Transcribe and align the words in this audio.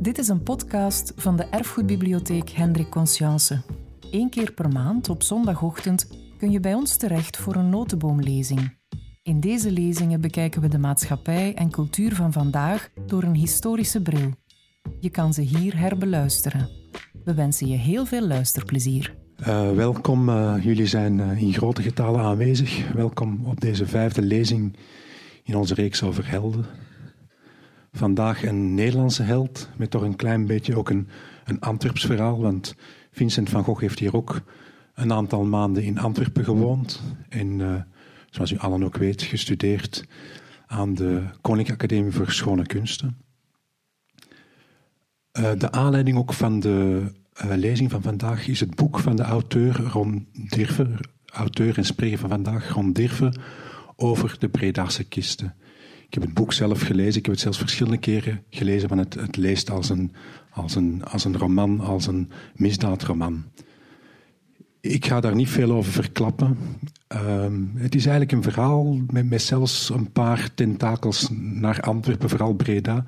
Dit 0.00 0.18
is 0.18 0.28
een 0.28 0.42
podcast 0.42 1.12
van 1.16 1.36
de 1.36 1.44
Erfgoedbibliotheek 1.44 2.50
Hendrik 2.50 2.88
Conscience. 2.88 3.60
Eén 4.10 4.30
keer 4.30 4.52
per 4.52 4.68
maand 4.68 5.08
op 5.08 5.22
zondagochtend 5.22 6.08
kun 6.38 6.50
je 6.50 6.60
bij 6.60 6.74
ons 6.74 6.96
terecht 6.96 7.36
voor 7.36 7.54
een 7.54 7.68
notenboomlezing. 7.68 8.76
In 9.22 9.40
deze 9.40 9.70
lezingen 9.70 10.20
bekijken 10.20 10.60
we 10.60 10.68
de 10.68 10.78
maatschappij 10.78 11.54
en 11.54 11.70
cultuur 11.70 12.14
van 12.14 12.32
vandaag 12.32 12.90
door 13.06 13.22
een 13.22 13.34
historische 13.34 14.02
bril. 14.02 14.30
Je 15.00 15.10
kan 15.10 15.34
ze 15.34 15.40
hier 15.40 15.78
herbeluisteren. 15.78 16.68
We 17.24 17.34
wensen 17.34 17.66
je 17.66 17.76
heel 17.76 18.06
veel 18.06 18.26
luisterplezier. 18.26 19.14
Uh, 19.40 19.72
welkom, 19.72 20.28
uh, 20.28 20.54
jullie 20.60 20.86
zijn 20.86 21.18
uh, 21.18 21.42
in 21.42 21.52
grote 21.52 21.82
getallen 21.82 22.20
aanwezig. 22.20 22.92
Welkom 22.92 23.46
op 23.46 23.60
deze 23.60 23.86
vijfde 23.86 24.22
lezing 24.22 24.76
in 25.44 25.56
onze 25.56 25.74
reeks 25.74 26.02
over 26.02 26.30
helden. 26.30 26.66
Vandaag 27.92 28.44
een 28.44 28.74
Nederlandse 28.74 29.22
held, 29.22 29.68
met 29.76 29.90
toch 29.90 30.02
een 30.02 30.16
klein 30.16 30.46
beetje 30.46 30.76
ook 30.76 30.90
een, 30.90 31.08
een 31.44 31.60
Antwerps 31.60 32.06
verhaal. 32.06 32.40
Want 32.40 32.74
Vincent 33.10 33.48
van 33.48 33.64
Gogh 33.64 33.80
heeft 33.80 33.98
hier 33.98 34.16
ook 34.16 34.42
een 34.94 35.12
aantal 35.12 35.44
maanden 35.44 35.82
in 35.82 35.98
Antwerpen 35.98 36.44
gewoond. 36.44 37.02
En 37.28 37.58
uh, 37.58 37.74
zoals 38.30 38.52
u 38.52 38.58
allen 38.58 38.84
ook 38.84 38.96
weet, 38.96 39.22
gestudeerd 39.22 40.04
aan 40.66 40.94
de 40.94 41.22
Koninklijke 41.40 41.84
Academie 41.84 42.12
voor 42.12 42.30
Schone 42.30 42.66
Kunsten. 42.66 43.16
Uh, 45.38 45.50
de 45.58 45.70
aanleiding 45.70 46.16
ook 46.16 46.32
van 46.32 46.60
de 46.60 47.02
uh, 47.44 47.54
lezing 47.54 47.90
van 47.90 48.02
vandaag 48.02 48.48
is 48.48 48.60
het 48.60 48.74
boek 48.74 48.98
van 48.98 49.16
de 49.16 49.22
auteur 49.22 49.80
Ron 49.80 50.28
Dirve, 50.32 50.88
auteur 51.26 51.76
en 51.76 51.84
spreker 51.84 52.18
van 52.18 52.28
vandaag, 52.28 52.68
Ron 52.68 52.92
Dirve, 52.92 53.32
over 53.96 54.36
de 54.38 54.48
Bredase 54.48 55.04
kisten. 55.04 55.54
Ik 56.10 56.16
heb 56.16 56.24
het 56.24 56.34
boek 56.34 56.52
zelf 56.52 56.80
gelezen. 56.80 57.18
Ik 57.18 57.24
heb 57.24 57.34
het 57.34 57.40
zelfs 57.40 57.58
verschillende 57.58 57.98
keren 57.98 58.42
gelezen, 58.50 58.88
want 58.88 59.00
het, 59.00 59.14
het 59.14 59.36
leest 59.36 59.70
als 59.70 59.88
een, 59.88 60.12
als, 60.50 60.74
een, 60.74 61.04
als 61.04 61.24
een 61.24 61.36
roman, 61.36 61.80
als 61.80 62.06
een 62.06 62.30
misdaadroman. 62.54 63.44
Ik 64.80 65.06
ga 65.06 65.20
daar 65.20 65.34
niet 65.34 65.48
veel 65.48 65.70
over 65.72 65.92
verklappen. 65.92 66.56
Um, 67.08 67.72
het 67.74 67.94
is 67.94 68.06
eigenlijk 68.06 68.32
een 68.32 68.52
verhaal 68.52 68.98
met, 69.10 69.28
met 69.28 69.42
zelfs 69.42 69.90
een 69.90 70.12
paar 70.12 70.54
tentakels 70.54 71.28
naar 71.32 71.80
Antwerpen, 71.80 72.28
vooral 72.28 72.54
Breda. 72.54 73.04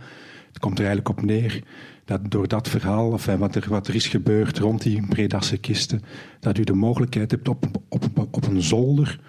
Het 0.48 0.58
komt 0.58 0.78
er 0.78 0.84
eigenlijk 0.86 1.19
op 1.19 1.25
neer 1.25 1.62
dat 2.05 2.30
door 2.30 2.48
dat 2.48 2.69
verhaal, 2.69 3.11
of 3.11 3.25
wat 3.25 3.55
er, 3.55 3.64
wat 3.69 3.89
er 3.89 3.95
is 3.95 4.06
gebeurd 4.06 4.58
rond 4.58 4.83
die 4.83 5.06
Bredase 5.06 5.58
kisten, 5.58 6.03
dat 6.41 6.58
u 6.58 6.64
de 6.64 6.73
mogelijkheid 6.73 7.30
hebt 7.30 7.48
op, 7.48 7.64
op, 7.89 8.05
op, 8.14 8.28
op 8.30 8.47
een 8.47 8.62
zolder 8.62 9.20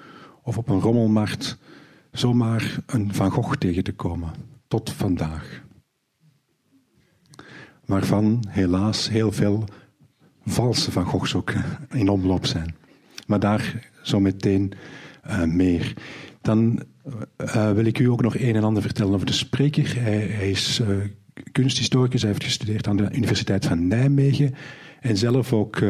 of 0.43 0.57
op 0.57 0.69
een 0.69 0.79
rommelmarkt 0.79 1.57
zomaar 2.13 2.77
een 2.85 3.13
Van 3.13 3.31
Gogh 3.31 3.55
tegen 3.55 3.83
te 3.83 3.93
komen. 3.93 4.31
Tot 4.67 4.91
vandaag. 4.91 5.63
Waarvan 7.85 8.43
helaas 8.47 9.09
heel 9.09 9.31
veel 9.31 9.65
valse 10.45 10.91
Van 10.91 11.05
Goghs 11.05 11.35
ook 11.35 11.53
in 11.89 12.09
omloop 12.09 12.45
zijn. 12.45 12.75
Maar 13.27 13.39
daar 13.39 13.89
zo 14.01 14.19
meteen 14.19 14.73
uh, 15.27 15.43
meer. 15.43 15.93
Dan 16.41 16.83
uh, 17.37 17.71
wil 17.71 17.85
ik 17.85 17.99
u 17.99 18.05
ook 18.09 18.21
nog 18.21 18.37
een 18.37 18.55
en 18.55 18.63
ander 18.63 18.81
vertellen 18.81 19.13
over 19.13 19.25
de 19.25 19.33
spreker. 19.33 20.01
Hij, 20.01 20.17
hij 20.17 20.49
is 20.49 20.81
kunsthistoricus, 21.51 22.21
hij 22.21 22.31
heeft 22.31 22.43
gestudeerd 22.43 22.87
aan 22.87 22.97
de 22.97 23.09
Universiteit 23.11 23.65
van 23.65 23.87
Nijmegen. 23.87 24.55
En 24.99 25.17
zelf 25.17 25.53
ook 25.53 25.81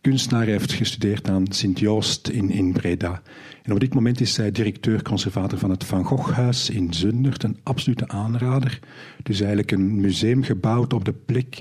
kunstenaar 0.00 0.46
heeft 0.46 0.72
gestudeerd 0.72 1.28
aan 1.28 1.52
Sint-Joost 1.52 2.28
in, 2.28 2.50
in 2.50 2.72
Breda. 2.72 3.22
Op 3.72 3.80
dit 3.80 3.94
moment 3.94 4.20
is 4.20 4.34
zij 4.34 4.52
directeur-conservator 4.52 5.58
van 5.58 5.70
het 5.70 5.84
Van 5.84 6.04
Gogh-huis 6.04 6.70
in 6.70 6.92
Zundert. 6.92 7.42
Een 7.42 7.58
absolute 7.62 8.08
aanrader. 8.08 8.78
Dus 9.22 9.38
eigenlijk 9.38 9.70
een 9.70 10.00
museum 10.00 10.42
gebouwd 10.42 10.92
op 10.92 11.04
de 11.04 11.12
plek 11.12 11.60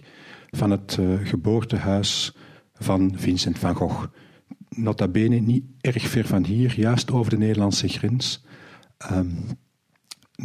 van 0.49 0.71
het 0.71 0.97
uh, 0.99 1.19
geboortehuis 1.23 2.35
van 2.73 3.13
Vincent 3.15 3.59
van 3.59 3.75
Gogh. 3.75 4.05
Nota 4.69 5.07
bene 5.07 5.35
niet 5.35 5.63
erg 5.81 6.07
ver 6.07 6.25
van 6.25 6.45
hier, 6.45 6.73
juist 6.75 7.11
over 7.11 7.31
de 7.31 7.37
Nederlandse 7.37 7.87
grens. 7.87 8.45
Um, 9.11 9.45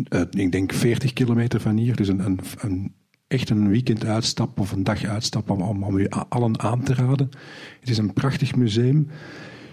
uh, 0.08 0.20
ik 0.30 0.52
denk 0.52 0.72
40 0.72 1.12
kilometer 1.12 1.60
van 1.60 1.76
hier, 1.76 1.96
dus 1.96 2.08
een, 2.08 2.26
een, 2.26 2.38
een 2.58 2.94
echt 3.28 3.50
een 3.50 3.68
weekend 3.68 4.04
uitstap 4.04 4.60
of 4.60 4.72
een 4.72 4.82
dag 4.84 5.04
uitstap 5.04 5.50
om, 5.50 5.62
om, 5.62 5.82
om 5.82 5.98
u 5.98 6.08
allen 6.08 6.60
aan 6.60 6.82
te 6.82 6.94
raden. 6.94 7.28
Het 7.80 7.90
is 7.90 7.98
een 7.98 8.12
prachtig 8.12 8.54
museum. 8.54 9.08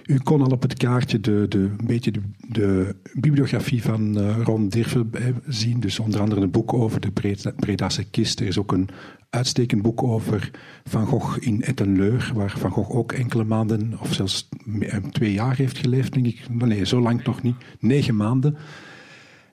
U 0.10 0.18
kon 0.18 0.42
al 0.42 0.52
op 0.52 0.62
het 0.62 0.74
kaartje 0.74 1.20
de, 1.20 1.46
de, 1.50 1.58
een 1.58 1.86
beetje 1.86 2.12
de, 2.12 2.22
de 2.48 2.96
bibliografie 3.14 3.84
van 3.84 4.18
uh, 4.18 4.38
Ron 4.44 4.70
Dirve 4.70 5.06
zien. 5.48 5.80
Dus 5.80 6.00
onder 6.00 6.20
andere 6.20 6.42
een 6.42 6.52
boek 6.52 6.74
over 6.74 7.00
de 7.00 7.12
Bredase 7.56 8.04
kist. 8.04 8.40
Er 8.40 8.48
is 8.48 8.58
ook 8.58 8.72
een 8.72 8.90
uitstekend 9.30 9.82
boek 9.82 10.04
over 10.04 10.52
Van 10.84 11.06
Gogh 11.06 11.38
in 11.40 11.64
Ettenleur, 11.64 12.32
waar 12.36 12.54
Van 12.58 12.72
Gogh 12.72 12.96
ook 12.96 13.12
enkele 13.12 13.44
maanden, 13.44 13.98
of 14.00 14.14
zelfs 14.14 14.50
twee 15.12 15.34
jaar 15.34 15.56
heeft 15.56 15.78
geleefd, 15.78 16.14
denk 16.14 16.26
ik. 16.26 16.50
Nee, 16.50 16.86
zo 16.86 17.02
lang 17.02 17.24
nog 17.24 17.42
niet. 17.42 17.56
Negen 17.80 18.16
maanden. 18.16 18.58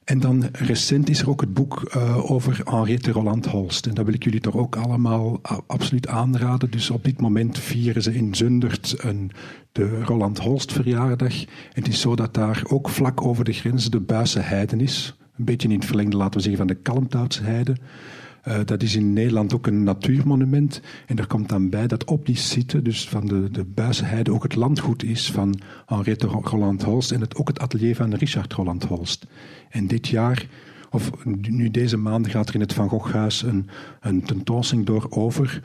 En 0.06 0.20
dan 0.20 0.48
recent 0.52 1.08
is 1.08 1.20
er 1.20 1.30
ook 1.30 1.40
het 1.40 1.54
boek 1.54 1.92
uh, 1.96 2.30
over 2.30 2.60
Henriette 2.64 3.10
Roland 3.10 3.46
Holst. 3.46 3.86
En 3.86 3.94
dat 3.94 4.04
wil 4.04 4.14
ik 4.14 4.24
jullie 4.24 4.40
toch 4.40 4.56
ook 4.56 4.76
allemaal 4.76 5.40
absoluut 5.66 6.08
aanraden. 6.08 6.70
Dus 6.70 6.90
op 6.90 7.04
dit 7.04 7.20
moment 7.20 7.58
vieren 7.58 8.02
ze 8.02 8.14
in 8.14 8.34
Zundert 8.34 8.94
een, 8.98 9.30
de 9.72 10.02
Roland 10.02 10.38
Holst 10.38 10.72
verjaardag. 10.72 11.40
En 11.42 11.48
het 11.72 11.88
is 11.88 12.00
zo 12.00 12.16
dat 12.16 12.34
daar 12.34 12.62
ook 12.68 12.88
vlak 12.88 13.22
over 13.22 13.44
de 13.44 13.52
grens 13.52 13.90
de 13.90 14.00
Buisse 14.00 14.40
Heiden 14.40 14.80
is. 14.80 15.16
Een 15.38 15.44
beetje 15.44 15.68
in 15.68 15.74
het 15.74 15.84
verlengde, 15.84 16.16
laten 16.16 16.34
we 16.34 16.40
zeggen, 16.40 16.66
van 16.66 16.76
de 16.76 16.82
Kalmthoutse 16.82 17.42
Heide. 17.42 17.76
Uh, 18.48 18.58
dat 18.64 18.82
is 18.82 18.96
in 18.96 19.12
Nederland 19.12 19.54
ook 19.54 19.66
een 19.66 19.82
natuurmonument. 19.82 20.80
En 21.06 21.18
er 21.18 21.26
komt 21.26 21.48
dan 21.48 21.70
bij 21.70 21.86
dat 21.86 22.04
op 22.04 22.26
die 22.26 22.36
site, 22.36 22.82
dus 22.82 23.08
van 23.08 23.26
de, 23.26 23.50
de 23.50 24.30
ook 24.30 24.42
het 24.42 24.54
landgoed 24.54 25.04
is 25.04 25.30
van 25.30 25.60
Henriette 25.86 26.26
Roland 26.26 26.82
Holst 26.82 27.10
en 27.10 27.20
het, 27.20 27.36
ook 27.36 27.48
het 27.48 27.58
atelier 27.58 27.96
van 27.96 28.14
Richard 28.14 28.52
Roland 28.52 28.84
Holst. 28.84 29.26
En 29.70 29.86
dit 29.86 30.08
jaar, 30.08 30.46
of 30.90 31.24
nu 31.24 31.70
deze 31.70 31.96
maand, 31.96 32.28
gaat 32.28 32.48
er 32.48 32.54
in 32.54 32.60
het 32.60 32.72
Van 32.72 32.88
Goghhuis 32.88 33.42
een, 33.42 33.68
een 34.00 34.22
tentoonstelling 34.22 34.86
door 34.86 35.06
over 35.10 35.62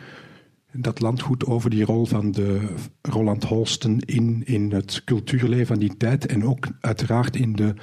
dat 0.73 0.99
landgoed 0.99 1.45
over 1.45 1.69
die 1.69 1.85
rol 1.85 2.05
van 2.05 2.31
de 2.31 2.75
Roland 3.01 3.43
Holsten 3.43 3.99
in, 3.99 4.41
in 4.45 4.71
het 4.71 5.01
cultuurleven 5.05 5.67
van 5.67 5.79
die 5.79 5.97
tijd 5.97 6.25
en 6.25 6.45
ook 6.45 6.67
uiteraard 6.79 7.35
in 7.35 7.53
de 7.55 7.73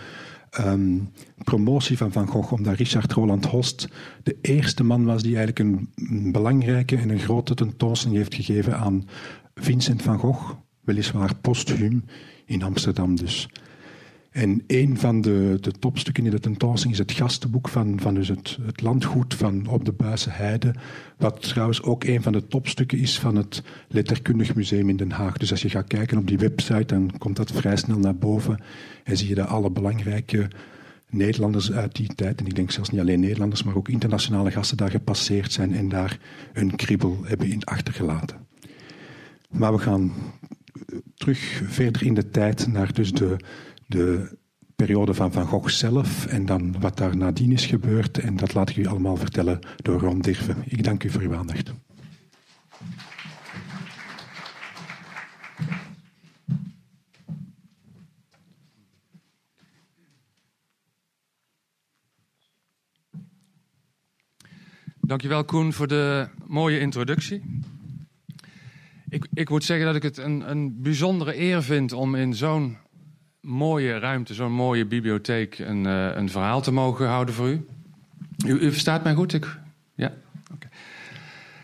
um, 0.60 1.10
promotie 1.44 1.96
van 1.96 2.12
Van 2.12 2.26
Gogh, 2.26 2.52
omdat 2.52 2.76
Richard 2.76 3.12
Roland 3.12 3.44
Holst 3.44 3.88
de 4.22 4.36
eerste 4.40 4.84
man 4.84 5.04
was 5.04 5.22
die 5.22 5.36
eigenlijk 5.36 5.58
een, 5.58 5.90
een 5.94 6.32
belangrijke 6.32 6.96
en 6.96 7.10
een 7.10 7.18
grote 7.18 7.54
tentoonstelling 7.54 8.18
heeft 8.18 8.34
gegeven 8.34 8.76
aan 8.78 9.08
Vincent 9.54 10.02
van 10.02 10.18
Gogh, 10.18 10.52
weliswaar 10.80 11.34
posthuum 11.34 12.04
in 12.46 12.62
Amsterdam 12.62 13.16
dus. 13.16 13.48
En 14.30 14.62
een 14.66 14.98
van 14.98 15.20
de, 15.20 15.58
de 15.60 15.72
topstukken 15.72 16.24
in 16.24 16.30
de 16.30 16.40
tentoonstelling 16.40 16.98
is 16.98 17.06
het 17.06 17.12
gastenboek 17.12 17.68
van, 17.68 18.00
van 18.00 18.14
dus 18.14 18.28
het, 18.28 18.58
het 18.62 18.80
landgoed 18.80 19.34
van 19.34 19.66
op 19.66 19.84
de 19.84 19.92
Buisse 19.92 20.30
Heide. 20.30 20.74
Wat 21.16 21.42
trouwens 21.42 21.82
ook 21.82 22.04
een 22.04 22.22
van 22.22 22.32
de 22.32 22.46
topstukken 22.46 22.98
is 22.98 23.18
van 23.18 23.36
het 23.36 23.62
Letterkundig 23.88 24.54
Museum 24.54 24.88
in 24.88 24.96
Den 24.96 25.10
Haag. 25.10 25.36
Dus 25.36 25.50
als 25.50 25.62
je 25.62 25.70
gaat 25.70 25.86
kijken 25.86 26.18
op 26.18 26.26
die 26.26 26.38
website, 26.38 26.84
dan 26.84 27.12
komt 27.18 27.36
dat 27.36 27.52
vrij 27.52 27.76
snel 27.76 27.98
naar 27.98 28.16
boven. 28.16 28.62
En 29.04 29.16
zie 29.16 29.28
je 29.28 29.34
daar 29.34 29.46
alle 29.46 29.70
belangrijke 29.70 30.48
Nederlanders 31.10 31.72
uit 31.72 31.96
die 31.96 32.14
tijd, 32.14 32.40
en 32.40 32.46
ik 32.46 32.54
denk 32.54 32.70
zelfs 32.70 32.90
niet 32.90 33.00
alleen 33.00 33.20
Nederlanders, 33.20 33.62
maar 33.62 33.76
ook 33.76 33.88
internationale 33.88 34.50
gasten 34.50 34.76
daar 34.76 34.90
gepasseerd 34.90 35.52
zijn 35.52 35.74
en 35.74 35.88
daar 35.88 36.18
een 36.52 36.76
kriebel 36.76 37.18
hebben 37.24 37.50
in 37.50 37.64
achtergelaten. 37.64 38.46
Maar 39.48 39.72
we 39.72 39.78
gaan 39.78 40.12
terug 41.14 41.62
verder 41.66 42.02
in 42.02 42.14
de 42.14 42.30
tijd 42.30 42.66
naar 42.66 42.92
dus 42.92 43.12
de 43.12 43.36
de 43.88 44.36
periode 44.76 45.14
van 45.14 45.32
Van 45.32 45.46
Gogh 45.46 45.68
zelf 45.68 46.26
en 46.26 46.46
dan 46.46 46.80
wat 46.80 46.96
daar 46.96 47.16
nadien 47.16 47.52
is 47.52 47.66
gebeurd. 47.66 48.18
En 48.18 48.36
dat 48.36 48.54
laat 48.54 48.70
ik 48.70 48.76
u 48.76 48.86
allemaal 48.86 49.16
vertellen 49.16 49.58
door 49.76 50.00
Ron 50.00 50.20
Dirve. 50.20 50.54
Ik 50.64 50.84
dank 50.84 51.04
u 51.04 51.10
voor 51.10 51.22
uw 51.22 51.34
aandacht. 51.34 51.72
Dankjewel 65.00 65.44
Koen 65.44 65.72
voor 65.72 65.88
de 65.88 66.28
mooie 66.46 66.80
introductie. 66.80 67.42
Ik, 69.08 69.26
ik 69.32 69.50
moet 69.50 69.64
zeggen 69.64 69.86
dat 69.86 69.94
ik 69.96 70.02
het 70.02 70.16
een, 70.16 70.50
een 70.50 70.82
bijzondere 70.82 71.38
eer 71.38 71.62
vind 71.62 71.92
om 71.92 72.14
in 72.14 72.34
zo'n 72.34 72.76
mooie 73.40 73.98
ruimte, 73.98 74.34
zo'n 74.34 74.52
mooie 74.52 74.86
bibliotheek, 74.86 75.58
een, 75.58 75.84
uh, 75.84 76.14
een 76.14 76.30
verhaal 76.30 76.60
te 76.60 76.72
mogen 76.72 77.06
houden 77.06 77.34
voor 77.34 77.48
u. 77.48 77.66
U, 78.46 78.58
u 78.58 78.70
verstaat 78.70 79.04
mij 79.04 79.14
goed? 79.14 79.32
Ik, 79.32 79.58
ja? 79.94 80.12
Okay. 80.54 80.70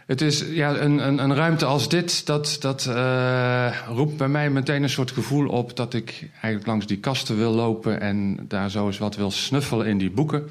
Het 0.06 0.20
is 0.20 0.44
ja, 0.48 0.76
een, 0.76 1.06
een, 1.06 1.18
een, 1.18 1.34
ruimte 1.34 1.64
als 1.64 1.88
dit, 1.88 2.26
dat, 2.26 2.56
dat 2.60 2.86
uh, 2.88 3.76
roept 3.88 4.16
bij 4.16 4.28
mij 4.28 4.50
meteen 4.50 4.82
een 4.82 4.88
soort 4.88 5.10
gevoel 5.10 5.48
op 5.48 5.76
dat 5.76 5.94
ik 5.94 6.30
eigenlijk 6.32 6.66
langs 6.66 6.86
die 6.86 6.98
kasten 6.98 7.36
wil 7.36 7.52
lopen 7.52 8.00
en 8.00 8.38
daar 8.48 8.70
zo 8.70 8.86
eens 8.86 8.98
wat 8.98 9.16
wil 9.16 9.30
snuffelen 9.30 9.86
in 9.86 9.98
die 9.98 10.10
boeken. 10.10 10.50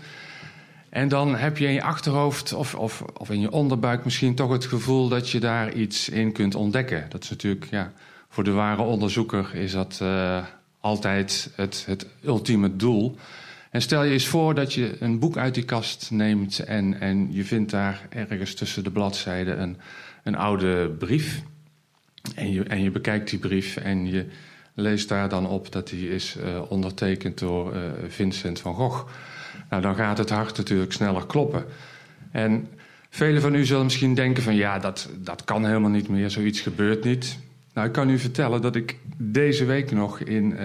En 0.89 1.07
dan 1.07 1.35
heb 1.35 1.57
je 1.57 1.65
in 1.65 1.73
je 1.73 1.83
achterhoofd 1.83 2.53
of, 2.53 2.75
of, 2.75 3.01
of 3.01 3.29
in 3.29 3.39
je 3.39 3.51
onderbuik 3.51 4.03
misschien 4.03 4.35
toch 4.35 4.51
het 4.51 4.65
gevoel 4.65 5.07
dat 5.07 5.29
je 5.29 5.39
daar 5.39 5.73
iets 5.73 6.09
in 6.09 6.31
kunt 6.31 6.55
ontdekken. 6.55 7.05
Dat 7.09 7.23
is 7.23 7.29
natuurlijk, 7.29 7.67
ja, 7.69 7.91
voor 8.29 8.43
de 8.43 8.51
ware 8.51 8.81
onderzoeker 8.81 9.55
is 9.55 9.71
dat 9.71 9.99
uh, 10.01 10.43
altijd 10.83 11.49
het, 11.55 11.83
het 11.87 12.05
ultieme 12.23 12.75
doel. 12.75 13.15
En 13.71 13.81
stel 13.81 14.03
je 14.03 14.11
eens 14.11 14.27
voor 14.27 14.55
dat 14.55 14.73
je 14.73 14.95
een 14.99 15.19
boek 15.19 15.37
uit 15.37 15.53
die 15.53 15.63
kast 15.63 16.11
neemt 16.11 16.59
en, 16.59 16.99
en 16.99 17.33
je 17.33 17.43
vindt 17.43 17.71
daar 17.71 18.07
ergens 18.09 18.53
tussen 18.53 18.83
de 18.83 18.91
bladzijden 18.91 19.61
een, 19.61 19.77
een 20.23 20.35
oude 20.35 20.89
brief. 20.89 21.41
En 22.35 22.51
je, 22.51 22.63
en 22.63 22.83
je 22.83 22.91
bekijkt 22.91 23.29
die 23.29 23.39
brief 23.39 23.77
en 23.77 24.07
je 24.07 24.25
leest 24.73 25.09
daar 25.09 25.29
dan 25.29 25.47
op 25.47 25.71
dat 25.71 25.87
die 25.87 26.09
is 26.09 26.35
uh, 26.37 26.71
ondertekend 26.71 27.39
door 27.39 27.75
uh, 27.75 27.81
Vincent 28.07 28.59
van 28.59 28.75
Gogh. 28.75 29.07
Nou, 29.69 29.81
dan 29.81 29.95
gaat 29.95 30.17
het 30.17 30.29
hart 30.29 30.57
natuurlijk 30.57 30.93
sneller 30.93 31.25
kloppen. 31.25 31.65
En 32.31 32.67
velen 33.09 33.41
van 33.41 33.55
u 33.55 33.65
zullen 33.65 33.83
misschien 33.83 34.15
denken 34.15 34.43
van 34.43 34.55
ja, 34.55 34.79
dat, 34.79 35.09
dat 35.17 35.43
kan 35.43 35.65
helemaal 35.65 35.89
niet 35.89 36.07
meer, 36.07 36.29
zoiets 36.29 36.61
gebeurt 36.61 37.03
niet. 37.03 37.37
Nou, 37.73 37.87
ik 37.87 37.93
kan 37.93 38.09
u 38.09 38.19
vertellen 38.19 38.61
dat 38.61 38.75
ik 38.75 38.97
deze 39.17 39.65
week 39.65 39.91
nog 39.91 40.19
in 40.19 40.55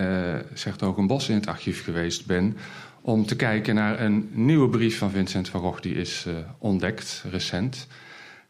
uh, 0.67 1.07
bos 1.07 1.29
in 1.29 1.35
het 1.35 1.47
archief 1.47 1.85
geweest 1.85 2.27
ben 2.27 2.57
om 3.01 3.27
te 3.27 3.37
kijken 3.37 3.75
naar 3.75 4.01
een 4.01 4.29
nieuwe 4.33 4.69
brief 4.69 4.99
van 4.99 5.11
Vincent 5.11 5.49
van 5.49 5.61
Gogh 5.61 5.83
die 5.83 5.95
is 5.95 6.25
uh, 6.29 6.35
ontdekt, 6.59 7.25
recent. 7.31 7.87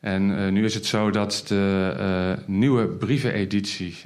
En 0.01 0.31
uh, 0.31 0.49
nu 0.49 0.65
is 0.65 0.75
het 0.75 0.87
zo 0.87 1.11
dat 1.11 1.45
de 1.47 2.39
nieuwe 2.47 2.87
brieveneditie 2.87 3.97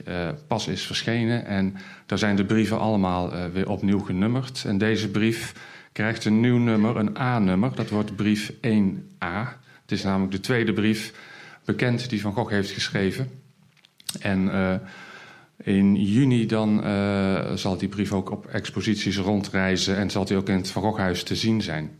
pas 0.46 0.68
is 0.68 0.82
verschenen. 0.82 1.46
En 1.46 1.76
daar 2.06 2.18
zijn 2.18 2.36
de 2.36 2.44
brieven 2.44 2.78
allemaal 2.78 3.32
weer 3.52 3.68
opnieuw 3.68 4.00
genummerd. 4.00 4.64
En 4.66 4.78
deze 4.78 5.08
brief 5.08 5.54
krijgt 5.92 6.24
een 6.24 6.40
nieuw 6.40 6.58
nummer, 6.58 6.96
een 6.96 7.18
A-nummer. 7.18 7.74
Dat 7.74 7.88
wordt 7.88 8.16
brief 8.16 8.52
1A. 8.52 9.60
Het 9.82 9.92
is 9.92 10.02
namelijk 10.02 10.32
de 10.32 10.40
tweede 10.40 10.72
brief 10.72 11.12
bekend 11.64 12.10
die 12.10 12.20
Van 12.20 12.32
Gogh 12.32 12.50
heeft 12.50 12.70
geschreven. 12.70 13.41
En 14.20 14.50
in 15.62 15.96
juni 15.96 16.46
dan 16.46 16.86
uh, 16.86 17.52
zal 17.54 17.76
die 17.76 17.88
brief 17.88 18.12
ook 18.12 18.30
op 18.30 18.46
exposities 18.46 19.16
rondreizen 19.16 19.96
en 19.96 20.10
zal 20.10 20.24
die 20.24 20.36
ook 20.36 20.48
in 20.48 20.56
het 20.56 20.70
Van 20.70 20.82
Goghhuis 20.82 21.22
te 21.22 21.36
zien 21.36 21.62
zijn. 21.62 21.90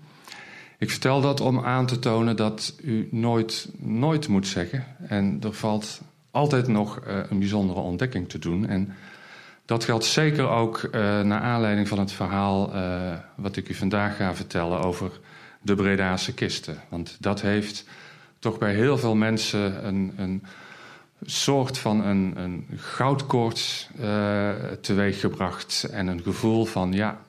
Ik 0.78 0.90
vertel 0.90 1.20
dat 1.20 1.40
om 1.40 1.64
aan 1.64 1.86
te 1.86 1.98
tonen 1.98 2.36
dat 2.36 2.74
u 2.82 3.08
nooit, 3.10 3.68
nooit 3.78 4.28
moet 4.28 4.46
zeggen. 4.46 4.84
En 5.08 5.38
er 5.42 5.52
valt 5.52 6.00
altijd 6.30 6.68
nog 6.68 7.00
uh, 7.06 7.18
een 7.30 7.38
bijzondere 7.38 7.80
ontdekking 7.80 8.28
te 8.28 8.38
doen. 8.38 8.66
En 8.66 8.94
dat 9.64 9.84
geldt 9.84 10.04
zeker 10.04 10.48
ook 10.48 10.88
naar 10.92 11.40
aanleiding 11.40 11.88
van 11.88 11.98
het 11.98 12.12
verhaal 12.12 12.72
wat 13.34 13.56
ik 13.56 13.68
u 13.68 13.74
vandaag 13.74 14.16
ga 14.16 14.34
vertellen 14.34 14.80
over 14.80 15.10
de 15.60 15.74
Bredaanse 15.74 16.34
kisten. 16.34 16.76
Want 16.88 17.16
dat 17.20 17.40
heeft 17.40 17.84
toch 18.38 18.58
bij 18.58 18.74
heel 18.74 18.98
veel 18.98 19.14
mensen 19.14 19.86
een, 19.86 20.12
een 20.16 20.42
soort 21.24 21.78
van 21.78 22.04
een, 22.04 22.32
een 22.36 22.66
goudkoorts 22.76 23.88
uh, 24.00 24.50
teweeggebracht. 24.80 25.84
En 25.84 26.06
een 26.06 26.22
gevoel 26.22 26.64
van, 26.64 26.92
ja, 26.92 27.24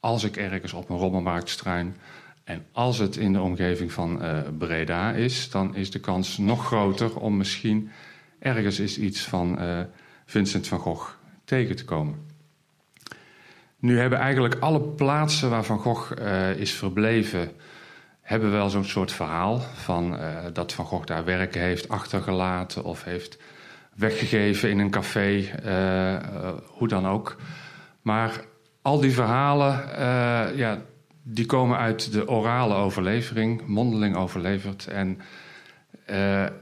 als 0.00 0.24
ik 0.24 0.36
ergens 0.36 0.72
op 0.72 0.90
een 0.90 0.96
rommelmarkt 0.96 1.48
struin... 1.48 1.96
en 2.44 2.66
als 2.72 2.98
het 2.98 3.16
in 3.16 3.32
de 3.32 3.40
omgeving 3.40 3.92
van 3.92 4.24
uh, 4.24 4.38
Breda 4.58 5.12
is... 5.12 5.50
dan 5.50 5.74
is 5.74 5.90
de 5.90 6.00
kans 6.00 6.38
nog 6.38 6.66
groter 6.66 7.16
om 7.16 7.36
misschien 7.36 7.90
ergens 8.38 8.78
eens 8.78 8.98
iets 8.98 9.20
van 9.20 9.62
uh, 9.62 9.80
Vincent 10.26 10.66
van 10.66 10.78
Gogh 10.78 11.10
tegen 11.44 11.76
te 11.76 11.84
komen. 11.84 12.26
Nu 13.78 13.98
hebben 13.98 14.18
eigenlijk 14.18 14.56
alle 14.60 14.80
plaatsen 14.80 15.50
waar 15.50 15.64
Van 15.64 15.78
Gogh 15.78 16.12
is 16.56 16.72
verbleven 16.72 17.50
hebben 18.28 18.50
wel 18.50 18.70
zo'n 18.70 18.84
soort 18.84 19.12
verhaal 19.12 19.58
van 19.74 20.14
uh, 20.14 20.20
dat 20.52 20.72
Van 20.72 20.84
Gogh 20.84 21.06
daar 21.06 21.24
werken 21.24 21.60
heeft 21.60 21.88
achtergelaten 21.88 22.84
of 22.84 23.04
heeft 23.04 23.38
weggegeven 23.94 24.70
in 24.70 24.78
een 24.78 24.90
café, 24.90 25.28
uh, 25.28 26.12
uh, 26.12 26.18
hoe 26.66 26.88
dan 26.88 27.06
ook. 27.06 27.36
Maar 28.02 28.40
al 28.82 29.00
die 29.00 29.12
verhalen, 29.12 29.88
ja, 30.56 30.78
die 31.22 31.46
komen 31.46 31.78
uit 31.78 32.12
de 32.12 32.28
orale 32.28 32.74
overlevering, 32.74 33.66
mondeling 33.66 34.16
overleverd. 34.16 34.86
En 34.86 35.20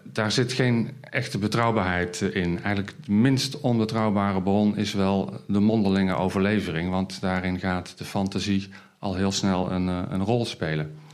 daar 0.02 0.32
zit 0.32 0.52
geen 0.52 0.90
echte 1.00 1.38
betrouwbaarheid 1.38 2.20
in. 2.20 2.62
Eigenlijk 2.62 2.96
de 3.04 3.12
minst 3.12 3.60
onbetrouwbare 3.60 4.42
bron 4.42 4.76
is 4.76 4.92
wel 4.92 5.40
de 5.46 5.60
mondelinge 5.60 6.14
overlevering, 6.14 6.90
want 6.90 7.20
daarin 7.20 7.58
gaat 7.58 7.98
de 7.98 8.04
fantasie 8.04 8.68
al 8.98 9.14
heel 9.14 9.32
snel 9.32 9.70
een, 9.70 9.86
een 9.86 10.24
rol 10.24 10.44
spelen. 10.44 11.04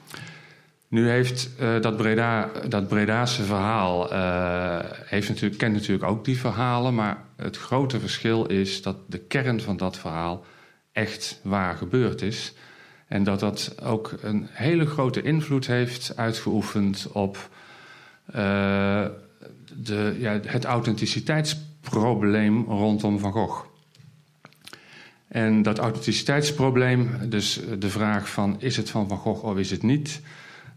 Nu 0.92 1.08
heeft 1.08 1.50
uh, 1.60 1.80
dat, 1.80 1.96
Breda, 1.96 2.50
dat 2.68 2.88
Bredaanse 2.88 3.42
verhaal, 3.42 4.12
uh, 4.12 4.78
heeft 5.04 5.28
natuurlijk, 5.28 5.58
kent 5.58 5.72
natuurlijk 5.72 6.10
ook 6.10 6.24
die 6.24 6.38
verhalen, 6.38 6.94
maar 6.94 7.24
het 7.36 7.56
grote 7.56 8.00
verschil 8.00 8.46
is 8.46 8.82
dat 8.82 8.96
de 9.06 9.18
kern 9.18 9.60
van 9.60 9.76
dat 9.76 9.98
verhaal 9.98 10.44
echt 10.92 11.40
waar 11.42 11.76
gebeurd 11.76 12.22
is. 12.22 12.54
En 13.08 13.22
dat 13.22 13.40
dat 13.40 13.74
ook 13.82 14.14
een 14.22 14.46
hele 14.50 14.86
grote 14.86 15.22
invloed 15.22 15.66
heeft 15.66 16.12
uitgeoefend 16.16 17.08
op 17.12 17.48
uh, 18.28 18.34
de, 19.76 20.16
ja, 20.18 20.40
het 20.46 20.64
authenticiteitsprobleem 20.64 22.64
rondom 22.64 23.18
Van 23.18 23.32
Gogh. 23.32 23.64
En 25.28 25.62
dat 25.62 25.78
authenticiteitsprobleem, 25.78 27.10
dus 27.28 27.60
de 27.78 27.90
vraag 27.90 28.28
van 28.28 28.56
is 28.58 28.76
het 28.76 28.90
van 28.90 29.08
Van 29.08 29.18
Gogh 29.18 29.44
of 29.44 29.56
is 29.56 29.70
het 29.70 29.82
niet 29.82 30.20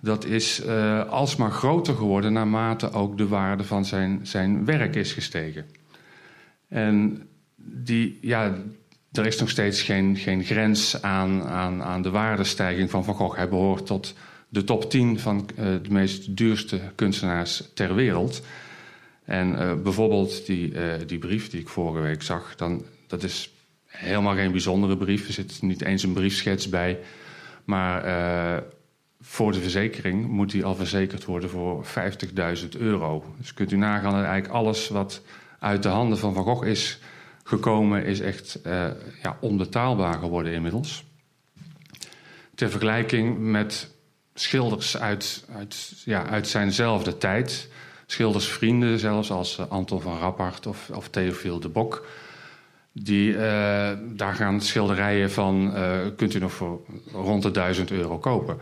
dat 0.06 0.26
is 0.26 0.66
uh, 0.66 1.10
alsmaar 1.10 1.52
groter 1.52 1.96
geworden 1.96 2.34
naarmate 2.34 2.92
ook 2.92 3.18
de 3.18 3.28
waarde 3.28 3.64
van 3.64 3.86
zijn, 3.86 4.20
zijn 4.24 4.66
werk 4.66 4.96
is 4.96 5.14
gestegen. 5.14 5.66
En 6.68 7.28
die, 7.56 8.18
ja, 8.22 8.56
er 9.12 9.26
is 9.26 9.40
nog 9.40 9.50
steeds 9.50 9.82
geen, 9.82 10.18
geen 10.18 10.44
grens 10.44 11.02
aan, 11.02 11.44
aan, 11.44 11.84
aan 11.84 12.02
de 12.02 12.10
waardestijging 12.10 12.90
van 12.90 13.04
Van 13.04 13.16
Gogh. 13.16 13.38
Hij 13.38 13.50
behoort 13.50 13.86
tot 13.86 14.14
de 14.50 14.64
top 14.64 14.90
10 14.90 15.20
van 15.20 15.50
uh, 15.60 15.66
de 15.66 15.90
meest 15.90 16.38
duurste 16.38 16.82
kunstenaars 16.96 17.64
ter 17.74 17.96
wereld. 17.96 18.42
En 19.24 19.52
uh, 19.52 19.74
bijvoorbeeld 19.74 20.46
die, 20.46 20.74
die 21.06 21.18
brief 21.18 21.50
die 21.50 21.60
ik 21.60 21.70
vorige 21.70 22.02
week 22.02 22.22
zag, 22.22 22.56
dan, 22.56 22.86
dat 23.08 23.24
is 23.24 23.54
helemaal 23.86 24.36
geen 24.36 24.52
bijzondere 24.52 24.98
brief. 24.98 25.28
Er 25.28 25.34
zit 25.34 25.62
niet 25.62 25.82
eens 25.82 26.04
een 26.04 26.14
briefschets 26.14 26.70
bij. 26.70 27.00
Maar 27.64 28.04
voor 29.28 29.52
de 29.52 29.62
verzekering 29.62 30.28
moet 30.28 30.52
die 30.52 30.66
al 30.66 30.76
verzekerd 30.76 31.26
worden 31.26 31.50
voor 31.50 31.86
50.000 31.86 32.70
euro. 32.78 33.24
Dus 33.38 33.54
kunt 33.54 33.72
u 33.72 33.78
nagaan 33.78 34.12
dat 34.12 34.24
eigenlijk 34.24 34.54
alles 34.54 34.88
wat 34.88 35.22
uit 35.60 35.84
de 35.84 35.90
handen 35.90 36.18
van 36.18 36.34
Van 36.34 36.44
Gogh 36.44 36.66
is 36.66 37.00
gekomen, 37.44 38.06
is 38.06 38.20
echt 38.20 38.60
uh, 38.66 38.88
ja, 39.24 39.38
onbetaalbaar 39.40 40.14
geworden 40.14 40.54
inmiddels. 40.54 41.04
Ter 42.56 42.70
vergelijking 42.70 43.38
met 43.38 43.92
schilders 44.34 44.98
uit, 44.98 45.46
uit, 45.56 46.02
ja, 46.06 46.26
uit 46.26 46.48
zijnzelfde 46.48 47.18
tijd. 47.18 47.70
Schildersvrienden, 48.06 49.00
zelfs 49.00 49.32
als 49.32 49.60
uh, 49.60 49.66
Anton 49.68 50.02
van 50.02 50.18
Rappard 50.18 50.68
of, 50.68 50.90
of 50.90 51.10
Theophile 51.10 51.60
de 51.60 51.70
Bok. 51.70 52.08
Die, 52.92 53.32
uh, 53.32 53.40
daar 54.02 54.36
gaan 54.36 54.62
schilderijen 54.62 55.32
van, 55.32 55.74
kunt 56.16 56.34
u 56.34 56.40
nog 56.40 56.52
voor 56.52 56.82
rond 57.12 57.44
de 57.44 57.52
1000 57.52 57.92
euro 57.92 58.18
kopen. 58.18 58.58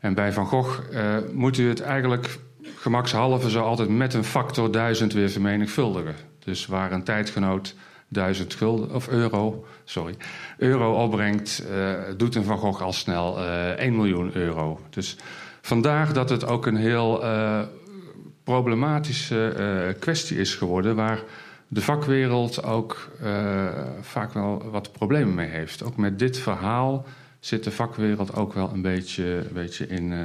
En 0.00 0.14
bij 0.14 0.32
Van 0.32 0.46
Gogh 0.46 0.80
uh, 0.92 1.16
moet 1.32 1.58
u 1.58 1.68
het 1.68 1.80
eigenlijk 1.80 2.38
gemakshalve 2.76 3.50
zo 3.50 3.62
altijd 3.62 3.88
met 3.88 4.14
een 4.14 4.24
factor 4.24 4.72
1000 4.72 5.12
weer 5.12 5.30
vermenigvuldigen. 5.30 6.14
Dus 6.38 6.66
waar 6.66 6.92
een 6.92 7.04
tijdgenoot 7.04 7.74
1000 8.08 8.54
gulden, 8.54 8.94
of 8.94 9.08
euro, 9.08 9.64
sorry, 9.84 10.14
euro 10.58 11.02
opbrengt, 11.04 11.64
uh, 11.70 11.92
doet 12.16 12.34
een 12.34 12.44
Van 12.44 12.58
Gogh 12.58 12.82
al 12.82 12.92
snel 12.92 13.38
uh, 13.38 13.70
eh, 13.72 13.78
1 13.78 13.96
miljoen 13.96 14.30
euro. 14.36 14.80
Dus 14.90 15.16
vandaar 15.60 16.12
dat 16.12 16.30
het 16.30 16.46
ook 16.46 16.66
een 16.66 16.76
heel 16.76 17.24
problematische 18.44 19.96
kwestie 19.98 20.38
is 20.38 20.54
geworden, 20.54 20.96
waar 20.96 21.22
de 21.68 21.80
vakwereld 21.80 22.62
ook 22.62 23.10
vaak 24.00 24.32
wel 24.32 24.70
wat 24.70 24.92
problemen 24.92 25.34
mee 25.34 25.48
heeft. 25.48 25.82
Ook 25.82 25.96
met 25.96 26.18
dit 26.18 26.38
verhaal 26.38 27.06
zit 27.46 27.64
de 27.64 27.70
vakwereld 27.70 28.34
ook 28.34 28.52
wel 28.52 28.72
een 28.72 28.82
beetje, 28.82 29.24
een 29.24 29.52
beetje 29.52 29.86
in, 29.86 30.10
uh, 30.10 30.24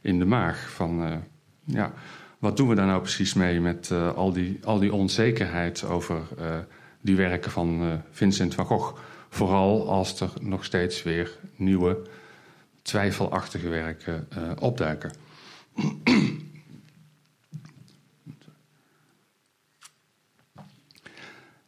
in 0.00 0.18
de 0.18 0.24
maag. 0.24 0.70
Van 0.70 1.02
uh, 1.02 1.16
ja, 1.64 1.92
wat 2.38 2.56
doen 2.56 2.68
we 2.68 2.74
daar 2.74 2.86
nou 2.86 3.00
precies 3.00 3.34
mee 3.34 3.60
met 3.60 3.90
uh, 3.92 4.14
al, 4.14 4.32
die, 4.32 4.58
al 4.64 4.78
die 4.78 4.92
onzekerheid 4.92 5.84
over 5.84 6.22
die 7.00 7.16
werken 7.16 7.50
van 7.50 8.00
Vincent 8.10 8.54
van 8.54 8.64
Gogh? 8.64 8.98
Vooral 9.28 9.90
als 9.90 10.20
er 10.20 10.30
nog 10.40 10.64
steeds 10.64 11.02
weer 11.02 11.38
nieuwe, 11.56 12.06
twijfelachtige 12.82 13.68
werken 13.68 14.28
opduiken. 14.58 15.12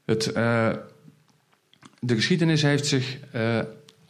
Het, 0.04 0.24
de 2.00 2.14
geschiedenis 2.14 2.62
heeft 2.62 2.86
zich 2.86 3.18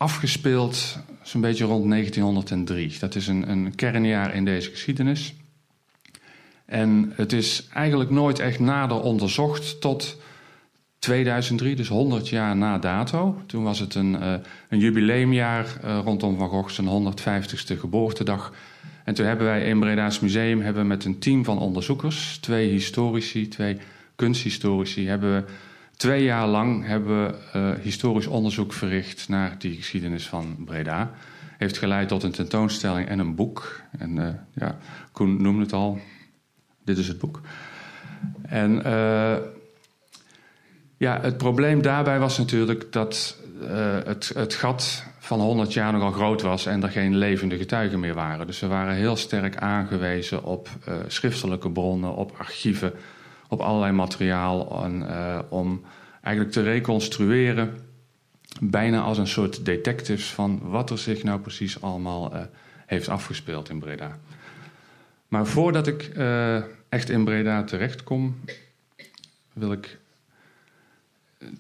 afgespeeld 0.00 0.98
zo'n 1.22 1.40
beetje 1.40 1.64
rond 1.64 1.90
1903. 1.90 2.98
Dat 2.98 3.14
is 3.14 3.26
een, 3.26 3.50
een 3.50 3.74
kernjaar 3.74 4.34
in 4.34 4.44
deze 4.44 4.70
geschiedenis. 4.70 5.34
En 6.64 7.12
het 7.14 7.32
is 7.32 7.68
eigenlijk 7.72 8.10
nooit 8.10 8.38
echt 8.38 8.58
nader 8.58 9.00
onderzocht 9.00 9.80
tot 9.80 10.16
2003, 10.98 11.76
dus 11.76 11.88
100 11.88 12.28
jaar 12.28 12.56
na 12.56 12.78
dato. 12.78 13.42
Toen 13.46 13.62
was 13.62 13.78
het 13.78 13.94
een, 13.94 14.12
uh, 14.12 14.34
een 14.68 14.78
jubileumjaar 14.78 15.66
uh, 15.84 15.98
rondom 16.04 16.38
Van 16.38 16.48
Gogh 16.48 16.70
zijn 16.70 17.14
150ste 17.14 17.78
geboortedag. 17.78 18.52
En 19.04 19.14
toen 19.14 19.26
hebben 19.26 19.46
wij 19.46 19.64
in 19.64 19.80
Breda's 19.80 20.20
Museum 20.20 20.60
hebben 20.60 20.86
met 20.86 21.04
een 21.04 21.18
team 21.18 21.44
van 21.44 21.58
onderzoekers, 21.58 22.38
twee 22.38 22.70
historici, 22.70 23.48
twee 23.48 23.76
kunsthistorici, 24.16 25.06
hebben 25.06 25.34
we 25.34 25.52
twee 26.00 26.22
jaar 26.22 26.46
lang 26.46 26.86
hebben 26.86 27.26
we, 27.26 27.34
uh, 27.56 27.82
historisch 27.82 28.26
onderzoek 28.26 28.72
verricht 28.72 29.28
naar 29.28 29.58
die 29.58 29.76
geschiedenis 29.76 30.28
van 30.28 30.56
Breda. 30.64 31.10
Heeft 31.58 31.78
geleid 31.78 32.08
tot 32.08 32.22
een 32.22 32.32
tentoonstelling 32.32 33.08
en 33.08 33.18
een 33.18 33.34
boek. 33.34 33.80
En 33.98 34.40
ja, 34.54 34.78
Koen 35.12 35.42
noemde 35.42 35.62
het 35.62 35.72
al, 35.72 36.00
dit 36.84 36.98
is 36.98 37.08
het 37.08 37.18
boek. 37.18 37.40
En 38.42 38.82
ja, 40.96 41.20
het 41.20 41.36
probleem 41.36 41.82
daarbij 41.82 42.18
was 42.18 42.38
natuurlijk 42.38 42.92
dat 42.92 43.36
het, 44.04 44.30
het 44.34 44.54
gat 44.54 45.04
van 45.18 45.40
100 45.40 45.72
jaar 45.72 45.92
nogal 45.92 46.12
groot 46.12 46.42
was 46.42 46.66
en 46.66 46.82
er 46.82 46.90
geen 46.90 47.16
levende 47.16 47.56
getuigen 47.56 48.00
meer 48.00 48.14
waren. 48.14 48.46
Dus 48.46 48.60
we 48.60 48.66
waren 48.66 48.94
heel 48.94 49.16
sterk 49.16 49.56
aangewezen 49.56 50.44
op 50.44 50.68
schriftelijke 51.06 51.70
bronnen, 51.70 52.14
op 52.14 52.34
archieven, 52.38 52.92
op 53.50 53.60
allerlei 53.60 53.92
materiaal 53.92 54.84
en, 54.84 55.02
uh, 55.02 55.38
om 55.48 55.84
eigenlijk 56.22 56.54
te 56.54 56.62
reconstrueren, 56.62 57.78
bijna 58.60 59.00
als 59.00 59.18
een 59.18 59.26
soort 59.26 59.64
detectives 59.64 60.32
van 60.32 60.60
wat 60.62 60.90
er 60.90 60.98
zich 60.98 61.22
nou 61.22 61.40
precies 61.40 61.82
allemaal 61.82 62.32
heeft 62.86 63.08
afgespeeld 63.08 63.68
in 63.68 63.78
Breda. 63.78 64.18
Maar 65.28 65.46
voordat 65.46 65.86
ik 65.86 66.10
echt 66.88 67.10
in 67.10 67.24
Breda 67.24 67.64
terechtkom, 67.64 68.40
wil 69.52 69.72
ik 69.72 69.98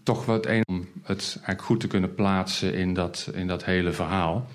toch 0.02 0.24
wat 0.24 0.46
een 0.46 0.62
om 0.66 0.88
het 1.02 1.32
eigenlijk 1.34 1.62
goed 1.62 1.80
te 1.80 1.86
kunnen 1.86 2.14
plaatsen 2.14 2.74
in 2.74 2.94
dat, 2.94 3.30
in 3.34 3.46
dat 3.46 3.64
hele 3.64 3.92
verhaal. 3.92 4.46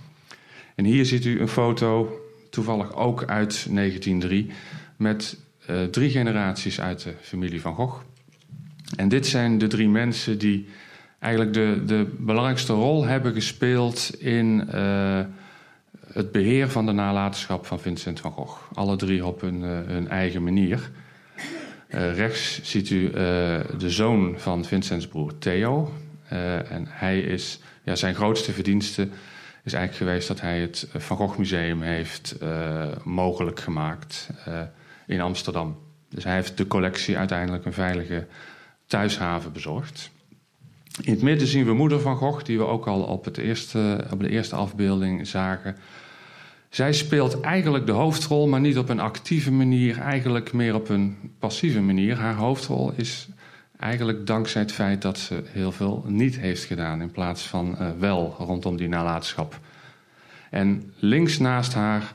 En 0.76 0.86
hier 0.86 1.06
ziet 1.06 1.26
u 1.26 1.40
een 1.40 1.48
foto, 1.48 2.20
toevallig 2.50 2.94
ook 2.94 3.24
uit 3.24 3.68
1903, 3.70 4.52
met 4.96 5.38
uh, 5.70 5.84
drie 5.84 6.10
generaties 6.10 6.82
uit 6.82 7.04
de 7.04 7.14
familie 7.22 7.62
van 7.62 7.76
Gogh. 7.76 8.02
En 8.96 9.10
dit 9.10 9.28
zijn 9.28 9.58
de 9.58 9.68
drie 9.68 9.90
mensen 9.90 10.38
die 10.38 10.68
eigenlijk 11.20 11.54
de, 11.54 11.82
de 11.86 12.08
belangrijkste 12.18 12.74
rol 12.74 13.06
hebben 13.06 13.34
gespeeld 13.34 14.16
in 14.20 14.70
uh, 14.74 15.20
het 16.14 16.32
beheer 16.32 16.70
van 16.70 16.86
de 16.86 16.92
nalatenschap 16.92 17.66
van 17.66 17.80
Vincent 17.80 18.20
van 18.20 18.32
Gogh. 18.32 18.62
Alle 18.74 18.96
drie 18.96 19.26
op 19.26 19.42
hun, 19.42 19.62
uh, 19.62 19.80
hun 19.86 20.08
eigen 20.08 20.44
manier. 20.44 20.90
Rechts 21.90 22.60
ziet 22.64 22.90
u 22.90 23.12
de 23.78 23.90
zoon 23.90 24.34
van 24.38 24.66
Vincents 24.66 25.08
broer 25.08 25.38
Theo. 25.38 25.94
En 26.70 26.86
hij 26.88 27.20
is, 27.20 27.60
ja, 27.84 27.96
zijn 27.96 28.16
grootste 28.16 28.52
verdienste 28.52 29.08
is 29.64 29.74
eigenlijk 29.74 29.96
geweest 29.96 30.28
dat 30.28 30.42
hij 30.42 30.60
het 30.60 30.88
Van 30.96 31.18
Gogh 31.18 31.38
Museum 31.38 31.82
heeft 31.82 32.36
mogelijk 33.04 33.60
gemaakt 33.60 34.30
in 35.08 35.22
Amsterdam. 35.22 35.78
Dus 36.10 36.24
hij 36.24 36.34
heeft 36.34 36.58
de 36.58 36.68
collectie 36.68 37.18
uiteindelijk 37.18 37.66
een 37.66 37.74
veilige 37.74 38.28
thuishaven 38.88 39.52
bezorgd. 39.52 40.12
In 41.02 41.14
het 41.14 41.22
midden 41.22 41.48
zien 41.48 41.66
we 41.66 41.74
moeder 41.74 42.00
van 42.00 42.16
Gogh, 42.16 42.44
die 42.44 42.58
we 42.58 42.66
ook 42.66 42.88
al 42.88 43.02
op, 43.02 43.26
het 43.26 43.38
eerste, 43.38 44.06
op 44.12 44.20
de 44.20 44.30
eerste 44.30 44.56
afbeelding 44.56 45.28
zagen. 45.28 45.76
Zij 46.70 46.94
speelt 46.94 47.42
eigenlijk 47.42 47.86
de 47.86 47.92
hoofdrol, 47.92 48.48
maar 48.48 48.60
niet 48.60 48.78
op 48.78 48.90
een 48.90 49.00
actieve 49.00 49.52
manier, 49.52 50.00
eigenlijk 50.00 50.54
meer 50.54 50.76
op 50.76 50.90
een 50.90 51.18
passieve 51.40 51.82
manier. 51.82 52.18
Haar 52.18 52.36
hoofdrol 52.36 52.92
is 52.96 53.28
eigenlijk 53.80 54.28
dankzij 54.28 54.62
het 54.62 54.72
feit 54.72 55.02
dat 55.02 55.18
ze 55.18 55.44
heel 55.46 55.72
veel 55.72 56.04
niet 56.08 56.40
heeft 56.40 56.64
gedaan, 56.64 57.02
in 57.02 57.12
plaats 57.12 57.48
van 57.48 57.78
uh, 57.80 57.88
wel 58.00 58.36
rondom 58.38 58.78
die 58.78 58.88
nalatenschap. 58.88 59.60
En 60.50 60.94
links 61.00 61.38
naast 61.38 61.74
haar 61.74 62.14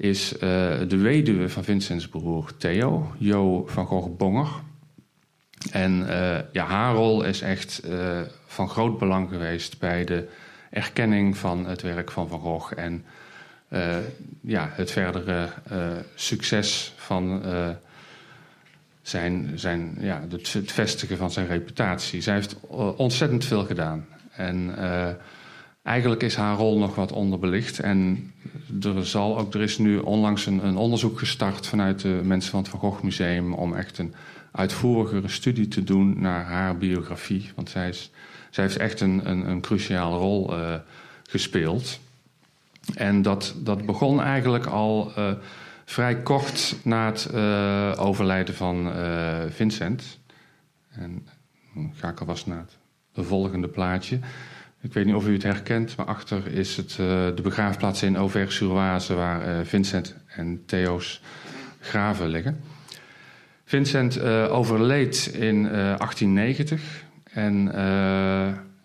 is 0.00 0.32
uh, 0.32 0.40
de 0.88 0.96
weduwe 0.96 1.48
van 1.48 1.64
Vincents 1.64 2.08
broer 2.08 2.56
Theo, 2.56 3.14
Jo 3.18 3.66
van 3.66 3.86
Gogh-Bonger. 3.86 4.48
En 5.70 6.00
uh, 6.00 6.38
ja, 6.52 6.64
haar 6.64 6.94
rol 6.94 7.22
is 7.22 7.40
echt 7.40 7.82
van 8.46 8.68
groot 8.68 8.98
belang 8.98 9.28
geweest 9.28 9.78
bij 9.78 10.04
de 10.04 10.28
erkenning 10.70 11.36
van 11.36 11.66
het 11.66 11.82
werk 11.82 12.10
van 12.10 12.28
Van 12.28 12.40
Gogh 12.40 12.72
en 12.76 13.04
ja, 14.40 14.68
het 14.72 14.90
verdere 14.90 15.48
succes 16.14 16.92
van 16.96 17.42
zijn, 19.02 19.52
zijn, 19.54 19.96
ja, 20.00 20.22
het, 20.30 20.52
het, 20.52 20.72
vestigen 20.72 21.16
van 21.16 21.30
zijn 21.30 21.46
reputatie. 21.46 22.20
Zij 22.20 22.34
heeft 22.34 22.56
ontzettend 22.96 23.44
veel 23.44 23.64
gedaan. 23.64 24.06
En 24.30 24.74
eigenlijk 25.90 26.22
is 26.22 26.36
haar 26.36 26.56
rol 26.56 26.78
nog 26.78 26.94
wat 26.94 27.12
onderbelicht. 27.12 27.78
En 27.78 28.32
er, 28.82 29.06
zal 29.06 29.38
ook, 29.38 29.54
er 29.54 29.60
is 29.60 29.78
nu 29.78 29.98
onlangs 29.98 30.46
een, 30.46 30.66
een 30.66 30.76
onderzoek 30.76 31.18
gestart 31.18 31.66
vanuit 31.66 32.00
de 32.00 32.20
mensen 32.22 32.50
van 32.50 32.60
het 32.60 32.68
Van 32.68 32.80
Gogh 32.80 33.02
Museum 33.02 33.52
om 33.52 33.74
echt 33.74 33.98
een 33.98 34.14
uitvoerigere 34.52 35.28
studie 35.28 35.68
te 35.68 35.84
doen 35.84 36.20
naar 36.20 36.44
haar 36.44 36.76
biografie. 36.76 37.50
Want 37.54 37.70
zij, 37.70 37.92
zij 38.50 38.64
heeft 38.64 38.76
echt 38.76 39.00
een, 39.00 39.30
een, 39.30 39.50
een 39.50 39.60
cruciale 39.60 40.16
rol 40.16 40.52
gespeeld. 41.28 42.00
En 42.94 43.22
dat, 43.22 43.54
dat 43.56 43.86
begon 43.86 44.22
eigenlijk 44.22 44.66
al 44.66 45.12
uh, 45.18 45.32
vrij 45.84 46.16
kort 46.16 46.76
na 46.82 47.06
het 47.06 47.28
uh, 47.34 47.92
overlijden 47.96 48.54
van 48.54 48.92
Vincent. 49.48 50.18
En 50.88 51.26
dan 51.74 51.92
ga 51.94 52.08
ik 52.08 52.20
alvast 52.20 52.46
naar 52.46 52.64
het 53.14 53.26
volgende 53.26 53.68
plaatje. 53.68 54.18
Ik 54.82 54.92
weet 54.92 55.04
niet 55.04 55.14
of 55.14 55.28
u 55.28 55.32
het 55.32 55.42
herkent, 55.42 55.96
maar 55.96 56.06
achter 56.06 56.46
is 56.46 56.76
het 56.76 56.90
de 57.36 57.42
begraafplaats 57.42 58.02
in 58.02 58.16
Auvers-sur-Oise... 58.16 59.14
waar 59.14 59.66
Vincent 59.66 60.14
en 60.26 60.62
Theo's 60.66 61.20
graven 61.80 62.28
liggen. 62.28 62.60
Vincent 63.64 64.20
overleed 64.48 65.26
in 65.26 65.62
1890 65.62 66.82
en 67.32 67.72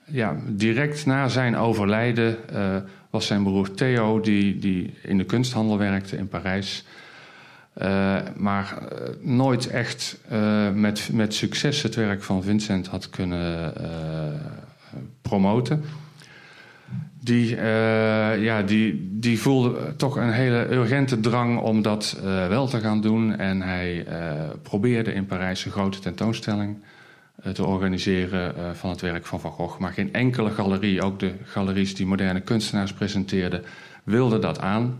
ja, 0.05 0.35
direct 0.47 1.05
na 1.05 1.27
zijn 1.27 1.55
overlijden 1.55 2.37
was 3.09 3.27
zijn 3.27 3.43
broer 3.43 3.71
Theo, 3.71 4.19
die, 4.19 4.59
die 4.59 4.93
in 5.01 5.17
de 5.17 5.25
kunsthandel 5.25 5.77
werkte 5.77 6.17
in 6.17 6.27
Parijs. 6.27 6.85
Maar 8.35 8.77
nooit 9.21 9.67
echt 9.67 10.17
met, 10.73 11.09
met 11.13 11.33
succes 11.33 11.81
het 11.81 11.95
werk 11.95 12.23
van 12.23 12.43
Vincent 12.43 12.87
had 12.87 13.09
kunnen 13.09 13.73
promoten. 15.29 15.83
Die, 17.19 17.55
ja, 18.39 18.61
die, 18.61 19.09
die 19.11 19.39
voelde 19.39 19.95
toch 19.95 20.15
een 20.15 20.31
hele 20.31 20.71
urgente 20.71 21.19
drang 21.19 21.59
om 21.59 21.81
dat 21.81 22.17
wel 22.23 22.67
te 22.67 22.79
gaan 22.79 23.01
doen. 23.01 23.37
En 23.37 23.61
hij 23.61 24.05
probeerde 24.61 25.13
in 25.13 25.25
Parijs 25.25 25.65
een 25.65 25.71
grote 25.71 25.99
tentoonstelling 25.99 26.77
eh, 27.45 27.51
te 27.51 27.65
organiseren 27.65 28.75
van 28.75 28.89
het 28.89 29.01
werk 29.01 29.25
van 29.25 29.39
Van 29.39 29.51
Gogh. 29.51 29.79
Maar 29.79 29.93
geen 29.93 30.13
enkele 30.13 30.51
galerie, 30.51 31.01
ook 31.01 31.19
de 31.19 31.33
galeries 31.43 31.95
die 31.95 32.05
moderne 32.05 32.39
kunstenaars 32.39 32.93
presenteerden, 32.93 33.63
wilde 34.03 34.39
dat 34.39 34.59
aan. 34.59 34.97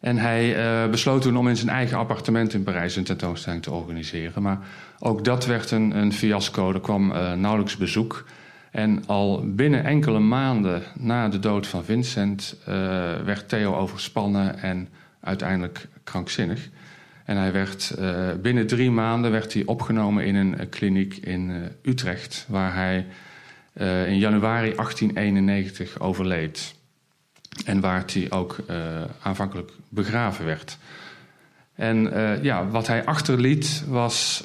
En 0.00 0.16
hij 0.16 0.56
besloot 0.90 1.22
toen 1.22 1.36
om 1.36 1.48
in 1.48 1.56
zijn 1.56 1.68
eigen 1.68 1.98
appartement 1.98 2.54
in 2.54 2.62
Parijs 2.62 2.96
een 2.96 3.04
tentoonstelling 3.04 3.62
te 3.62 3.70
organiseren. 3.70 4.42
Maar 4.42 4.58
ook 4.98 5.24
dat 5.24 5.46
werd 5.46 5.70
een, 5.70 5.96
een 5.96 6.12
fiasco. 6.12 6.72
Er 6.72 6.80
kwam 6.80 7.06
nauwelijks 7.36 7.76
bezoek. 7.76 8.24
En 8.72 9.06
al 9.06 9.42
binnen 9.54 9.84
enkele 9.84 10.18
maanden 10.18 10.82
na 10.98 11.28
de 11.28 11.38
dood 11.38 11.66
van 11.66 11.84
Vincent 11.84 12.56
uh, 12.60 12.66
werd 13.24 13.48
Theo 13.48 13.74
overspannen 13.74 14.58
en 14.58 14.88
uiteindelijk 15.20 15.88
krankzinnig. 16.04 16.68
En 17.24 17.36
hij 17.36 17.52
werd, 17.52 17.94
uh, 17.98 18.28
binnen 18.42 18.66
drie 18.66 18.90
maanden 18.90 19.30
werd 19.30 19.52
hij 19.52 19.64
opgenomen 19.64 20.24
in 20.24 20.34
een 20.34 20.54
uh, 20.54 20.60
kliniek 20.70 21.16
in 21.16 21.68
Utrecht, 21.82 22.46
waar 22.48 22.74
hij 22.74 23.06
in 24.06 24.18
januari 24.18 24.74
1891 24.74 26.00
overleed. 26.00 26.74
En 27.64 27.80
waar 27.80 28.04
hij 28.12 28.30
ook 28.30 28.56
aanvankelijk 29.22 29.70
begraven 29.88 30.44
werd. 30.44 30.78
En 31.74 32.10
ja, 32.42 32.68
wat 32.68 32.86
hij 32.86 33.04
achterliet 33.04 33.84
was 33.88 34.44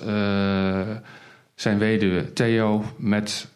zijn 1.56 1.78
weduwe 1.78 2.34
Theo 2.34 2.86
met 2.98 3.48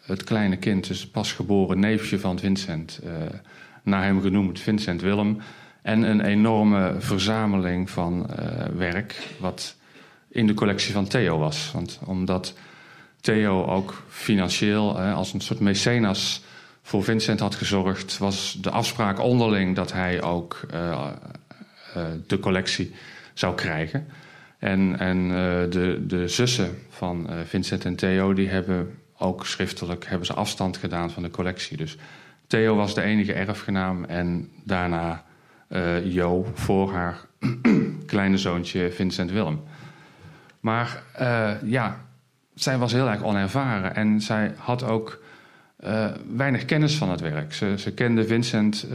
het 0.00 0.24
kleine 0.24 0.56
kind, 0.56 0.86
dus 0.86 1.06
pasgeboren 1.06 1.78
neefje 1.78 2.18
van 2.18 2.38
Vincent, 2.38 3.00
naar 3.82 4.02
hem 4.02 4.20
genoemd, 4.20 4.60
Vincent 4.60 5.00
Willem. 5.00 5.40
En 5.82 6.02
een 6.02 6.20
enorme 6.20 6.94
verzameling 6.98 7.90
van 7.90 8.30
uh, 8.30 8.64
werk 8.76 9.16
wat 9.38 9.76
in 10.28 10.46
de 10.46 10.54
collectie 10.54 10.92
van 10.92 11.08
Theo 11.08 11.38
was. 11.38 11.70
Want 11.72 12.00
omdat 12.04 12.54
Theo 13.20 13.64
ook 13.64 14.02
financieel, 14.08 15.00
als 15.00 15.32
een 15.32 15.40
soort 15.40 15.60
mecenas 15.60 16.42
voor 16.82 17.04
Vincent 17.04 17.40
had 17.40 17.54
gezorgd, 17.54 18.18
was 18.18 18.58
de 18.60 18.70
afspraak 18.70 19.20
onderling 19.20 19.76
dat 19.76 19.92
hij 19.92 20.22
ook 20.22 20.60
de 22.26 22.38
collectie 22.40 22.94
zou 23.34 23.54
krijgen. 23.54 24.06
En, 24.58 24.98
en 24.98 25.28
de, 25.70 26.04
de 26.06 26.28
zussen 26.28 26.78
van 26.88 27.28
Vincent 27.44 27.84
en 27.84 27.96
Theo, 27.96 28.32
die 28.32 28.48
hebben 28.48 28.99
ook 29.20 29.46
schriftelijk 29.46 30.06
hebben 30.06 30.26
ze 30.26 30.34
afstand 30.34 30.76
gedaan 30.76 31.10
van 31.10 31.22
de 31.22 31.30
collectie. 31.30 31.76
Dus 31.76 31.96
Theo 32.46 32.76
was 32.76 32.94
de 32.94 33.02
enige 33.02 33.32
erfgenaam 33.32 34.04
en 34.04 34.48
daarna 34.64 35.24
uh, 35.68 36.12
Jo 36.14 36.50
voor 36.54 36.92
haar 36.92 37.18
kleine 38.06 38.38
zoontje 38.38 38.92
Vincent 38.92 39.30
Willem. 39.30 39.60
Maar 40.60 41.02
uh, 41.20 41.50
ja, 41.64 42.04
zij 42.54 42.78
was 42.78 42.92
heel 42.92 43.08
erg 43.08 43.22
onervaren 43.22 43.94
en 43.94 44.20
zij 44.20 44.54
had 44.56 44.82
ook 44.82 45.22
uh, 45.84 46.06
weinig 46.36 46.64
kennis 46.64 46.96
van 46.96 47.10
het 47.10 47.20
werk. 47.20 47.54
Ze, 47.54 47.74
ze 47.78 47.94
kende 47.94 48.24
Vincent 48.24 48.86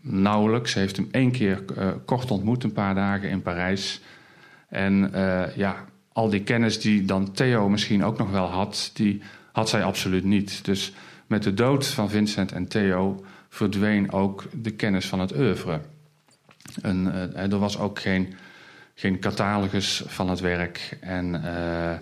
nauwelijks. 0.00 0.72
Ze 0.72 0.78
heeft 0.78 0.96
hem 0.96 1.08
één 1.10 1.30
keer 1.30 1.62
kort 2.04 2.30
ontmoet, 2.30 2.64
een 2.64 2.72
paar 2.72 2.94
dagen 2.94 3.30
in 3.30 3.42
Parijs. 3.42 4.00
En 4.68 5.10
ja, 5.54 5.84
al 6.20 6.30
die 6.30 6.42
kennis 6.42 6.80
die 6.80 7.04
dan 7.04 7.32
Theo 7.32 7.68
misschien 7.68 8.04
ook 8.04 8.18
nog 8.18 8.30
wel 8.30 8.46
had, 8.46 8.90
die 8.94 9.22
had 9.52 9.68
zij 9.68 9.84
absoluut 9.84 10.24
niet. 10.24 10.64
Dus 10.64 10.92
met 11.26 11.42
de 11.42 11.54
dood 11.54 11.86
van 11.86 12.10
Vincent 12.10 12.52
en 12.52 12.68
Theo 12.68 13.24
verdween 13.48 14.12
ook 14.12 14.44
de 14.52 14.70
kennis 14.70 15.06
van 15.06 15.20
het 15.20 15.36
oeuvre. 15.36 15.80
En, 16.82 17.06
uh, 17.06 17.52
er 17.52 17.58
was 17.58 17.78
ook 17.78 17.98
geen, 17.98 18.34
geen 18.94 19.18
catalogus 19.18 20.02
van 20.06 20.28
het 20.28 20.40
werk. 20.40 20.98
En 21.00 21.34
uh, 21.34 21.92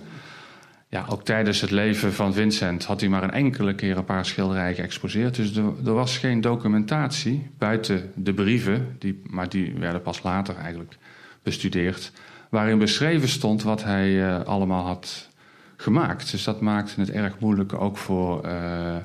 ja, 0.89 1.05
ook 1.09 1.25
tijdens 1.25 1.61
het 1.61 1.71
leven 1.71 2.13
van 2.13 2.33
Vincent 2.33 2.85
had 2.85 3.01
hij 3.01 3.09
maar 3.09 3.23
een 3.23 3.31
enkele 3.31 3.75
keer 3.75 3.97
een 3.97 4.05
paar 4.05 4.27
schilderijen 4.27 4.75
geëxposeerd. 4.75 5.35
Dus 5.35 5.57
er, 5.57 5.65
er, 5.85 5.95
was 5.95 6.19
geen 6.19 6.41
documentatie 6.41 7.51
buiten 7.59 8.13
de 8.15 8.35
brieven, 8.35 8.97
die, 8.99 9.23
maar 9.27 9.49
die 9.49 9.75
werden 9.75 10.03
pas 10.03 10.23
later 10.23 10.57
eigenlijk 10.57 10.97
bestudeerd. 11.43 12.13
Waarin 12.49 12.79
beschreven 12.79 13.29
stond 13.29 13.63
wat 13.63 13.85
hij 13.85 14.11
uh, 14.11 14.41
allemaal 14.41 14.87
had 14.87 15.29
gemaakt. 15.77 16.31
Dus 16.31 16.45
dat 16.45 16.61
maakte 16.61 17.01
het 17.01 17.11
erg 17.11 17.39
moeilijk 17.39 17.75
ook 17.75 17.97
voor, 17.97 18.47
uh, 18.47 18.97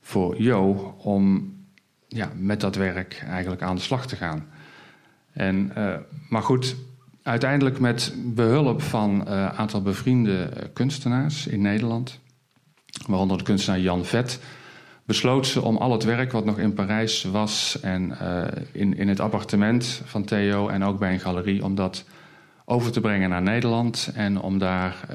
voor 0.00 0.42
Jo 0.42 0.94
om 0.98 1.52
ja, 2.08 2.30
met 2.36 2.60
dat 2.60 2.74
werk 2.74 3.24
eigenlijk 3.28 3.62
aan 3.62 3.76
de 3.76 3.82
slag 3.82 4.06
te 4.06 4.16
gaan. 4.16 4.46
En, 5.32 5.72
uh, 5.78 5.94
maar 6.28 6.42
goed, 6.42 6.76
uiteindelijk 7.22 7.78
met 7.78 8.14
behulp 8.24 8.82
van 8.82 9.26
een 9.26 9.50
aantal 9.50 9.82
bevriende 9.82 10.50
kunstenaars 10.72 11.46
in 11.46 11.60
Nederland, 11.60 12.20
waaronder 13.06 13.38
de 13.38 13.44
kunstenaar 13.44 13.80
Jan 13.80 14.04
Vet, 14.04 14.40
besloot 15.04 15.46
ze 15.46 15.62
om 15.62 15.76
al 15.76 15.92
het 15.92 16.04
werk 16.04 16.32
wat 16.32 16.44
nog 16.44 16.58
in 16.58 16.74
Parijs 16.74 17.24
was 17.24 17.80
en 17.80 18.18
in, 18.72 18.96
in 18.96 19.08
het 19.08 19.20
appartement 19.20 20.02
van 20.04 20.24
Theo 20.24 20.68
en 20.68 20.84
ook 20.84 20.98
bij 20.98 21.12
een 21.12 21.20
galerie, 21.20 21.64
om 21.64 21.74
dat 21.74 22.04
over 22.64 22.92
te 22.92 23.00
brengen 23.00 23.30
naar 23.30 23.42
Nederland 23.42 24.10
en 24.14 24.40
om 24.40 24.58
daar 24.58 25.06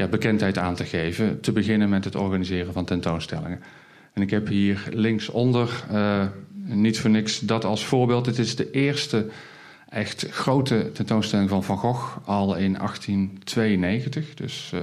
ja, 0.00 0.06
bekendheid 0.08 0.58
aan 0.58 0.74
te 0.74 0.84
geven. 0.84 1.40
Te 1.40 1.52
beginnen 1.52 1.88
met 1.88 2.04
het 2.04 2.16
organiseren 2.16 2.72
van 2.72 2.84
tentoonstellingen. 2.84 3.60
En 4.12 4.22
ik 4.22 4.30
heb 4.30 4.48
hier 4.48 4.88
linksonder, 4.92 5.84
uh, 5.92 6.26
niet 6.64 7.00
voor 7.00 7.10
niks, 7.10 7.38
dat 7.38 7.64
als 7.64 7.84
voorbeeld. 7.84 8.26
Het 8.26 8.38
is 8.38 8.56
de 8.56 8.70
eerste 8.70 9.26
echt 9.88 10.26
grote 10.30 10.90
tentoonstelling 10.92 11.48
van 11.48 11.64
Van 11.64 11.76
Gogh, 11.76 12.16
al 12.24 12.56
in 12.56 12.72
1892. 12.72 14.34
Dus 14.34 14.70
uh, 14.74 14.80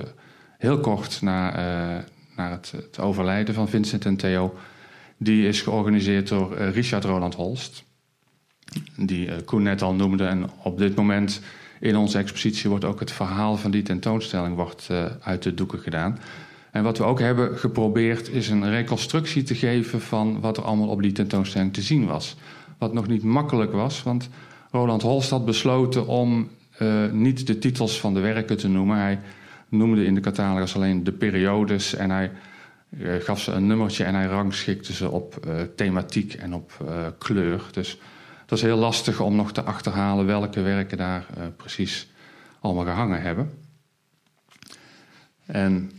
heel 0.58 0.80
kort 0.80 1.22
na, 1.22 1.52
na 2.36 2.52
het, 2.52 2.72
het, 2.72 3.00
overlijden 3.00 3.54
van 3.54 3.70
Vincent 3.70 4.06
en 4.06 4.16
Theo. 4.16 4.56
Die 5.18 5.48
is 5.48 5.62
georganiseerd 5.62 6.28
door 6.28 6.58
Richard 6.58 7.04
Roland 7.04 7.36
Holst. 7.36 7.84
Die 8.96 9.44
Koen 9.44 9.64
net 9.64 9.82
al 9.82 9.94
noemde. 9.94 10.26
En 10.26 10.50
op 10.64 10.78
dit 10.78 10.96
moment 10.96 11.42
in 11.80 11.96
onze 11.96 12.18
expositie 12.18 12.70
wordt 12.70 12.86
ook 12.86 13.00
het 13.00 13.12
verhaal 13.12 13.58
van 13.58 13.72
die 13.72 13.82
tentoonstelling 13.82 14.56
wordt, 14.56 14.88
uh, 14.92 15.06
uit 15.22 15.44
de 15.44 15.54
doeken 15.54 15.80
gedaan. 15.80 16.20
En 16.72 16.84
wat 16.84 16.98
we 16.98 17.04
ook 17.04 17.20
hebben 17.20 17.58
geprobeerd 17.58 18.30
is 18.30 18.50
een 18.50 18.70
reconstructie 18.70 19.44
te 19.44 19.56
geven 19.56 20.02
van 20.02 20.40
wat 20.40 20.58
er 20.58 20.64
allemaal 20.64 20.88
op 20.88 21.02
die 21.02 21.12
tentoonstelling 21.12 21.74
te 21.74 21.82
zien 21.82 22.06
was. 22.06 22.36
Wat 22.78 22.94
nog 22.94 23.08
niet 23.08 23.24
makkelijk 23.24 23.72
was, 23.72 24.04
want 24.04 24.30
Roland 24.72 25.02
Holst 25.02 25.30
had 25.30 25.46
besloten 25.46 26.08
om 26.08 26.50
uh, 26.82 27.12
niet 27.12 27.48
de 27.48 27.58
titels 27.58 28.00
van 28.00 28.14
de 28.14 28.20
werken 28.20 28.58
te 28.58 28.68
noemen. 28.68 28.98
Hij 28.98 29.20
noemde 29.70 30.06
in 30.06 30.16
de 30.16 30.22
catalogus 30.22 30.76
alleen 30.76 31.04
de 31.04 31.12
periodes 31.12 31.96
en 31.96 32.10
hij 32.10 32.32
gaf 33.20 33.40
ze 33.40 33.52
een 33.52 33.68
nummertje 33.68 34.04
en 34.04 34.16
hij 34.16 34.26
rangschikte 34.26 34.94
ze 34.94 35.12
op 35.12 35.48
thematiek 35.76 36.34
en 36.34 36.54
op 36.54 36.72
kleur. 37.18 37.64
Dus 37.72 37.98
dat 38.48 38.58
is 38.58 38.64
heel 38.64 38.78
lastig 38.78 39.20
om 39.20 39.36
nog 39.36 39.52
te 39.52 39.64
achterhalen 39.64 40.26
welke 40.26 40.62
werken 40.62 40.98
daar 40.98 41.26
uh, 41.38 41.44
precies 41.56 42.08
allemaal 42.60 42.86
gehangen 42.86 43.22
hebben. 43.22 43.52
En 45.46 45.92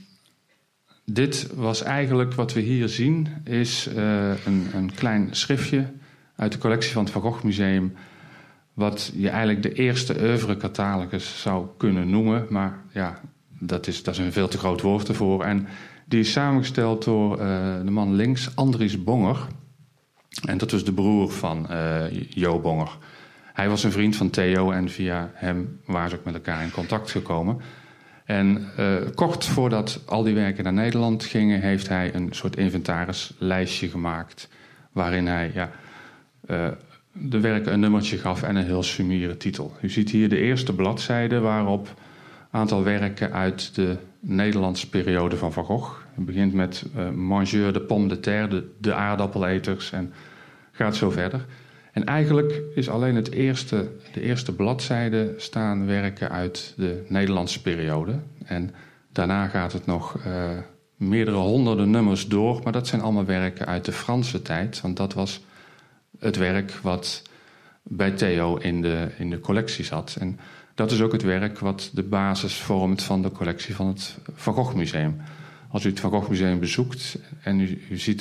dit 1.04 1.50
was 1.54 1.82
eigenlijk 1.82 2.34
wat 2.34 2.52
we 2.52 2.60
hier 2.60 2.88
zien, 2.88 3.28
is 3.44 3.88
uh, 3.88 4.46
een, 4.46 4.66
een, 4.74 4.94
klein 4.94 5.28
schriftje 5.30 5.92
uit 6.36 6.52
de 6.52 6.58
collectie 6.58 6.92
van 6.92 7.02
het 7.02 7.12
Van 7.12 7.22
Gogh 7.22 7.44
Museum, 7.44 7.94
wat 8.74 9.12
je 9.14 9.28
eigenlijk 9.28 9.62
de 9.62 9.72
eerste 9.72 10.16
oeuvre-catalogus 10.20 11.40
zou 11.40 11.66
kunnen 11.76 12.10
noemen, 12.10 12.46
maar 12.48 12.78
ja, 12.92 13.20
dat 13.58 13.86
is, 13.86 14.02
dat 14.02 14.14
is 14.14 14.20
een 14.20 14.32
veel 14.32 14.48
te 14.48 14.58
groot 14.58 14.80
woord 14.80 15.08
ervoor. 15.08 15.44
En 15.44 15.68
die 16.04 16.20
is 16.20 16.32
samengesteld 16.32 17.04
door 17.04 17.40
uh, 17.40 17.44
de 17.84 17.90
man 17.90 18.14
links, 18.14 18.56
Andries 18.56 19.02
Bonger. 19.02 19.46
En 20.44 20.58
dat 20.58 20.70
was 20.70 20.84
de 20.84 20.92
broer 20.92 21.30
van 21.30 21.66
uh, 21.70 22.22
Jo 22.28 22.60
Bonger. 22.60 22.98
Hij 23.52 23.68
was 23.68 23.84
een 23.84 23.92
vriend 23.92 24.16
van 24.16 24.30
Theo 24.30 24.70
en 24.70 24.88
via 24.88 25.30
hem 25.34 25.80
waren 25.84 26.10
ze 26.10 26.16
ook 26.16 26.24
met 26.24 26.34
elkaar 26.34 26.62
in 26.62 26.70
contact 26.70 27.10
gekomen. 27.10 27.60
En 28.24 28.68
uh, 28.78 28.94
kort 29.14 29.44
voordat 29.44 30.02
al 30.06 30.22
die 30.22 30.34
werken 30.34 30.64
naar 30.64 30.72
Nederland 30.72 31.24
gingen, 31.24 31.60
heeft 31.60 31.88
hij 31.88 32.14
een 32.14 32.28
soort 32.30 32.56
inventarislijstje 32.56 33.88
gemaakt. 33.88 34.48
Waarin 34.92 35.26
hij 35.26 35.50
ja, 35.54 35.70
uh, 36.50 36.68
de 37.12 37.40
werken 37.40 37.72
een 37.72 37.80
nummertje 37.80 38.18
gaf 38.18 38.42
en 38.42 38.56
een 38.56 38.64
heel 38.64 38.82
summiere 38.82 39.36
titel. 39.36 39.76
U 39.80 39.88
ziet 39.88 40.10
hier 40.10 40.28
de 40.28 40.38
eerste 40.38 40.74
bladzijde 40.74 41.38
waarop 41.38 41.86
een 42.50 42.60
aantal 42.60 42.82
werken 42.82 43.32
uit 43.32 43.74
de 43.74 43.96
Nederlandse 44.20 44.88
periode 44.88 45.36
van 45.36 45.52
Van 45.52 45.64
Gogh. 45.64 46.07
Het 46.18 46.26
begint 46.26 46.52
met 46.52 46.84
uh, 46.96 47.10
Mangeur 47.10 47.72
de 47.72 47.80
Pomme 47.80 48.08
de 48.08 48.20
Terre, 48.20 48.48
de, 48.48 48.70
de 48.78 48.94
aardappeleters 48.94 49.92
en 49.92 50.12
gaat 50.72 50.96
zo 50.96 51.10
verder. 51.10 51.46
En 51.92 52.04
eigenlijk 52.04 52.62
is 52.74 52.88
alleen 52.88 53.14
het 53.14 53.30
eerste, 53.30 53.88
de 54.12 54.20
eerste 54.20 54.54
bladzijde 54.54 55.34
staan 55.36 55.86
werken 55.86 56.30
uit 56.30 56.74
de 56.76 57.04
Nederlandse 57.08 57.62
periode. 57.62 58.18
En 58.44 58.74
daarna 59.12 59.46
gaat 59.46 59.72
het 59.72 59.86
nog 59.86 60.18
uh, 60.26 60.50
meerdere 60.96 61.36
honderden 61.36 61.90
nummers 61.90 62.26
door, 62.26 62.60
maar 62.64 62.72
dat 62.72 62.86
zijn 62.86 63.00
allemaal 63.00 63.24
werken 63.24 63.66
uit 63.66 63.84
de 63.84 63.92
Franse 63.92 64.42
tijd. 64.42 64.80
Want 64.80 64.96
dat 64.96 65.14
was 65.14 65.44
het 66.18 66.36
werk 66.36 66.72
wat 66.82 67.22
bij 67.82 68.10
Theo 68.10 68.56
in 68.56 68.82
de, 68.82 69.08
in 69.18 69.30
de 69.30 69.40
collectie 69.40 69.84
zat. 69.84 70.16
En 70.20 70.38
dat 70.74 70.90
is 70.90 71.00
ook 71.00 71.12
het 71.12 71.22
werk 71.22 71.58
wat 71.58 71.90
de 71.92 72.02
basis 72.02 72.54
vormt 72.60 73.02
van 73.02 73.22
de 73.22 73.32
collectie 73.32 73.74
van 73.74 73.86
het 73.86 74.18
Van 74.34 74.54
Gogh 74.54 74.74
Museum. 74.74 75.20
Als 75.68 75.84
u 75.84 75.88
het 75.88 76.00
Van 76.00 76.10
Gogh 76.10 76.28
Museum 76.28 76.58
bezoekt 76.58 77.18
en 77.42 77.60
u, 77.60 77.80
ziet 77.92 78.20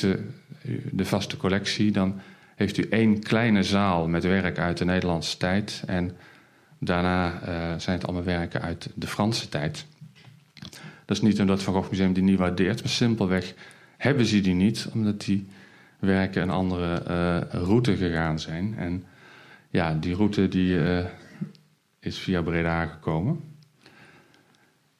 de, 0.91 1.05
vaste 1.05 1.37
collectie, 1.37 1.91
dan 1.91 2.19
heeft 2.55 2.77
u 2.77 2.87
één 2.89 3.19
kleine 3.19 3.63
zaal 3.63 4.07
met 4.07 4.23
werk 4.23 4.59
uit 4.59 4.77
de 4.77 4.85
Nederlandse 4.85 5.37
tijd. 5.37 5.83
En 5.85 6.17
daarna 6.79 7.33
uh, 7.33 7.39
zijn 7.77 7.97
het 7.97 8.03
allemaal 8.03 8.23
werken 8.23 8.61
uit 8.61 8.89
de 8.95 9.07
Franse 9.07 9.49
tijd. 9.49 9.85
Dat 11.05 11.17
is 11.17 11.21
niet 11.21 11.39
omdat 11.39 11.55
het 11.55 11.65
Van 11.65 11.73
Gogh 11.73 11.89
Museum 11.89 12.13
die 12.13 12.23
niet 12.23 12.37
waardeert, 12.37 12.79
maar 12.79 12.91
simpelweg 12.91 13.53
hebben 13.97 14.25
ze 14.25 14.41
die 14.41 14.53
niet, 14.53 14.89
omdat 14.93 15.21
die 15.21 15.47
werken 15.99 16.41
een 16.41 16.49
andere 16.49 17.03
uh, 17.07 17.63
route 17.63 17.95
gegaan 17.95 18.39
zijn. 18.39 18.75
En 18.77 19.05
ja, 19.69 19.93
die 19.93 20.15
route 20.15 20.47
die, 20.47 20.73
uh, 20.73 21.05
is 21.99 22.17
via 22.17 22.41
Breda 22.41 22.85
gekomen. 22.85 23.56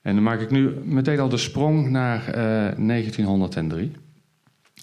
En 0.08 0.14
dan 0.14 0.24
maak 0.24 0.42
ik 0.42 0.52
nu 0.52 0.74
meteen 0.84 1.20
al 1.20 1.30
de 1.30 1.38
sprong 1.38 1.90
naar 1.90 2.32
1903. 2.78 3.92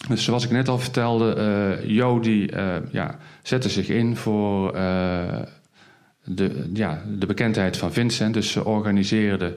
Dus 0.09 0.25
zoals 0.25 0.45
ik 0.45 0.51
net 0.51 0.69
al 0.69 0.79
vertelde, 0.79 1.37
uh, 1.83 1.91
Jo 1.91 2.21
uh, 2.23 2.47
ja, 2.91 3.19
zette 3.43 3.69
zich 3.69 3.89
in 3.89 4.17
voor 4.17 4.73
de, 6.25 6.71
ja, 6.73 7.03
de 7.19 7.27
bekendheid 7.27 7.77
van 7.77 7.93
Vincent. 7.93 8.35
Dus 8.35 8.51
ze 8.51 8.65
organiseerde 8.65 9.57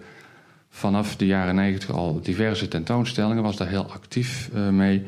vanaf 0.69 1.15
de 1.15 1.25
jaren 1.25 1.55
negentig 1.55 1.91
al 1.91 2.21
diverse 2.21 2.67
tentoonstellingen, 2.67 3.43
was 3.43 3.57
daar 3.57 3.67
heel 3.67 3.91
actief 3.91 4.49
mee. 4.71 5.05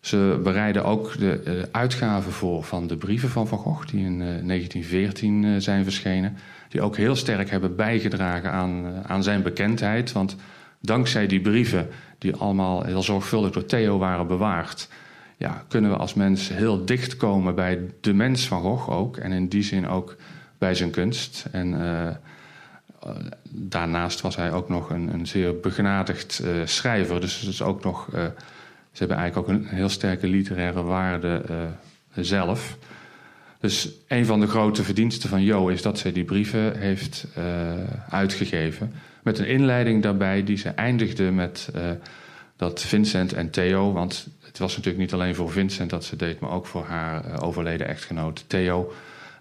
Ze 0.00 0.40
bereidde 0.42 0.82
ook 0.82 1.18
de 1.18 1.68
uitgaven 1.72 2.32
voor 2.32 2.64
van 2.64 2.86
de 2.86 2.96
brieven 2.96 3.28
van 3.28 3.48
Van 3.48 3.58
Gogh, 3.58 3.86
die 3.86 4.04
in 4.04 4.18
1914 4.18 5.62
zijn 5.62 5.84
verschenen. 5.84 6.36
Die 6.72 6.82
ook 6.82 6.96
heel 6.96 7.16
sterk 7.16 7.50
hebben 7.50 7.76
bijgedragen 7.76 8.50
aan, 8.50 9.04
aan 9.06 9.22
zijn 9.22 9.42
bekendheid. 9.42 10.12
Want 10.12 10.36
dankzij 10.80 11.26
die 11.26 11.40
brieven, 11.40 11.88
die 12.18 12.36
allemaal 12.36 12.84
heel 12.84 13.02
zorgvuldig 13.02 13.50
door 13.50 13.64
Theo 13.64 13.98
waren 13.98 14.26
bewaard, 14.26 14.88
ja, 15.36 15.64
kunnen 15.68 15.90
we 15.90 15.96
als 15.96 16.14
mens 16.14 16.48
heel 16.48 16.84
dicht 16.84 17.16
komen 17.16 17.54
bij 17.54 17.80
de 18.00 18.12
mens 18.12 18.46
van 18.46 18.60
Gogh 18.60 18.88
ook. 18.88 19.16
En 19.16 19.32
in 19.32 19.48
die 19.48 19.62
zin 19.62 19.88
ook 19.88 20.16
bij 20.58 20.74
zijn 20.74 20.90
kunst. 20.90 21.46
En 21.50 21.72
uh, 21.72 22.08
daarnaast 23.50 24.20
was 24.20 24.36
hij 24.36 24.52
ook 24.52 24.68
nog 24.68 24.90
een, 24.90 25.12
een 25.12 25.26
zeer 25.26 25.60
begenadigd 25.60 26.42
uh, 26.44 26.50
schrijver. 26.64 27.20
Dus 27.20 27.40
het 27.40 27.48
is 27.48 27.62
ook 27.62 27.84
nog, 27.84 28.08
ze 28.92 28.98
hebben 28.98 29.16
eigenlijk 29.16 29.48
ook 29.48 29.54
een 29.54 29.66
heel 29.66 29.88
sterke 29.88 30.26
literaire 30.26 30.82
waarde 30.82 31.42
zelf. 32.14 32.78
Dus 33.62 33.88
een 34.08 34.26
van 34.26 34.40
de 34.40 34.46
grote 34.46 34.82
verdiensten 34.82 35.28
van 35.28 35.42
Jo 35.42 35.68
is 35.68 35.82
dat 35.82 35.98
zij 35.98 36.12
die 36.12 36.24
brieven 36.24 36.78
heeft 36.78 37.26
uitgegeven. 38.08 38.92
Met 39.22 39.38
een 39.38 39.46
inleiding 39.46 40.02
daarbij 40.02 40.44
die 40.44 40.56
ze 40.56 40.68
eindigde 40.68 41.30
met 41.30 41.68
dat 42.56 42.80
Vincent 42.80 43.32
en 43.32 43.50
Theo, 43.50 43.92
want 43.92 44.28
het 44.40 44.58
was 44.58 44.76
natuurlijk 44.76 45.02
niet 45.02 45.12
alleen 45.12 45.34
voor 45.34 45.50
Vincent 45.50 45.90
dat 45.90 46.04
ze 46.04 46.16
deed, 46.16 46.40
maar 46.40 46.50
ook 46.50 46.66
voor 46.66 46.84
haar 46.84 47.24
uh, 47.26 47.36
overleden 47.40 47.88
echtgenoot 47.88 48.44
Theo, 48.46 48.92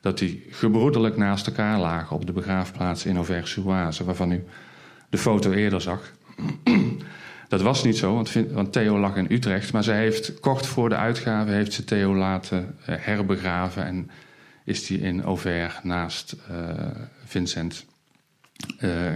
dat 0.01 0.17
die 0.17 0.47
gebroederlijk 0.49 1.17
naast 1.17 1.47
elkaar 1.47 1.79
lagen 1.79 2.15
op 2.15 2.25
de 2.25 2.31
begraafplaats 2.31 3.05
in 3.05 3.15
Auvers-sur-Oise, 3.15 4.03
waarvan 4.03 4.31
u 4.31 4.43
de 5.09 5.17
foto 5.17 5.51
eerder 5.51 5.81
zag. 5.81 6.11
Dat 7.51 7.61
was 7.61 7.83
niet 7.83 7.97
zo, 7.97 8.23
want, 8.53 8.71
Theo 8.71 8.99
lag 8.99 9.15
in 9.15 9.27
Utrecht, 9.29 9.73
maar 9.73 9.83
zij 9.83 9.97
heeft 9.97 10.39
kort 10.39 10.65
voor 10.65 10.89
de 10.89 10.95
uitgave 10.95 11.51
heeft 11.51 11.73
ze 11.73 11.83
Theo 11.83 12.15
laten 12.15 12.75
uh, 12.89 12.95
herbegraven 12.99 13.85
en 13.85 14.11
is 14.65 14.87
die 14.87 14.99
in 14.99 15.21
Auvers 15.21 15.79
naast 15.83 16.35
uh, 16.51 16.57
Vincent 17.25 17.85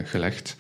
gelegd 0.04 0.58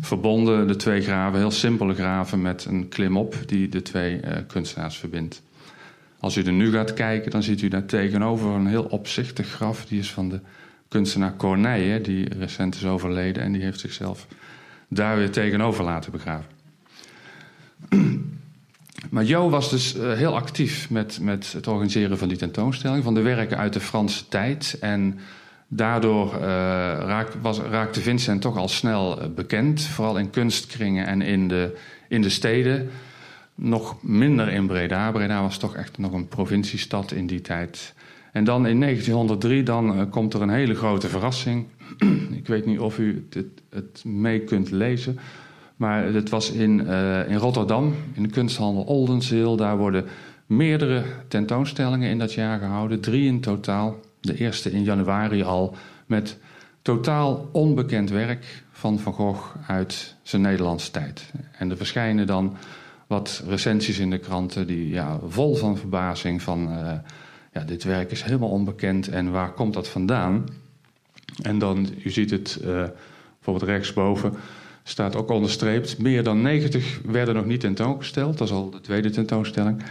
verbonden, 0.00 0.66
de 0.66 0.76
twee 0.76 1.00
graven, 1.00 1.38
heel 1.38 1.50
simpele 1.50 1.94
graven 1.94 2.42
met 2.42 2.64
een 2.64 2.88
klimop 2.88 3.36
die 3.46 3.68
de 3.68 3.82
twee 3.82 4.20
kunstenaars 4.46 4.96
verbindt. 4.96 5.42
Als 6.20 6.36
u 6.36 6.42
er 6.42 6.52
nu 6.52 6.72
gaat 6.72 6.94
kijken, 6.94 7.30
dan 7.30 7.42
ziet 7.42 7.62
u 7.62 7.68
daar 7.68 7.86
tegenover 7.86 8.50
een 8.50 8.66
heel 8.66 8.84
opzichtig 8.84 9.48
graf. 9.48 9.84
Die 9.84 9.98
is 9.98 10.10
van 10.10 10.28
de 10.28 10.40
kunstenaar 10.88 11.36
Corneille, 11.36 12.00
die 12.00 12.34
recent 12.38 12.74
is 12.74 12.84
overleden 12.84 13.42
en 13.42 13.52
die 13.52 13.62
heeft 13.62 13.80
zichzelf 13.80 14.26
daar 14.88 15.16
weer 15.16 15.30
tegenover 15.30 15.84
laten 15.84 16.12
begraven. 16.12 16.59
Maar 19.10 19.24
Jo 19.24 19.50
was 19.50 19.70
dus 19.70 19.96
uh, 19.96 20.12
heel 20.12 20.34
actief 20.34 20.90
met, 20.90 21.18
met 21.20 21.52
het 21.52 21.66
organiseren 21.66 22.18
van 22.18 22.28
die 22.28 22.36
tentoonstelling, 22.36 23.04
van 23.04 23.14
de 23.14 23.20
werken 23.20 23.58
uit 23.58 23.72
de 23.72 23.80
Franse 23.80 24.28
tijd. 24.28 24.76
En 24.80 25.18
Daardoor 25.72 26.32
raak, 27.06 27.32
was, 27.42 27.58
raakte 27.58 28.00
Vincent 28.00 28.42
toch 28.42 28.56
al 28.56 28.68
snel 28.68 29.20
eh, 29.20 29.28
bekend, 29.28 29.82
vooral 29.82 30.18
in 30.18 30.30
kunstkringen 30.30 31.06
en 31.06 31.22
in 31.22 31.48
de, 31.48 31.76
in 32.08 32.22
de 32.22 32.28
steden. 32.28 32.90
Nog 33.54 34.02
minder 34.02 34.48
in 34.48 34.66
Breda. 34.66 35.10
Breda 35.10 35.42
was 35.42 35.58
toch 35.58 35.76
echt 35.76 35.98
nog 35.98 36.12
een 36.12 36.28
provinciestad 36.28 37.12
in 37.12 37.26
die 37.26 37.40
tijd. 37.40 37.94
En 38.32 38.44
dan 38.44 38.66
in 38.66 38.80
1903 38.80 39.62
dan, 39.62 40.10
komt 40.10 40.34
er 40.34 40.42
een 40.42 40.50
hele 40.50 40.74
grote 40.74 41.08
verrassing. 41.08 41.66
Ik 42.40 42.46
weet 42.46 42.66
niet 42.66 42.78
of 42.78 42.98
u 42.98 43.26
het, 43.30 43.50
het 43.70 44.04
mee 44.04 44.40
kunt 44.40 44.70
lezen. 44.70 45.18
Maar 45.80 46.04
het 46.04 46.28
was 46.28 46.50
in, 46.50 46.80
uh, 46.80 47.28
in 47.28 47.36
Rotterdam, 47.36 47.94
in 48.12 48.22
de 48.22 48.28
kunsthandel 48.28 48.82
Oldenzeel. 48.82 49.56
Daar 49.56 49.76
worden 49.76 50.04
meerdere 50.46 51.02
tentoonstellingen 51.28 52.10
in 52.10 52.18
dat 52.18 52.32
jaar 52.32 52.58
gehouden. 52.58 53.00
Drie 53.00 53.26
in 53.26 53.40
totaal 53.40 53.96
de 54.20 54.36
eerste 54.36 54.72
in 54.72 54.82
januari 54.82 55.42
al, 55.42 55.74
met 56.06 56.38
totaal 56.82 57.48
onbekend 57.52 58.10
werk 58.10 58.62
van 58.70 58.98
Van 58.98 59.12
Gogh 59.12 59.56
uit 59.66 60.16
zijn 60.22 60.42
Nederlandse 60.42 60.90
tijd. 60.90 61.32
En 61.58 61.70
er 61.70 61.76
verschijnen 61.76 62.26
dan 62.26 62.56
wat 63.06 63.42
recensies 63.46 63.98
in 63.98 64.10
de 64.10 64.18
kranten 64.18 64.66
die 64.66 64.88
ja, 64.88 65.18
vol 65.28 65.54
van 65.54 65.76
verbazing 65.76 66.42
van... 66.42 66.72
Uh, 66.72 66.92
ja, 67.52 67.64
dit 67.64 67.84
werk 67.84 68.10
is 68.10 68.22
helemaal 68.22 68.50
onbekend 68.50 69.08
en 69.08 69.30
waar 69.30 69.52
komt 69.52 69.74
dat 69.74 69.88
vandaan? 69.88 70.44
En 71.42 71.58
dan, 71.58 71.88
u 72.04 72.10
ziet 72.10 72.30
het 72.30 72.58
uh, 72.60 72.66
bijvoorbeeld 73.34 73.70
rechtsboven, 73.70 74.34
staat 74.82 75.16
ook 75.16 75.30
onderstreept... 75.30 75.98
meer 75.98 76.22
dan 76.22 76.42
90 76.42 77.00
werden 77.04 77.34
nog 77.34 77.44
niet 77.44 77.60
tentoongesteld, 77.60 78.38
dat 78.38 78.48
is 78.48 78.54
al 78.54 78.70
de 78.70 78.80
tweede 78.80 79.10
tentoonstelling... 79.10 79.82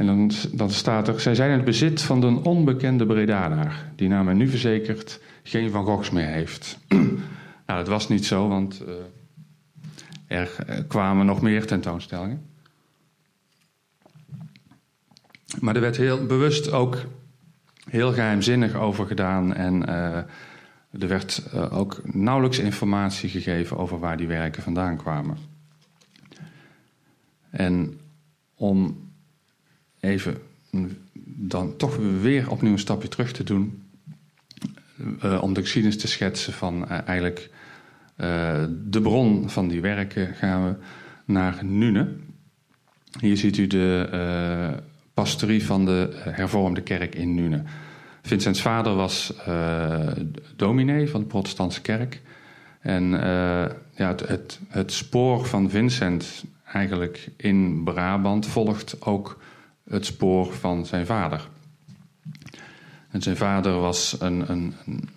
En 0.00 0.06
dan, 0.06 0.30
dan 0.52 0.70
staat 0.70 1.08
er, 1.08 1.20
zij 1.20 1.34
zijn 1.34 1.50
in 1.50 1.56
het 1.56 1.64
bezit 1.64 2.02
van 2.02 2.22
een 2.22 2.44
onbekende 2.44 3.06
Bredanaar, 3.06 3.92
die 3.96 4.08
naar 4.08 4.34
nu 4.34 4.48
verzekerd 4.48 5.20
geen 5.42 5.70
Van 5.70 5.84
Goghs 5.84 6.10
meer 6.10 6.26
heeft. 6.26 6.78
nou, 7.66 7.78
dat 7.78 7.88
was 7.88 8.08
niet 8.08 8.26
zo, 8.26 8.48
want 8.48 8.82
uh, 8.86 8.94
er 10.38 10.84
kwamen 10.88 11.26
nog 11.26 11.40
meer 11.40 11.66
tentoonstellingen. 11.66 12.46
Maar 15.58 15.74
er 15.74 15.80
werd 15.80 15.96
heel 15.96 16.26
bewust 16.26 16.72
ook 16.72 16.98
heel 17.88 18.12
geheimzinnig 18.12 18.74
over 18.74 19.06
gedaan 19.06 19.54
en 19.54 19.88
uh, 19.88 20.18
er 20.98 21.08
werd 21.08 21.42
uh, 21.54 21.78
ook 21.78 22.00
nauwelijks 22.04 22.58
informatie 22.58 23.28
gegeven 23.28 23.76
over 23.76 23.98
waar 23.98 24.16
die 24.16 24.26
werken 24.26 24.62
vandaan 24.62 24.96
kwamen. 24.96 25.36
En 27.50 28.00
om 28.54 29.08
even 30.00 30.36
dan 31.24 31.76
toch 31.76 31.96
weer 32.20 32.50
opnieuw 32.50 32.72
een 32.72 32.78
stapje 32.78 33.08
terug 33.08 33.32
te 33.32 33.44
doen. 33.44 33.82
Uh, 35.24 35.42
om 35.42 35.52
de 35.52 35.60
geschiedenis 35.60 35.98
te 35.98 36.08
schetsen 36.08 36.52
van 36.52 36.82
uh, 36.82 37.08
eigenlijk 37.08 37.50
de 38.90 39.00
bron 39.02 39.50
van 39.50 39.68
die 39.68 39.80
werken 39.80 40.34
gaan 40.34 40.64
we 40.64 40.74
naar 41.24 41.64
Nune. 41.64 42.16
Hier 43.20 43.36
ziet 43.36 43.56
u 43.56 43.66
de 43.66 44.82
pastorie 45.14 45.64
van 45.64 45.84
de 45.84 46.20
hervormde 46.28 46.82
kerk 46.82 47.14
in 47.14 47.34
Nune. 47.34 47.62
Vincents 48.22 48.60
vader 48.60 48.94
was 48.94 49.32
dominee 50.56 51.10
van 51.10 51.20
de 51.20 51.26
protestantse 51.26 51.80
kerk. 51.80 52.20
En 52.80 53.10
ja, 53.94 54.14
het, 54.26 54.60
het, 54.68 54.92
spoor 54.92 55.46
van 55.46 55.70
Vincent 55.70 56.44
eigenlijk 56.64 57.30
in 57.36 57.84
Brabant 57.84 58.46
volgt 58.46 58.96
ook 59.00 59.42
het 59.88 60.06
spoor 60.06 60.52
van 60.52 60.86
zijn 60.86 61.06
vader. 61.06 61.48
En 63.10 63.22
zijn 63.22 63.36
vader 63.36 63.80
was 63.80 64.16
een, 64.18 64.50
een, 64.50 64.74
een 64.86 65.08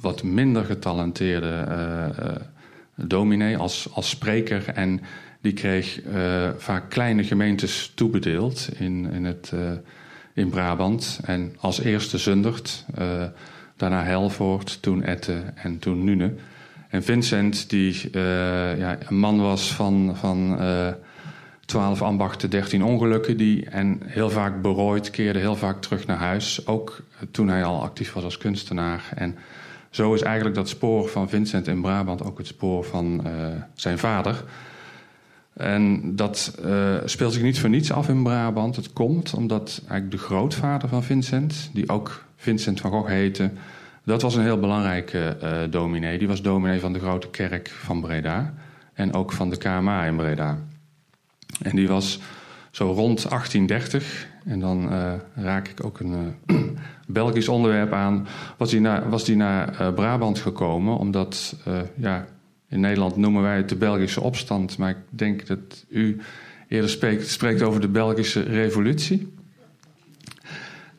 wat 0.00 0.22
minder 0.22 0.64
getalenteerde 0.64 1.66
uh, 1.68 3.06
dominee 3.06 3.56
als, 3.56 3.88
als 3.92 4.08
spreker. 4.08 4.68
En 4.68 5.00
die 5.40 5.52
kreeg 5.52 6.00
vaak 6.56 6.90
kleine 6.90 7.24
gemeentes 7.24 7.92
toebedeeld 7.94 8.68
in, 8.78 9.10
in, 9.12 9.24
het, 9.24 9.52
in 10.38 10.48
Brabant. 10.50 11.20
En 11.24 11.56
als 11.60 11.80
eerste 11.80 12.18
Zundert, 12.18 12.84
daarna 13.76 14.02
Helvoort, 14.02 14.82
toen 14.82 15.02
Etten 15.02 15.56
en 15.56 15.78
toen 15.78 16.04
Nune. 16.04 16.34
En 16.88 17.02
Vincent, 17.02 17.70
die 17.70 18.10
ja, 18.76 18.98
een 19.08 19.18
man 19.18 19.40
was 19.40 19.72
van, 19.72 20.16
van 20.16 20.58
12 21.64 22.02
ambachten, 22.02 22.50
13 22.50 22.82
ongelukken. 22.82 23.36
Die, 23.36 23.68
en 23.70 24.00
heel 24.04 24.30
vaak 24.30 24.62
berooid, 24.62 25.10
keerde 25.10 25.38
heel 25.38 25.56
vaak 25.56 25.80
terug 25.80 26.06
naar 26.06 26.16
huis. 26.16 26.66
Ook 26.66 27.02
toen 27.30 27.48
hij 27.48 27.64
al 27.64 27.82
actief 27.82 28.12
was 28.12 28.24
als 28.24 28.38
kunstenaar. 28.38 29.12
En 29.14 29.36
zo 29.90 30.14
is 30.14 30.22
eigenlijk 30.22 30.56
dat 30.56 30.68
spoor 30.68 31.08
van 31.08 31.28
Vincent 31.28 31.66
in 31.66 31.80
Brabant 31.80 32.24
ook 32.24 32.38
het 32.38 32.46
spoor 32.46 32.84
van 32.84 33.20
uh, 33.26 33.32
zijn 33.74 33.98
vader. 33.98 34.44
En 35.58 36.16
dat 36.16 36.58
uh, 36.64 36.94
speelt 37.04 37.32
zich 37.32 37.42
niet 37.42 37.60
voor 37.60 37.68
niets 37.68 37.92
af 37.92 38.08
in 38.08 38.22
Brabant. 38.22 38.76
Het 38.76 38.92
komt 38.92 39.34
omdat 39.34 39.82
eigenlijk 39.88 40.10
de 40.10 40.26
grootvader 40.26 40.88
van 40.88 41.04
Vincent, 41.04 41.70
die 41.72 41.88
ook 41.88 42.24
Vincent 42.36 42.80
van 42.80 42.90
Gogh 42.90 43.08
heette, 43.08 43.50
dat 44.04 44.22
was 44.22 44.34
een 44.34 44.42
heel 44.42 44.58
belangrijke 44.58 45.36
uh, 45.42 45.58
dominee. 45.70 46.18
Die 46.18 46.28
was 46.28 46.42
dominee 46.42 46.80
van 46.80 46.92
de 46.92 46.98
grote 46.98 47.28
kerk 47.28 47.68
van 47.68 48.00
Breda 48.00 48.54
en 48.94 49.14
ook 49.14 49.32
van 49.32 49.50
de 49.50 49.56
KMA 49.56 50.04
in 50.04 50.16
Breda. 50.16 50.58
En 51.62 51.76
die 51.76 51.88
was 51.88 52.20
zo 52.70 52.84
rond 52.84 53.28
1830, 53.28 54.28
en 54.44 54.60
dan 54.60 54.92
uh, 54.92 55.12
raak 55.34 55.68
ik 55.68 55.84
ook 55.84 56.00
een 56.00 56.34
Belgisch 57.06 57.48
onderwerp 57.48 57.92
aan, 57.92 58.26
was 58.56 58.70
die 58.70 58.80
naar, 58.80 59.10
was 59.10 59.24
die 59.24 59.36
naar 59.36 59.92
Brabant 59.92 60.38
gekomen, 60.38 60.96
omdat, 60.96 61.56
ja, 61.96 62.26
in 62.68 62.80
Nederland 62.80 63.16
noemen 63.16 63.42
wij 63.42 63.56
het 63.56 63.68
de 63.68 63.76
Belgische 63.76 64.20
opstand, 64.20 64.78
maar 64.78 64.90
ik 64.90 64.96
denk 65.08 65.46
dat 65.46 65.84
u 65.88 66.20
eerder 66.68 66.90
spreekt, 66.90 67.28
spreekt 67.28 67.62
over 67.62 67.80
de 67.80 67.88
Belgische 67.88 68.42
revolutie. 68.42 69.32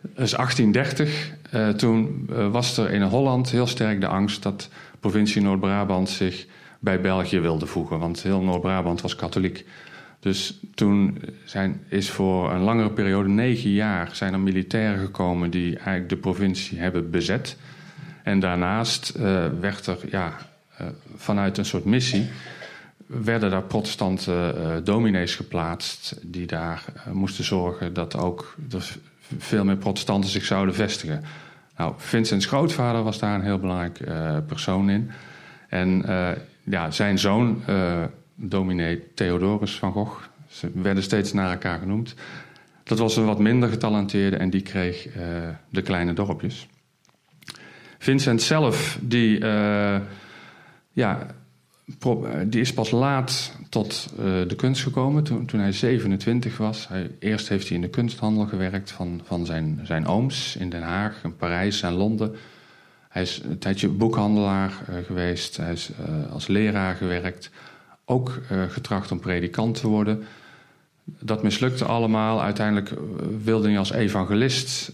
Dus 0.01 0.31
1830, 0.31 1.31
toen 1.77 2.25
was 2.51 2.77
er 2.77 2.91
in 2.91 3.01
Holland 3.01 3.51
heel 3.51 3.67
sterk 3.67 4.01
de 4.01 4.07
angst 4.07 4.43
dat 4.43 4.69
provincie 4.99 5.41
Noord-Brabant 5.41 6.09
zich 6.09 6.45
bij 6.79 7.01
België 7.01 7.39
wilde 7.39 7.65
voegen, 7.65 7.99
want 7.99 8.23
heel 8.23 8.41
Noord-Brabant 8.41 9.01
was 9.01 9.15
katholiek. 9.15 9.65
Dus 10.19 10.59
toen 10.75 11.21
zijn, 11.43 11.81
is 11.87 12.09
voor 12.09 12.51
een 12.51 12.61
langere 12.61 12.91
periode, 12.91 13.29
negen 13.29 13.69
jaar, 13.69 14.09
zijn 14.13 14.33
er 14.33 14.39
militairen 14.39 14.99
gekomen 14.99 15.49
die 15.49 15.75
eigenlijk 15.75 16.09
de 16.09 16.17
provincie 16.17 16.79
hebben 16.79 17.09
bezet. 17.09 17.57
En 18.23 18.39
daarnaast 18.39 19.13
uh, 19.17 19.45
werd 19.59 19.87
er 19.87 19.97
ja, 20.09 20.37
vanuit 21.15 21.57
een 21.57 21.65
soort 21.65 21.85
missie 21.85 22.29
werden 23.09 23.49
daar 23.49 23.63
protestante 23.63 24.55
uh, 24.57 24.75
dominees 24.83 25.35
geplaatst 25.35 26.15
die 26.21 26.47
daar 26.47 26.83
uh, 26.95 27.13
moesten 27.13 27.43
zorgen 27.43 27.93
dat 27.93 28.17
ook 28.17 28.55
veel 29.37 29.63
meer 29.63 29.77
protestanten 29.77 30.29
zich 30.29 30.45
zouden 30.45 30.75
vestigen. 30.75 31.23
Nou, 31.77 31.93
Vincents 31.97 32.45
grootvader 32.45 33.03
was 33.03 33.19
daar 33.19 33.35
een 33.35 33.43
heel 33.43 33.59
belangrijk 33.59 33.99
persoon 34.47 34.89
in. 34.89 35.11
En 35.69 36.05
ja, 36.63 36.91
zijn 36.91 37.19
zoon, 37.19 37.63
dominee 38.35 39.13
Theodorus 39.13 39.77
van 39.77 39.91
Gogh, 39.91 40.23
ze 40.47 40.71
werden 40.73 41.03
steeds 41.03 41.33
naar 41.33 41.51
elkaar 41.51 41.79
genoemd. 41.79 42.15
Dat 42.83 42.99
was 42.99 43.17
een 43.17 43.25
wat 43.25 43.39
minder 43.39 43.69
getalenteerde 43.69 44.37
en 44.37 44.49
die 44.49 44.61
kreeg 44.61 45.07
de 45.69 45.81
kleine 45.81 46.13
dorpjes. 46.13 46.67
Vincent 47.97 48.41
zelf, 48.41 48.97
die, 49.01 49.39
ja, 50.99 51.27
die 52.45 52.61
is 52.61 52.73
pas 52.73 52.91
laat 52.91 53.51
tot 53.69 54.13
uh, 54.19 54.25
de 54.47 54.55
kunst 54.55 54.83
gekomen, 54.83 55.23
toen, 55.23 55.45
toen, 55.45 55.59
hij 55.59 55.71
27 55.71 56.57
was. 56.57 56.87
Hij, 56.87 57.11
eerst 57.19 57.49
heeft 57.49 57.67
hij 57.67 57.75
in 57.75 57.81
de 57.81 57.89
kunsthandel 57.89 58.45
gewerkt 58.45 58.91
van, 58.91 59.21
van 59.23 59.45
zijn, 59.45 59.79
zijn 59.83 60.07
ooms 60.07 60.55
in 60.55 60.69
Den 60.69 60.81
Haag, 60.81 61.23
in 61.23 61.35
Parijs 61.35 61.81
en 61.81 61.93
Londen. 61.93 62.35
Hij 63.09 63.21
is 63.21 63.41
een 63.43 63.57
tijdje 63.57 63.87
boekhandelaar 63.87 64.71
uh, 64.89 64.95
geweest, 65.05 65.57
hij 65.57 65.71
is 65.71 65.89
als 66.31 66.47
leraar 66.47 66.95
gewerkt. 66.95 67.49
Ook 68.05 68.41
getracht 68.69 69.11
om 69.11 69.19
predikant 69.19 69.79
te 69.79 69.87
worden. 69.87 70.23
Dat 71.03 71.43
mislukte 71.43 71.85
allemaal. 71.85 72.41
Uiteindelijk 72.41 72.93
wilde 73.43 73.67
hij 73.67 73.77
als 73.77 73.91
evangelist 73.91 74.91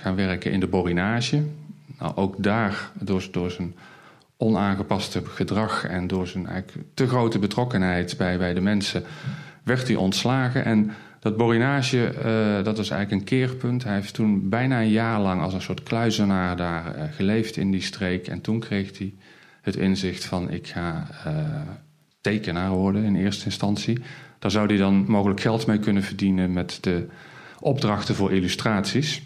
gaan 0.00 0.14
werken 0.14 0.52
in 0.52 0.60
de 0.60 0.66
borinage. 0.66 1.42
Nou, 1.98 2.16
ook 2.16 2.34
daar, 2.38 2.90
door, 3.00 3.28
door 3.30 3.50
zijn 3.50 3.74
onaangepaste 4.36 5.22
gedrag 5.24 5.84
en 5.84 6.06
door 6.06 6.26
zijn 6.26 6.46
eigenlijk 6.46 6.88
te 6.94 7.08
grote 7.08 7.38
betrokkenheid 7.38 8.16
bij, 8.16 8.38
bij 8.38 8.54
de 8.54 8.60
mensen 8.60 9.04
werd 9.62 9.86
hij 9.86 9.96
ontslagen. 9.96 10.64
En 10.64 10.90
dat 11.20 11.36
borinage, 11.36 12.14
uh, 12.16 12.64
dat 12.64 12.76
was 12.76 12.90
eigenlijk 12.90 13.20
een 13.20 13.28
keerpunt. 13.28 13.84
Hij 13.84 13.94
heeft 13.94 14.14
toen 14.14 14.48
bijna 14.48 14.80
een 14.80 14.90
jaar 14.90 15.20
lang 15.20 15.42
als 15.42 15.54
een 15.54 15.62
soort 15.62 15.82
kluizenaar 15.82 16.56
daar 16.56 16.96
uh, 16.96 17.02
geleefd 17.10 17.56
in 17.56 17.70
die 17.70 17.80
streek. 17.80 18.26
En 18.26 18.40
toen 18.40 18.60
kreeg 18.60 18.98
hij 18.98 19.14
het 19.62 19.76
inzicht 19.76 20.24
van 20.24 20.50
ik 20.50 20.66
ga 20.66 21.06
uh, 21.26 21.32
tekenaar 22.20 22.70
worden 22.70 23.04
in 23.04 23.16
eerste 23.16 23.44
instantie. 23.44 23.98
Daar 24.38 24.50
zou 24.50 24.66
hij 24.66 24.76
dan 24.76 25.04
mogelijk 25.08 25.40
geld 25.40 25.66
mee 25.66 25.78
kunnen 25.78 26.02
verdienen 26.02 26.52
met 26.52 26.78
de 26.80 27.06
opdrachten 27.60 28.14
voor 28.14 28.32
illustraties. 28.32 29.22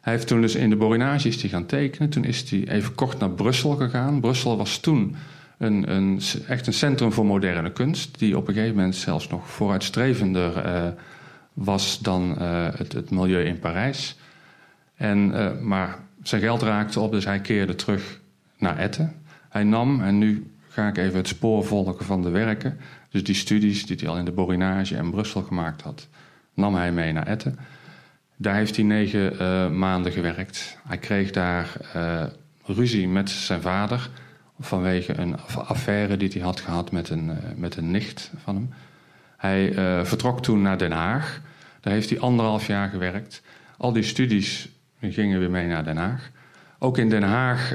Hij 0.00 0.12
heeft 0.12 0.26
toen 0.26 0.40
dus 0.40 0.54
in 0.54 0.70
de 0.70 0.76
Borinage 0.76 1.48
gaan 1.48 1.66
tekenen. 1.66 2.10
Toen 2.10 2.24
is 2.24 2.50
hij 2.50 2.68
even 2.68 2.94
kort 2.94 3.18
naar 3.18 3.30
Brussel 3.30 3.76
gegaan. 3.76 4.20
Brussel 4.20 4.56
was 4.56 4.78
toen 4.78 5.16
een, 5.58 5.90
een, 5.90 6.20
echt 6.46 6.66
een 6.66 6.72
centrum 6.72 7.12
voor 7.12 7.26
moderne 7.26 7.72
kunst, 7.72 8.18
die 8.18 8.36
op 8.36 8.48
een 8.48 8.54
gegeven 8.54 8.76
moment 8.76 8.94
zelfs 8.94 9.28
nog 9.28 9.50
vooruitstrevender 9.50 10.66
uh, 10.66 10.88
was 11.52 11.98
dan 11.98 12.36
uh, 12.38 12.68
het, 12.74 12.92
het, 12.92 13.10
milieu 13.10 13.44
in 13.44 13.58
Parijs. 13.58 14.18
En, 14.94 15.30
uh, 15.30 15.58
maar 15.60 15.98
zijn 16.22 16.40
geld 16.40 16.62
raakte 16.62 17.00
op, 17.00 17.12
dus 17.12 17.24
hij 17.24 17.40
keerde 17.40 17.74
terug 17.74 18.20
naar 18.58 18.78
Etten. 18.78 19.14
Hij 19.48 19.64
nam, 19.64 20.02
en 20.02 20.18
nu 20.18 20.52
ga 20.68 20.88
ik 20.88 20.96
even 20.96 21.16
het 21.16 21.28
spoor 21.28 21.64
volgen 21.64 22.04
van 22.04 22.22
de 22.22 22.30
werken, 22.30 22.78
dus 23.10 23.24
die 23.24 23.34
studies 23.34 23.86
die 23.86 23.96
hij 23.96 24.08
al 24.08 24.18
in 24.18 24.24
de 24.24 24.32
Borinage 24.32 24.96
en 24.96 25.10
Brussel 25.10 25.42
gemaakt 25.42 25.82
had, 25.82 26.08
nam 26.54 26.74
hij 26.74 26.92
mee 26.92 27.12
naar 27.12 27.26
Etten. 27.26 27.58
Daar 28.42 28.54
heeft 28.54 28.76
hij 28.76 28.84
negen 28.84 29.32
uh, 29.32 29.70
maanden 29.70 30.12
gewerkt. 30.12 30.78
Hij 30.88 30.98
kreeg 30.98 31.30
daar 31.30 31.76
uh, 31.96 32.22
ruzie 32.64 33.08
met 33.08 33.30
zijn 33.30 33.60
vader 33.60 34.10
vanwege 34.60 35.18
een 35.18 35.36
affaire 35.54 36.16
die 36.16 36.28
hij 36.32 36.40
had 36.40 36.60
gehad 36.60 36.92
met 36.92 37.08
een, 37.08 37.28
uh, 37.28 37.36
met 37.56 37.76
een 37.76 37.90
nicht 37.90 38.30
van 38.42 38.54
hem. 38.54 38.70
Hij 39.36 39.74
vertrok 40.04 40.42
toen 40.42 40.62
naar 40.62 40.78
Den 40.78 40.92
Haag. 40.92 41.40
Daar 41.80 41.92
heeft 41.92 42.10
hij 42.10 42.20
anderhalf 42.20 42.66
jaar 42.66 42.88
gewerkt. 42.88 43.42
Al 43.76 43.92
die 43.92 44.02
studies 44.02 44.68
gingen 45.00 45.38
weer 45.38 45.50
mee 45.50 45.66
naar 45.66 45.84
Den 45.84 45.96
Haag. 45.96 46.30
Ook 46.78 46.98
in 46.98 47.08
Den 47.08 47.22
Haag 47.22 47.74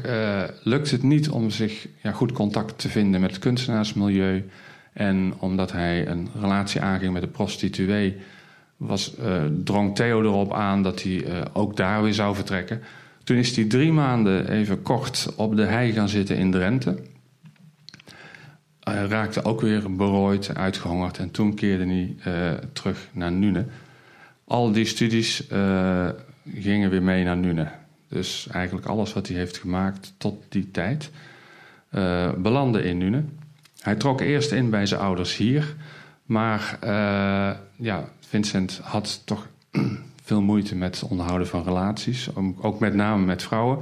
lukt 0.64 0.92
het 0.92 1.04
niet 1.04 1.30
om 1.30 1.50
zich 1.50 1.88
ja, 2.04 2.12
goed 2.12 2.32
contact 2.32 2.78
te 2.78 2.90
vinden 2.90 3.22
met 3.22 3.32
het 3.32 3.40
kunstenaarsmilieu. 3.40 4.50
En 4.94 5.34
omdat 5.40 5.72
hij 5.72 6.08
een 6.08 6.30
relatie 6.40 6.82
aanging 6.82 7.14
met 7.14 7.24
een 7.24 7.32
prostituee 7.32 8.18
was, 8.78 9.16
uh, 9.20 9.44
drong 9.64 9.96
Theo 9.96 10.22
erop 10.22 10.54
aan 10.54 10.84
dat 10.84 11.04
hij 11.04 11.12
uh, 11.12 11.42
ook 11.54 11.76
daar 11.78 12.04
weer 12.04 12.14
zou 12.14 12.36
vertrekken. 12.36 12.82
Toen 13.24 13.38
is 13.38 13.56
hij 13.56 13.66
drie 13.66 13.92
maanden 13.92 14.50
even 14.50 14.82
kort 14.82 15.34
op 15.36 15.56
de 15.56 15.66
hei 15.66 15.92
gaan 15.92 16.10
zitten 16.10 16.38
in 16.38 16.52
Drenthe. 16.52 16.98
Hij 18.80 19.06
raakte 19.06 19.44
ook 19.44 19.62
weer 19.62 19.96
berooid, 19.96 20.56
uitgehongerd 20.56 21.18
en 21.18 21.32
toen 21.32 21.54
keerde 21.54 21.86
hij 21.86 22.16
uh, 22.28 22.52
terug 22.74 23.08
naar 23.12 23.32
Nune. 23.32 23.66
Al 24.44 24.72
die 24.72 24.86
studies 24.86 25.44
gingen 26.56 26.90
weer 26.90 27.04
mee 27.04 27.24
naar 27.24 27.38
Nune. 27.38 27.68
Dus 28.10 28.48
eigenlijk 28.52 28.86
alles 28.88 29.14
wat 29.14 29.28
hij 29.28 29.38
heeft 29.38 29.58
gemaakt 29.58 30.14
tot 30.18 30.44
die 30.50 30.72
tijd 30.72 31.12
belandde 32.38 32.84
in 32.84 32.98
Nune. 32.98 33.24
Hij 33.80 33.96
trok 33.96 34.22
eerst 34.22 34.52
in 34.52 34.70
bij 34.70 34.86
zijn 34.86 35.02
ouders 35.02 35.38
hier, 35.38 35.76
maar 36.26 36.78
ja, 37.76 38.10
Vincent 38.20 38.80
had 38.84 39.22
toch 39.26 39.48
veel 40.24 40.42
moeite 40.42 40.76
met 40.76 41.00
het 41.00 41.10
onderhouden 41.10 41.48
van 41.48 41.64
relaties, 41.64 42.30
ook 42.62 42.80
met 42.80 42.94
name 42.94 43.26
met 43.26 43.44
vrouwen. 43.44 43.80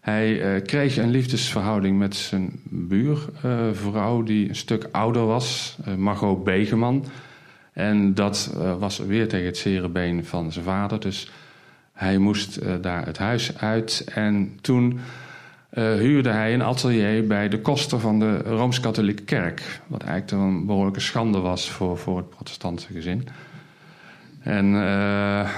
Hij 0.00 0.56
uh, 0.56 0.62
kreeg 0.62 0.96
een 0.96 1.10
liefdesverhouding 1.10 1.98
met 1.98 2.16
zijn 2.16 2.60
buurvrouw, 2.64 4.20
uh, 4.20 4.26
die 4.26 4.48
een 4.48 4.56
stuk 4.56 4.88
ouder 4.92 5.26
was, 5.26 5.78
Margot 5.96 6.44
Begeman. 6.44 7.04
En 7.72 8.14
dat 8.14 8.54
was 8.78 8.98
weer 8.98 9.28
tegen 9.28 9.46
het 9.46 9.56
zere 9.56 9.88
been 9.88 10.24
van 10.24 10.52
zijn 10.52 10.64
vader. 10.64 11.00
Dus 11.00 11.30
hij 11.92 12.18
moest 12.18 12.82
daar 12.82 13.06
het 13.06 13.18
huis 13.18 13.58
uit. 13.58 14.04
En 14.14 14.58
toen 14.60 15.00
huurde 15.70 16.30
hij 16.30 16.54
een 16.54 16.62
atelier 16.62 17.26
bij 17.26 17.48
de 17.48 17.60
koster 17.60 18.00
van 18.00 18.18
de 18.18 18.38
Rooms-Katholieke 18.38 19.22
Kerk. 19.22 19.80
Wat 19.86 20.02
eigenlijk 20.02 20.42
een 20.42 20.66
behoorlijke 20.66 21.00
schande 21.00 21.38
was 21.38 21.70
voor, 21.70 21.98
voor 21.98 22.16
het 22.16 22.30
protestantse 22.30 22.92
gezin. 22.92 23.28
En 24.40 24.66
uh, 24.66 25.50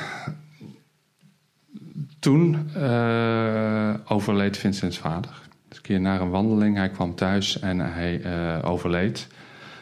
toen 2.18 2.70
uh, 2.76 3.94
overleed 4.04 4.56
Vincents 4.56 4.98
vader. 4.98 5.30
Dus 5.68 5.76
een 5.76 5.82
keer 5.82 6.00
na 6.00 6.20
een 6.20 6.30
wandeling, 6.30 6.76
hij 6.76 6.90
kwam 6.90 7.14
thuis 7.14 7.60
en 7.60 7.78
hij 7.78 8.22
overleed. 8.62 9.28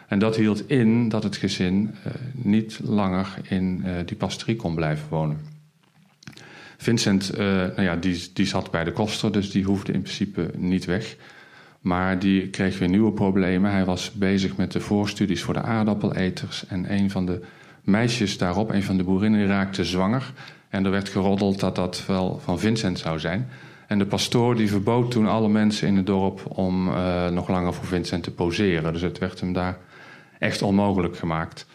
En 0.08 0.18
dat 0.18 0.36
hield 0.36 0.70
in 0.70 1.08
dat 1.08 1.22
het 1.22 1.36
gezin 1.36 1.94
niet 2.32 2.80
langer 2.82 3.38
in 3.42 3.84
die 4.04 4.16
pastorie 4.16 4.56
kon 4.56 4.74
blijven 4.74 5.08
wonen. 5.08 5.57
Vincent, 6.80 7.36
nou 7.36 7.82
ja, 7.82 7.96
die, 7.96 8.30
die 8.32 8.46
zat 8.46 8.70
bij 8.70 8.84
de 8.84 8.92
koster, 8.92 9.32
dus 9.32 9.50
die 9.50 9.64
hoefde 9.64 9.92
in 9.92 10.02
principe 10.02 10.50
niet 10.56 10.84
weg. 10.84 11.16
Maar 11.80 12.18
die 12.18 12.48
kreeg 12.48 12.78
weer 12.78 12.88
nieuwe 12.88 13.12
problemen. 13.12 13.70
Hij 13.70 13.84
was 13.84 14.12
bezig 14.12 14.56
met 14.56 14.72
de 14.72 14.80
voorstudies 14.80 15.42
voor 15.42 15.54
de 15.54 15.62
aardappeleters. 15.62 16.66
En 16.66 16.92
een 16.92 17.10
van 17.10 17.26
de 17.26 17.40
meisjes 17.82 18.38
daarop, 18.38 18.70
een 18.70 18.82
van 18.82 18.96
de 18.96 19.04
boerinnen, 19.04 19.46
raakte 19.46 19.84
zwanger. 19.84 20.32
En 20.68 20.84
er 20.84 20.90
werd 20.90 21.08
geroddeld 21.08 21.60
dat 21.60 21.76
dat 21.76 22.04
wel 22.06 22.40
van 22.44 22.58
Vincent 22.58 22.98
zou 22.98 23.18
zijn. 23.18 23.48
En 23.86 23.98
de 23.98 24.06
pastoor 24.06 24.56
die 24.56 24.68
verbood 24.68 25.10
toen 25.10 25.26
alle 25.26 25.48
mensen 25.48 25.88
in 25.88 25.96
het 25.96 26.06
dorp 26.06 26.42
om 26.48 26.88
uh, 26.88 27.28
nog 27.28 27.48
langer 27.48 27.74
voor 27.74 27.86
Vincent 27.86 28.22
te 28.22 28.30
poseren. 28.30 28.92
Dus 28.92 29.02
het 29.02 29.18
werd 29.18 29.40
hem 29.40 29.52
daar 29.52 29.78
echt 30.38 30.62
onmogelijk 30.62 31.16
gemaakt. 31.16 31.66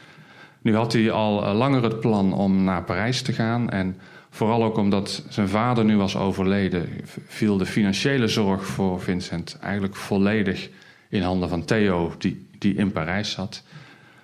Nu 0.62 0.76
had 0.76 0.94
hij 0.94 1.12
al 1.12 1.44
uh, 1.44 1.54
langer 1.58 1.84
het 1.84 2.00
plan 2.00 2.34
om 2.34 2.64
naar 2.64 2.84
Parijs 2.84 3.22
te 3.22 3.34
gaan. 3.34 3.70
En 3.70 3.98
vooral 4.34 4.64
ook 4.64 4.78
omdat 4.78 5.24
zijn 5.30 5.48
vader 5.48 5.86
nu 5.86 5.98
was 5.98 6.18
overleden, 6.18 6.90
viel 7.28 7.58
de 7.58 7.66
financiële 7.66 8.28
zorg 8.28 8.66
voor 8.66 9.02
Vincent 9.02 9.58
eigenlijk 9.62 9.96
volledig 9.96 10.70
in 11.10 11.22
handen 11.22 11.50
van 11.50 11.66
Theo, 11.66 12.14
die, 12.18 12.48
die 12.58 12.76
in 12.76 12.92
Parijs 12.92 13.32
zat. 13.32 13.64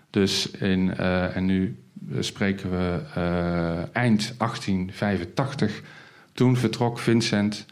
Dus 0.09 0.51
in, 0.51 0.93
uh, 0.99 1.35
en 1.35 1.45
nu 1.45 1.77
spreken 2.19 2.69
we 2.71 2.99
uh, 3.17 3.95
eind 3.95 4.33
1885. 4.37 5.81
Toen 6.33 6.57
vertrok 6.57 6.99
Vincent 6.99 7.65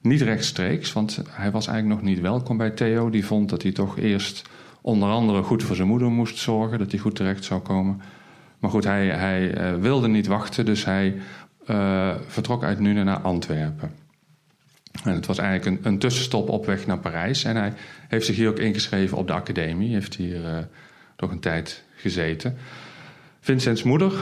niet 0.00 0.20
rechtstreeks, 0.20 0.92
want 0.92 1.22
hij 1.30 1.50
was 1.50 1.66
eigenlijk 1.66 2.00
nog 2.00 2.10
niet 2.10 2.20
welkom 2.20 2.56
bij 2.56 2.70
Theo. 2.70 3.10
Die 3.10 3.26
vond 3.26 3.48
dat 3.48 3.62
hij 3.62 3.72
toch 3.72 3.98
eerst 3.98 4.48
onder 4.80 5.08
andere 5.08 5.42
goed 5.42 5.62
voor 5.62 5.76
zijn 5.76 5.88
moeder 5.88 6.10
moest 6.10 6.38
zorgen, 6.38 6.78
dat 6.78 6.90
hij 6.90 7.00
goed 7.00 7.14
terecht 7.14 7.44
zou 7.44 7.60
komen. 7.60 8.00
Maar 8.58 8.70
goed, 8.70 8.84
hij, 8.84 9.06
hij 9.06 9.72
uh, 9.72 9.80
wilde 9.80 10.08
niet 10.08 10.26
wachten, 10.26 10.64
dus 10.64 10.84
hij 10.84 11.16
uh, 11.70 12.14
vertrok 12.26 12.64
uit 12.64 12.80
Nune 12.80 13.04
naar 13.04 13.20
Antwerpen. 13.20 13.90
En 15.04 15.14
het 15.14 15.26
was 15.26 15.38
eigenlijk 15.38 15.84
een, 15.84 15.92
een, 15.92 15.98
tussenstop 15.98 16.48
op 16.48 16.66
weg 16.66 16.86
naar 16.86 16.98
Parijs. 16.98 17.44
En 17.44 17.56
hij 17.56 17.72
heeft 18.08 18.26
zich 18.26 18.36
hier 18.36 18.48
ook 18.48 18.58
ingeschreven 18.58 19.16
op 19.16 19.26
de 19.26 19.32
academie. 19.32 19.92
Heeft 19.92 20.14
hier 20.14 20.68
toch 21.16 21.30
een 21.30 21.40
tijd 21.40 21.84
gezeten. 21.96 22.56
Vincents 23.40 23.82
moeder, 23.82 24.12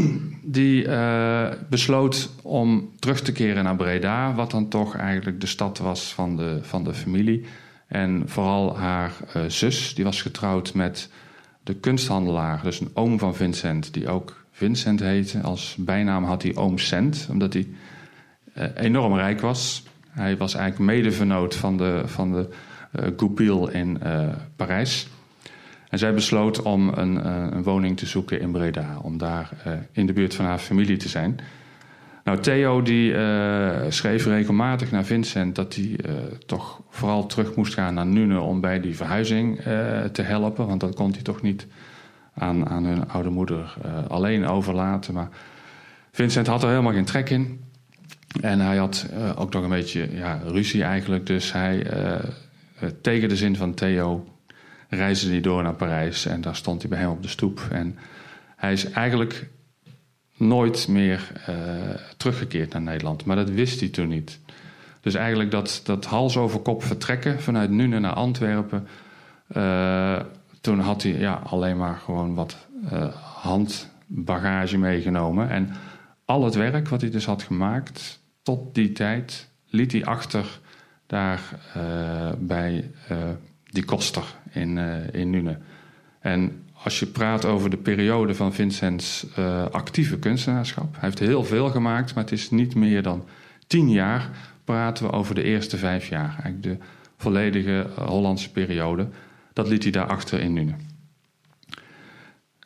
die 0.42 0.84
uh, 0.84 1.48
besloot 1.70 2.30
om 2.42 2.90
terug 2.98 3.20
te 3.20 3.32
keren 3.32 3.64
naar 3.64 3.76
Breda, 3.76 4.34
wat 4.34 4.50
dan 4.50 4.68
toch 4.68 4.96
eigenlijk 4.96 5.40
de 5.40 5.46
stad 5.46 5.78
was 5.78 6.14
van 6.14 6.36
de, 6.36 6.58
van 6.62 6.84
de 6.84 6.94
familie. 6.94 7.44
En 7.86 8.22
vooral 8.26 8.78
haar 8.78 9.12
zus, 9.46 9.94
die 9.94 10.04
was 10.04 10.22
getrouwd 10.22 10.74
met 10.74 11.10
de 11.62 11.74
kunsthandelaar, 11.74 12.62
dus 12.62 12.80
een 12.80 12.90
oom 12.94 13.18
van 13.18 13.34
Vincent, 13.34 13.94
die 13.94 14.08
ook 14.08 14.44
Vincent 14.58 15.00
heette. 15.00 15.40
Als 15.40 15.76
bijnaam 15.78 16.24
had 16.24 16.42
hij 16.42 16.56
oom 16.56 16.78
Cent, 16.78 17.28
omdat 17.30 17.52
hij 17.52 17.66
enorm 18.74 19.14
rijk 19.14 19.40
was. 19.40 19.82
Hij 20.08 20.36
was 20.36 20.54
eigenlijk 20.54 20.92
medevernoot 20.92 21.54
van 21.54 21.76
de, 21.76 22.02
van 22.04 22.32
de 22.32 22.48
Goupil 23.16 23.68
in 23.68 23.98
Parijs. 24.56 25.08
En 25.88 25.98
zij 25.98 26.14
besloot 26.14 26.62
om 26.62 26.88
een, 26.88 27.26
een, 27.26 27.62
woning 27.62 27.96
te 27.96 28.06
zoeken 28.06 28.40
in 28.40 28.52
Breda, 28.52 28.98
om 29.02 29.18
daar 29.18 29.50
in 29.92 30.06
de 30.06 30.12
buurt 30.12 30.34
van 30.34 30.44
haar 30.44 30.58
familie 30.58 30.96
te 30.96 31.08
zijn. 31.08 31.38
Nou, 32.24 32.40
Theo 32.40 32.82
die 32.82 33.14
schreef 33.88 34.26
regelmatig 34.26 34.90
naar 34.90 35.04
Vincent 35.04 35.54
dat 35.54 35.74
hij 35.74 35.96
toch 36.46 36.80
vooral 36.88 37.26
terug 37.26 37.54
moest 37.54 37.74
gaan 37.74 37.94
naar 37.94 38.06
Nune 38.06 38.40
om 38.40 38.60
bij 38.60 38.80
die 38.80 38.96
verhuizing 38.96 39.60
te 40.12 40.22
helpen, 40.22 40.66
want 40.66 40.80
dat 40.80 40.94
kon 40.94 41.10
hij 41.12 41.22
toch 41.22 41.42
niet 41.42 41.66
aan, 42.40 42.68
aan 42.68 42.84
hun 42.84 43.08
oude 43.08 43.30
moeder 43.30 43.74
alleen 44.08 44.46
overlaten. 44.46 45.14
Maar 45.14 45.28
Vincent 46.12 46.46
had 46.46 46.62
er 46.62 46.68
helemaal 46.68 46.92
geen 46.92 47.04
trek 47.04 47.30
in. 47.30 47.64
En 48.40 48.60
hij 48.60 48.76
had 48.76 49.08
ook 49.36 49.52
nog 49.52 49.62
een 49.62 49.68
beetje 49.68 50.08
ja, 50.12 50.40
ruzie 50.46 50.82
eigenlijk, 50.82 51.26
dus 51.26 51.52
hij 51.52 51.86
tegen 53.02 53.28
de 53.28 53.36
zin 53.36 53.56
van 53.56 53.74
Theo 53.74 54.28
reisde 54.88 55.30
hij 55.30 55.40
door 55.40 55.62
naar 55.62 55.74
Parijs 55.74 56.26
en 56.26 56.40
daar 56.40 56.56
stond 56.56 56.80
hij 56.80 56.90
bij 56.90 56.98
hem 56.98 57.10
op 57.10 57.22
de 57.22 57.28
stoep. 57.28 57.68
En 57.70 57.98
hij 58.56 58.72
is 58.72 58.90
eigenlijk 58.90 59.48
nooit 60.36 60.88
meer 60.88 61.32
teruggekeerd 62.16 62.72
naar 62.72 62.82
Nederland, 62.82 63.24
maar 63.24 63.36
dat 63.36 63.50
wist 63.50 63.80
hij 63.80 63.88
toen 63.88 64.08
niet. 64.08 64.38
Dus 65.00 65.14
eigenlijk 65.14 65.50
dat, 65.50 65.80
dat 65.84 66.04
hals 66.04 66.36
over 66.36 66.60
kop 66.60 66.82
vertrekken 66.82 67.42
vanuit 67.42 67.70
Nune 67.70 67.98
naar 67.98 68.12
Antwerpen. 68.12 68.86
Toen 70.68 70.80
had 70.80 71.02
hij 71.02 71.12
ja, 71.12 71.42
alleen 71.44 71.76
maar 71.76 71.96
gewoon 71.96 72.34
wat 72.34 72.56
uh, 72.92 73.14
handbagage 73.14 74.78
meegenomen. 74.78 75.50
En 75.50 75.70
al 76.24 76.44
het 76.44 76.54
werk 76.54 76.88
wat 76.88 77.00
hij 77.00 77.10
dus 77.10 77.26
had 77.26 77.42
gemaakt 77.42 78.20
tot 78.42 78.74
die 78.74 78.92
tijd, 78.92 79.50
liet 79.66 79.92
hij 79.92 80.04
achter 80.04 80.60
daar 81.06 81.40
bij 82.38 82.90
die 83.64 83.84
Koster 83.84 84.22
in, 84.50 84.76
uh, 84.76 85.14
in 85.14 85.30
Nune. 85.30 85.58
En 86.20 86.62
als 86.82 86.98
je 86.98 87.06
praat 87.06 87.44
over 87.44 87.70
de 87.70 87.76
periode 87.76 88.34
van 88.34 88.54
Vincents 88.54 89.26
actieve 89.70 90.18
kunstenaarschap, 90.18 90.92
hij 90.92 91.00
heeft 91.00 91.18
heel 91.18 91.44
veel 91.44 91.70
gemaakt, 91.70 92.14
maar 92.14 92.24
het 92.24 92.32
is 92.32 92.50
niet 92.50 92.74
meer 92.74 93.02
dan 93.02 93.24
tien 93.66 93.90
jaar. 93.90 94.30
Praten 94.64 95.06
we 95.06 95.12
over 95.12 95.34
de 95.34 95.42
eerste 95.42 95.76
vijf 95.76 96.08
jaar, 96.08 96.38
eigenlijk 96.42 96.62
de 96.62 96.76
volledige 97.16 97.86
Hollandse 97.94 98.50
periode. 98.50 99.08
Dat 99.58 99.68
liet 99.68 99.82
hij 99.82 99.92
daarachter 99.92 100.40
in 100.40 100.52
Nune. 100.52 100.74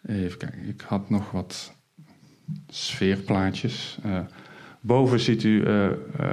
Even 0.06 0.38
kijken, 0.38 0.68
ik 0.68 0.80
had 0.86 1.10
nog 1.10 1.30
wat 1.30 1.74
sfeerplaatjes. 2.68 3.98
Uh, 4.06 4.18
Boven 4.80 5.20
ziet 5.20 5.42
u, 5.42 5.48
uh, 5.48 5.84
uh, 5.84 5.92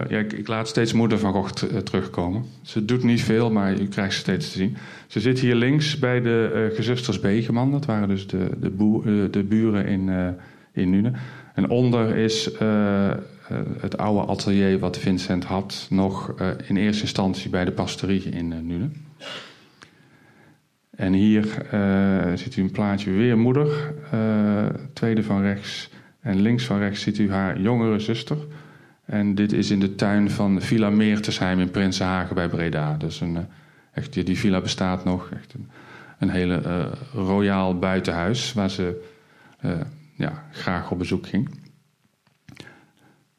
ja, 0.10 0.18
ik, 0.18 0.34
ik, 0.34 0.48
laat 0.48 0.68
steeds 0.68 0.94
moeder 0.94 1.20
van 1.20 1.34
Gogh 1.34 1.52
terugkomen. 1.84 2.46
Ze 2.62 2.86
doet 2.86 3.04
niet 3.04 3.22
veel, 3.22 3.52
maar 3.52 3.80
u 3.80 3.88
krijgt 3.88 4.14
ze 4.14 4.20
steeds 4.20 4.52
te 4.52 4.58
zien. 4.58 4.78
Ze 5.08 5.20
zit 5.20 5.40
hier 5.40 5.56
links 5.56 6.00
bij 6.00 6.22
de 6.22 6.72
gezusters 6.76 7.20
Begeman. 7.20 7.72
Dat 7.72 7.86
waren 7.86 8.08
dus 8.08 8.28
de, 8.28 8.50
de, 8.60 8.70
boer, 8.70 9.32
de 9.32 9.44
buren 9.44 9.86
in, 9.86 10.36
in 10.74 10.90
Nune. 10.90 11.12
En 11.54 11.70
onder 11.70 12.16
is 12.16 12.50
het 13.80 13.98
oude 13.98 14.28
atelier 14.32 14.80
wat 14.80 14.98
Vincent 14.98 15.44
had... 15.44 15.88
nog 15.90 16.34
in 16.68 16.78
eerste 16.78 17.02
instantie 17.02 17.50
bij 17.50 17.66
de 17.66 17.72
pastorie 17.72 18.24
in 18.24 18.48
Nune. 18.48 18.90
En 21.00 21.14
hier 21.14 21.66
ziet 22.36 22.56
u 22.56 22.62
een 22.62 22.72
plaatje 22.72 23.12
weer 23.12 23.38
moeder. 23.38 23.94
tweede 24.94 25.24
van 25.24 25.42
rechts 25.42 25.90
en 26.20 26.42
links 26.42 26.66
van 26.66 26.80
rechts 26.80 27.02
ziet 27.02 27.18
u 27.18 27.32
haar 27.32 27.60
jongere 27.60 28.00
zuster. 28.00 28.38
En 29.06 29.36
dit 29.36 29.54
is 29.54 29.72
in 29.72 29.80
de 29.80 29.96
tuin 29.96 30.32
van 30.32 30.62
Villa 30.62 30.90
Meertesheim 30.90 31.60
in 31.60 31.72
Prinsenhagen 31.72 32.36
bij 32.36 32.48
Breda. 32.48 32.98
Dus 32.98 33.22
een, 33.22 33.38
eh, 33.38 33.44
echt, 33.94 34.26
die 34.26 34.38
villa 34.38 34.62
bestaat 34.62 35.04
nog. 35.04 35.30
Echt 35.30 35.54
een, 36.20 36.30
hele 36.30 36.90
royaal 37.14 37.80
buitenhuis 37.80 38.54
waar 38.54 38.70
ze 38.70 39.02
ja, 40.16 40.44
graag 40.52 40.92
op 40.92 40.98
bezoek 40.98 41.28
ging. 41.28 41.50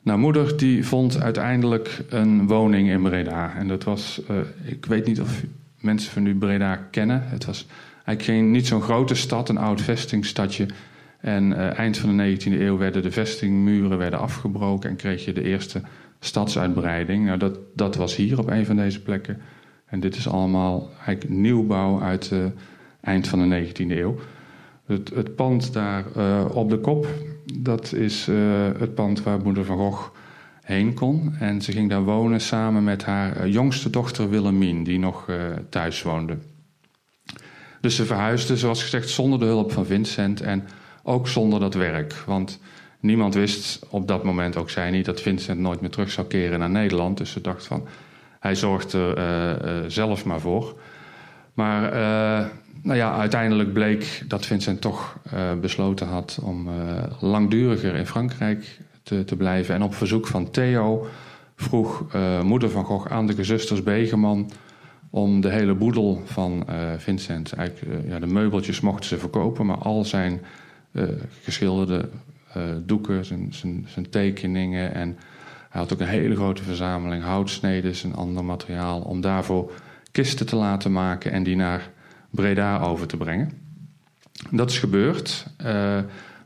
Nou, 0.03 0.19
moeder 0.19 0.57
die 0.57 0.87
vond 0.87 1.21
uiteindelijk 1.23 2.05
een 2.09 2.47
woning 2.47 2.89
in 2.89 3.03
Breda. 3.03 3.55
En 3.57 3.69
dat 3.69 3.85
was, 3.85 4.23
ik 4.65 4.85
weet 4.87 5.07
niet 5.07 5.21
of 5.21 5.43
mensen 5.81 6.13
van 6.13 6.27
u 6.27 6.35
Breda 6.35 6.77
kennen. 6.77 7.23
Het 7.25 7.45
was 7.45 7.67
eigenlijk 7.95 8.23
geen, 8.23 8.51
niet 8.51 8.67
zo'n 8.67 8.83
grote 8.83 9.15
stad, 9.15 9.49
een 9.49 9.59
oud 9.59 9.81
vestingstadje 9.81 10.67
en 11.21 11.51
uh, 11.51 11.79
eind 11.79 11.99
van 11.99 12.17
de 12.17 12.37
19e 12.37 12.61
eeuw 12.61 12.77
werden 12.77 13.03
de 13.03 13.11
vestingmuren 13.11 13.99
werden 13.99 14.19
afgebroken 14.19 14.91
en 14.91 14.97
kreeg 14.97 15.25
je 15.25 15.33
de 15.33 15.43
eerste 15.43 15.81
stadsuitbreiding. 16.21 17.25
Nou, 17.25 17.39
dat, 17.39 17.59
dat 17.75 17.97
was 17.97 18.17
hier 18.17 18.39
op 18.39 18.51
een 18.51 18.67
van 18.67 18.77
deze 18.77 19.03
plekken. 19.03 19.39
En 19.87 20.01
dit 20.01 20.17
is 20.17 20.29
allemaal 20.29 20.91
eigenlijk 21.07 21.29
nieuwbouw 21.29 22.01
uit 22.01 22.33
eind 23.01 23.29
van 23.29 23.49
de 23.49 23.67
19e 23.67 23.91
eeuw. 23.91 24.17
Het, 24.87 25.11
het 25.15 25.35
pand 25.35 25.73
daar 25.73 26.05
uh, 26.17 26.45
op 26.53 26.71
de 26.71 26.79
kop, 26.79 27.07
dat 27.59 27.93
is 27.93 28.27
het 28.79 28.95
pand 28.95 29.23
waar 29.23 29.41
moeder 29.41 29.65
van 29.65 29.77
Gogh 29.77 30.11
heen 30.63 30.95
kon. 30.95 31.35
En 31.39 31.63
ze 31.63 31.73
ging 31.73 31.91
daar 31.91 32.05
wonen 32.05 32.41
samen 32.41 32.85
met 32.85 33.05
haar 33.05 33.49
jongste 33.49 33.91
dochter 33.91 34.31
Willemien, 34.31 34.85
die 34.85 34.99
nog 34.99 35.27
thuis 35.69 36.03
woonde. 36.03 36.37
Dus 37.81 37.97
ze 37.97 38.05
verhuisde, 38.05 38.57
zoals 38.57 38.83
gezegd, 38.83 39.09
zonder 39.09 39.39
de 39.39 39.45
hulp 39.45 39.73
van 39.73 39.87
Vincent. 39.87 40.41
En 40.41 40.69
ook 41.03 41.29
zonder 41.29 41.61
dat 41.61 41.75
werk. 41.75 42.15
Want 42.27 42.61
niemand 43.01 43.35
wist 43.35 43.87
op 43.89 44.09
dat 44.09 44.25
moment, 44.25 44.57
ook 44.57 44.71
zij 44.71 44.91
niet, 44.91 45.05
dat 45.05 45.21
Vincent 45.21 45.61
nooit 45.61 45.81
meer 45.81 45.91
terug 45.91 46.11
zou 46.11 46.27
keren 46.27 46.59
naar 46.59 46.71
Nederland. 46.71 47.19
Dus 47.19 47.33
ze 47.33 47.41
dacht 47.41 47.67
van, 47.67 47.87
hij 48.41 48.55
zorgt 48.55 48.93
er 48.93 49.19
uh, 49.19 49.85
zelf 49.87 50.25
maar 50.25 50.41
voor. 50.41 50.81
Maar 51.55 51.93
nou 52.83 52.97
ja, 52.97 53.19
uiteindelijk 53.19 53.73
bleek 53.73 54.23
dat 54.27 54.47
Vincent 54.47 54.81
toch 54.81 55.19
besloten 55.61 56.07
had 56.07 56.39
om 56.43 56.69
langduriger 57.21 57.95
in 57.95 58.07
Frankrijk 58.07 58.79
te, 59.27 59.37
blijven. 59.37 59.75
En 59.75 59.83
op 59.83 59.95
verzoek 59.95 60.27
van 60.27 60.51
Theo 60.51 61.07
vroeg 61.57 62.07
moeder 62.43 62.71
van 62.71 62.85
Gogh 62.85 63.13
aan 63.13 63.27
de 63.27 63.35
gezusters 63.35 63.83
Begeman 63.83 64.51
om 65.11 65.41
de 65.41 65.51
hele 65.51 65.75
boedel 65.75 66.23
van 66.25 66.67
Vincent, 66.97 67.53
eigenlijk 67.53 68.07
ja, 68.07 68.19
de 68.19 68.27
meubeltjes 68.27 68.81
mochten 68.81 69.09
ze 69.09 69.19
verkopen, 69.19 69.67
maar 69.67 69.79
al 69.79 70.05
zijn 70.05 70.41
geschilderde 71.43 72.09
doeken, 72.85 73.25
zijn, 73.25 73.47
zijn, 73.51 73.87
zijn, 73.89 74.11
tekeningen. 74.11 74.95
En 74.95 75.19
hij 75.69 75.81
had 75.81 75.93
ook 75.93 76.01
een 76.01 76.07
hele 76.07 76.37
grote 76.37 76.63
verzameling 76.63 77.23
houtsneden 77.23 77.93
en 78.03 78.15
ander 78.15 78.45
materiaal. 78.45 79.01
Om 79.01 79.21
daarvoor 79.21 79.73
kisten 80.13 80.47
te 80.47 80.57
laten 80.57 80.93
maken 80.93 81.33
en 81.33 81.43
die 81.43 81.57
naar 81.57 81.91
Breda 82.31 82.79
over 82.79 83.07
te 83.07 83.17
brengen. 83.17 83.51
Dat 84.51 84.71
is 84.71 84.79
gebeurd. 84.79 85.47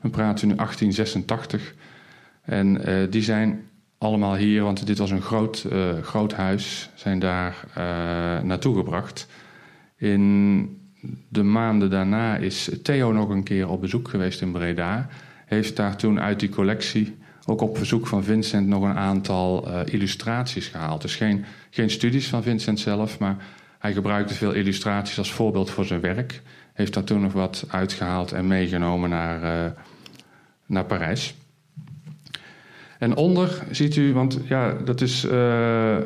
We 0.00 0.10
praten 0.10 0.48
nu 0.48 0.54
1886. 0.54 1.74
En 2.44 2.80
die 3.10 3.22
zijn 3.22 3.62
allemaal 3.98 4.36
hier, 4.36 4.62
want 4.62 4.86
dit 4.86 4.98
was 4.98 5.10
een 5.10 5.22
groot, 5.22 5.66
groot 6.02 6.32
huis, 6.32 6.90
zijn 6.94 7.18
daar 7.18 7.66
naartoe 8.42 8.76
gebracht. 8.76 9.26
In 9.96 10.82
de 11.28 11.42
maanden 11.42 11.90
daarna 11.90 12.36
is 12.36 12.70
Theo 12.82 13.12
nog 13.12 13.28
een 13.28 13.42
keer 13.42 13.68
op 13.68 13.80
bezoek 13.80 14.08
geweest 14.08 14.40
in 14.40 14.52
Breda. 14.52 15.08
Heeft 15.46 15.76
daar 15.76 15.96
toen 15.96 16.20
uit 16.20 16.40
die 16.40 16.48
collectie, 16.48 17.16
ook 17.46 17.60
op 17.60 17.76
verzoek 17.76 18.06
van 18.06 18.24
Vincent, 18.24 18.66
nog 18.66 18.82
een 18.82 18.96
aantal 18.96 19.68
illustraties 19.84 20.66
gehaald. 20.66 21.02
Dus 21.02 21.16
geen, 21.16 21.44
geen 21.70 21.90
studies 21.90 22.28
van 22.28 22.42
Vincent 22.42 22.80
zelf, 22.80 23.18
maar 23.18 23.36
hij 23.78 23.92
gebruikte 23.92 24.34
veel 24.34 24.52
illustraties 24.52 25.18
als 25.18 25.32
voorbeeld 25.32 25.70
voor 25.70 25.84
zijn 25.84 26.00
werk. 26.00 26.42
Heeft 26.72 26.94
daar 26.94 27.04
toen 27.04 27.20
nog 27.20 27.32
wat 27.32 27.64
uitgehaald 27.68 28.32
en 28.32 28.46
meegenomen 28.46 29.10
naar, 29.10 29.74
naar 30.66 30.84
Parijs. 30.84 31.34
En 32.98 33.16
onder 33.16 33.62
ziet 33.70 33.96
u, 33.96 34.12
want 34.12 34.38
ja, 34.48 34.72
dat 34.84 35.00
is. 35.00 35.24
Uh, 35.24 35.96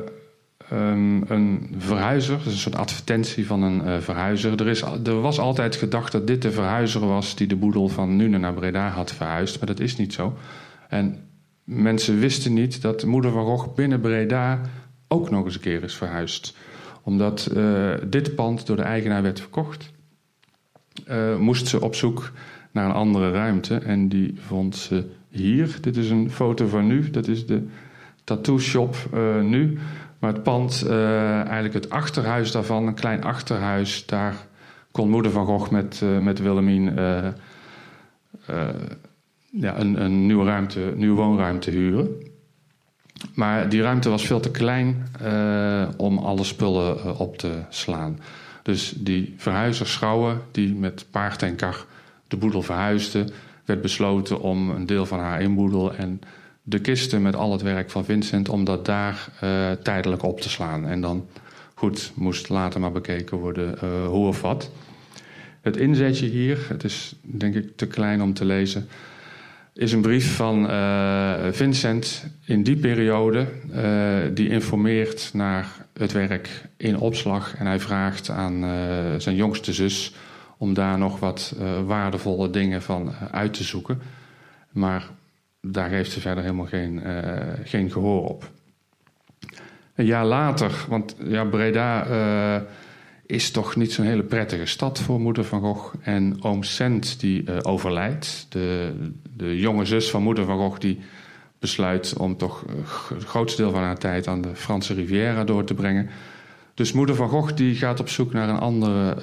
um, 0.73 1.23
een 1.29 1.75
verhuizer, 1.79 2.37
dat 2.37 2.47
is 2.47 2.53
een 2.53 2.59
soort 2.59 2.77
advertentie 2.77 3.47
van 3.47 3.63
een 3.63 3.87
uh, 3.87 3.99
verhuizer. 3.99 4.61
Er, 4.61 4.69
is, 4.69 4.83
er 4.83 5.21
was 5.21 5.39
altijd 5.39 5.77
gedacht 5.77 6.13
dat 6.13 6.27
dit 6.27 6.43
de 6.43 6.51
verhuizer 6.51 7.07
was 7.07 7.35
die 7.35 7.47
de 7.47 7.57
boedel 7.57 7.89
van 7.89 8.17
Nune 8.17 8.39
naar 8.39 8.55
Breda 8.55 8.89
had 8.89 9.13
verhuisd, 9.13 9.59
maar 9.59 9.67
dat 9.67 9.81
is 9.81 9.97
niet 9.97 10.13
zo. 10.13 10.37
En 10.89 11.17
mensen 11.65 12.19
wisten 12.19 12.53
niet 12.53 12.83
dat 12.83 13.05
moeder 13.05 13.31
van 13.31 13.45
Gogh 13.45 13.75
binnen 13.75 14.01
Breda 14.01 14.61
ook 15.09 15.31
nog 15.31 15.45
eens 15.45 15.55
een 15.55 15.61
keer 15.61 15.83
is 15.83 15.95
verhuisd. 15.95 16.57
Omdat 17.03 17.51
uh, 17.57 17.95
dit 18.07 18.35
pand 18.35 18.67
door 18.67 18.77
de 18.77 18.83
eigenaar 18.83 19.23
werd 19.23 19.41
verkocht, 19.41 19.91
moest 21.39 21.67
ze 21.67 21.81
op 21.81 21.95
zoek 21.95 22.33
naar 22.73 22.85
een 22.85 22.93
andere 22.95 23.31
ruimte 23.31 23.77
en 23.77 24.09
die 24.09 24.35
vond 24.47 24.77
ze 24.77 25.05
hier. 25.29 25.77
Dit 25.81 25.97
is 25.97 26.11
een 26.11 26.31
foto 26.31 26.67
van 26.67 26.87
nu, 26.87 27.11
dat 27.11 27.29
is 27.29 27.47
de 27.47 27.67
tattoo 28.25 28.59
shop 28.59 28.97
nu 29.43 29.79
Maar 30.19 30.33
het 30.33 30.43
pand, 30.43 30.89
eigenlijk 30.89 31.75
het 31.75 31.91
achterhuis 31.91 32.53
daarvan, 32.53 32.87
een 32.87 32.95
klein 32.95 33.25
achterhuis, 33.25 34.07
daar 34.07 34.35
kon 34.91 35.11
moeder 35.11 35.31
van 35.31 35.47
Gogh 35.47 35.71
met, 35.71 36.03
met 36.21 36.39
Willemien 36.39 36.95
ja, 39.51 39.79
een, 39.79 40.03
een 40.03 40.27
nieuwe, 40.27 40.45
ruimte, 40.45 40.93
nieuwe 40.97 41.17
woonruimte 41.17 41.71
huren. 41.71 42.09
Maar 43.35 43.69
die 43.69 43.83
ruimte 43.83 44.09
was 44.09 44.27
veel 44.27 44.41
te 44.41 44.51
klein 44.51 45.07
om 45.97 46.19
alle 46.19 46.45
spullen 46.45 47.19
op 47.19 47.39
te 47.39 47.53
slaan. 47.69 48.19
Dus 48.63 48.95
die 48.97 49.35
verhuizer 49.37 49.87
Schouwen, 49.87 50.41
die 50.51 50.75
met 50.75 51.07
paard 51.11 51.43
en 51.43 51.57
kar 51.57 51.85
de 52.29 52.37
boedel 52.37 52.63
verhuisde, 52.63 53.27
werd 53.69 53.81
besloten 53.81 54.41
om 54.41 54.71
een 54.71 54.87
deel 54.87 55.07
van 55.07 55.19
haar 55.19 55.43
inboedel 55.43 55.95
en 55.95 56.21
de 56.63 56.79
kisten 56.79 57.23
met 57.23 57.37
al 57.37 57.53
het 57.53 57.63
werk 57.63 57.91
van 57.91 58.05
Vincent, 58.05 58.49
om 58.49 58.65
dat 58.65 58.85
daar 58.85 59.29
uh, 59.45 59.71
tijdelijk 59.83 60.23
op 60.23 60.41
te 60.41 60.49
slaan. 60.49 60.87
En 60.87 61.01
dan, 61.01 61.27
goed, 61.75 62.13
moest 62.15 62.49
later 62.49 62.81
maar 62.81 62.93
bekeken 62.93 63.39
worden 63.39 63.79
uh, 63.85 64.07
hoe 64.07 64.27
of 64.27 64.41
wat. 64.41 64.71
Het 65.61 65.77
inzetje 65.77 66.27
hier, 66.27 66.59
het 66.69 66.85
is 66.85 67.15
denk 67.21 67.55
ik 67.55 67.77
te 67.77 67.87
klein 67.87 68.23
om 68.23 68.35
te 68.35 68.45
lezen, 68.45 68.89
is 69.75 69.93
een 69.93 70.01
brief 70.01 70.37
van 70.37 70.71
uh, 70.71 71.35
Vincent 71.51 72.27
in 72.45 72.63
die 72.63 72.77
periode. 72.77 73.47
die 74.35 74.49
informeert 74.49 75.31
naar 75.33 75.67
het 75.99 76.13
werk 76.13 76.65
in 76.77 76.99
opslag. 76.99 77.55
En 77.59 77.67
hij 77.67 77.81
vraagt 77.81 78.31
aan 78.31 78.65
zijn 79.19 79.37
jongste 79.37 79.73
zus 79.73 80.15
om 80.59 80.75
daar 80.75 80.99
nog 80.99 81.19
wat 81.19 81.55
uh, 81.59 81.81
waardevolle 81.87 82.51
dingen 82.51 82.83
van 82.83 83.09
uh, 83.09 83.23
uit 83.31 83.53
te 83.55 83.65
zoeken. 83.65 84.01
Maar 84.71 85.11
daar 85.61 85.89
heeft 85.89 86.13
ze 86.13 86.21
verder 86.21 86.43
helemaal 86.43 86.67
geen, 86.67 87.01
uh, 87.07 87.43
geen 87.65 87.91
gehoor 87.91 88.29
op. 88.29 88.51
Een 89.95 90.07
jaar 90.07 90.25
later, 90.25 90.85
want 90.89 91.17
ja, 91.25 91.45
Breda 91.45 92.07
is 93.27 93.51
toch 93.51 93.77
niet 93.77 93.93
zo'n 93.93 94.05
hele 94.05 94.23
prettige 94.23 94.67
stad 94.67 95.01
voor 95.01 95.21
moeder 95.21 95.45
van 95.45 95.61
Gogh. 95.61 95.95
En 96.03 96.43
oom 96.43 96.63
Sent 96.63 97.21
die 97.21 97.65
overlijdt. 97.65 98.47
De, 98.49 98.93
de 99.37 99.59
jonge 99.59 99.85
zus 99.85 100.11
van 100.11 100.23
moeder 100.23 100.45
van 100.45 100.59
Gogh 100.59 100.79
die 100.79 101.01
besluit 101.59 102.17
om 102.17 102.37
toch 102.37 102.65
het 103.15 103.25
grootste 103.25 103.63
deel 103.63 103.71
van 103.71 103.83
haar 103.83 103.99
tijd 103.99 104.27
aan 104.27 104.41
de 104.41 104.55
Franse 104.55 104.95
Riviera 104.95 105.45
door 105.45 105.65
te 105.65 105.75
brengen. 105.75 106.09
Dus 106.75 106.93
moeder 106.93 107.15
van 107.15 107.29
Gogh 107.29 107.55
die 107.55 107.75
gaat 107.75 108.01
op 108.01 108.09
zoek 108.09 108.33
naar 108.33 108.49
een 108.49 108.59
andere 108.59 109.17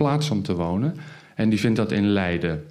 plaats 0.00 0.30
om 0.30 0.42
te 0.42 0.54
wonen. 0.54 0.96
En 1.34 1.48
die 1.48 1.60
vindt 1.60 1.76
dat 1.76 1.92
in 1.92 2.06
Leiden. 2.06 2.64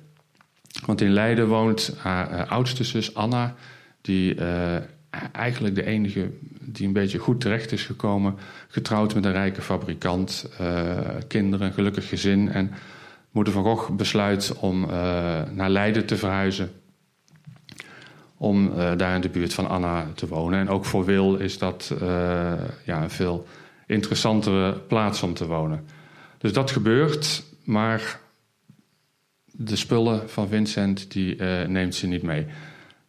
Want 0.86 1.01
in 1.01 1.11
Leiden 1.11 1.47
woont 1.47 1.95
haar 1.97 2.32
uh, 2.32 2.51
oudste 2.51 2.84
zus 2.84 3.15
Anna, 3.15 3.55
die 4.01 4.36
uh, 4.36 4.75
eigenlijk 5.32 5.75
de 5.75 5.86
enige 5.86 6.32
die 6.59 6.88
een 6.88 6.93
beetje 6.93 7.17
goed 7.17 7.41
terecht 7.41 7.71
is 7.71 7.84
gekomen. 7.86 8.36
Getrouwd 8.67 9.15
met 9.15 9.25
een 9.25 9.32
rijke 9.32 9.61
fabrikant, 9.61 10.49
uh, 10.61 10.97
kinderen, 11.27 11.67
een 11.67 11.73
gelukkig 11.73 12.07
gezin. 12.07 12.51
En 12.51 12.71
moeder 13.32 13.53
van 13.53 13.63
Gogh 13.63 13.91
besluit 13.91 14.53
om 14.59 14.86
naar 15.51 15.69
Leiden 15.69 16.05
te 16.05 16.17
verhuizen. 16.17 16.71
Om 18.38 18.71
daar 18.97 19.15
in 19.15 19.21
de 19.21 19.30
buurt 19.30 19.53
van 19.53 19.69
Anna 19.69 20.07
te 20.15 20.27
wonen. 20.27 20.59
En 20.59 20.69
ook 20.69 20.86
voor 20.86 21.05
Wil 21.05 21.36
is 21.36 21.57
dat 21.57 21.93
ja, 22.84 23.03
een 23.03 23.09
veel 23.09 23.47
interessantere 23.88 24.73
plaats 24.73 25.23
om 25.23 25.34
te 25.34 25.47
wonen. 25.47 25.86
Dus 26.39 26.53
dat 26.53 26.71
gebeurt, 26.71 27.43
maar 27.63 28.19
de 29.45 29.75
spullen 29.75 30.29
van 30.29 30.47
Vincent 30.47 31.11
die, 31.11 31.35
uh, 31.37 31.65
neemt 31.65 31.95
ze 31.95 32.07
niet 32.07 32.23
mee. 32.23 32.45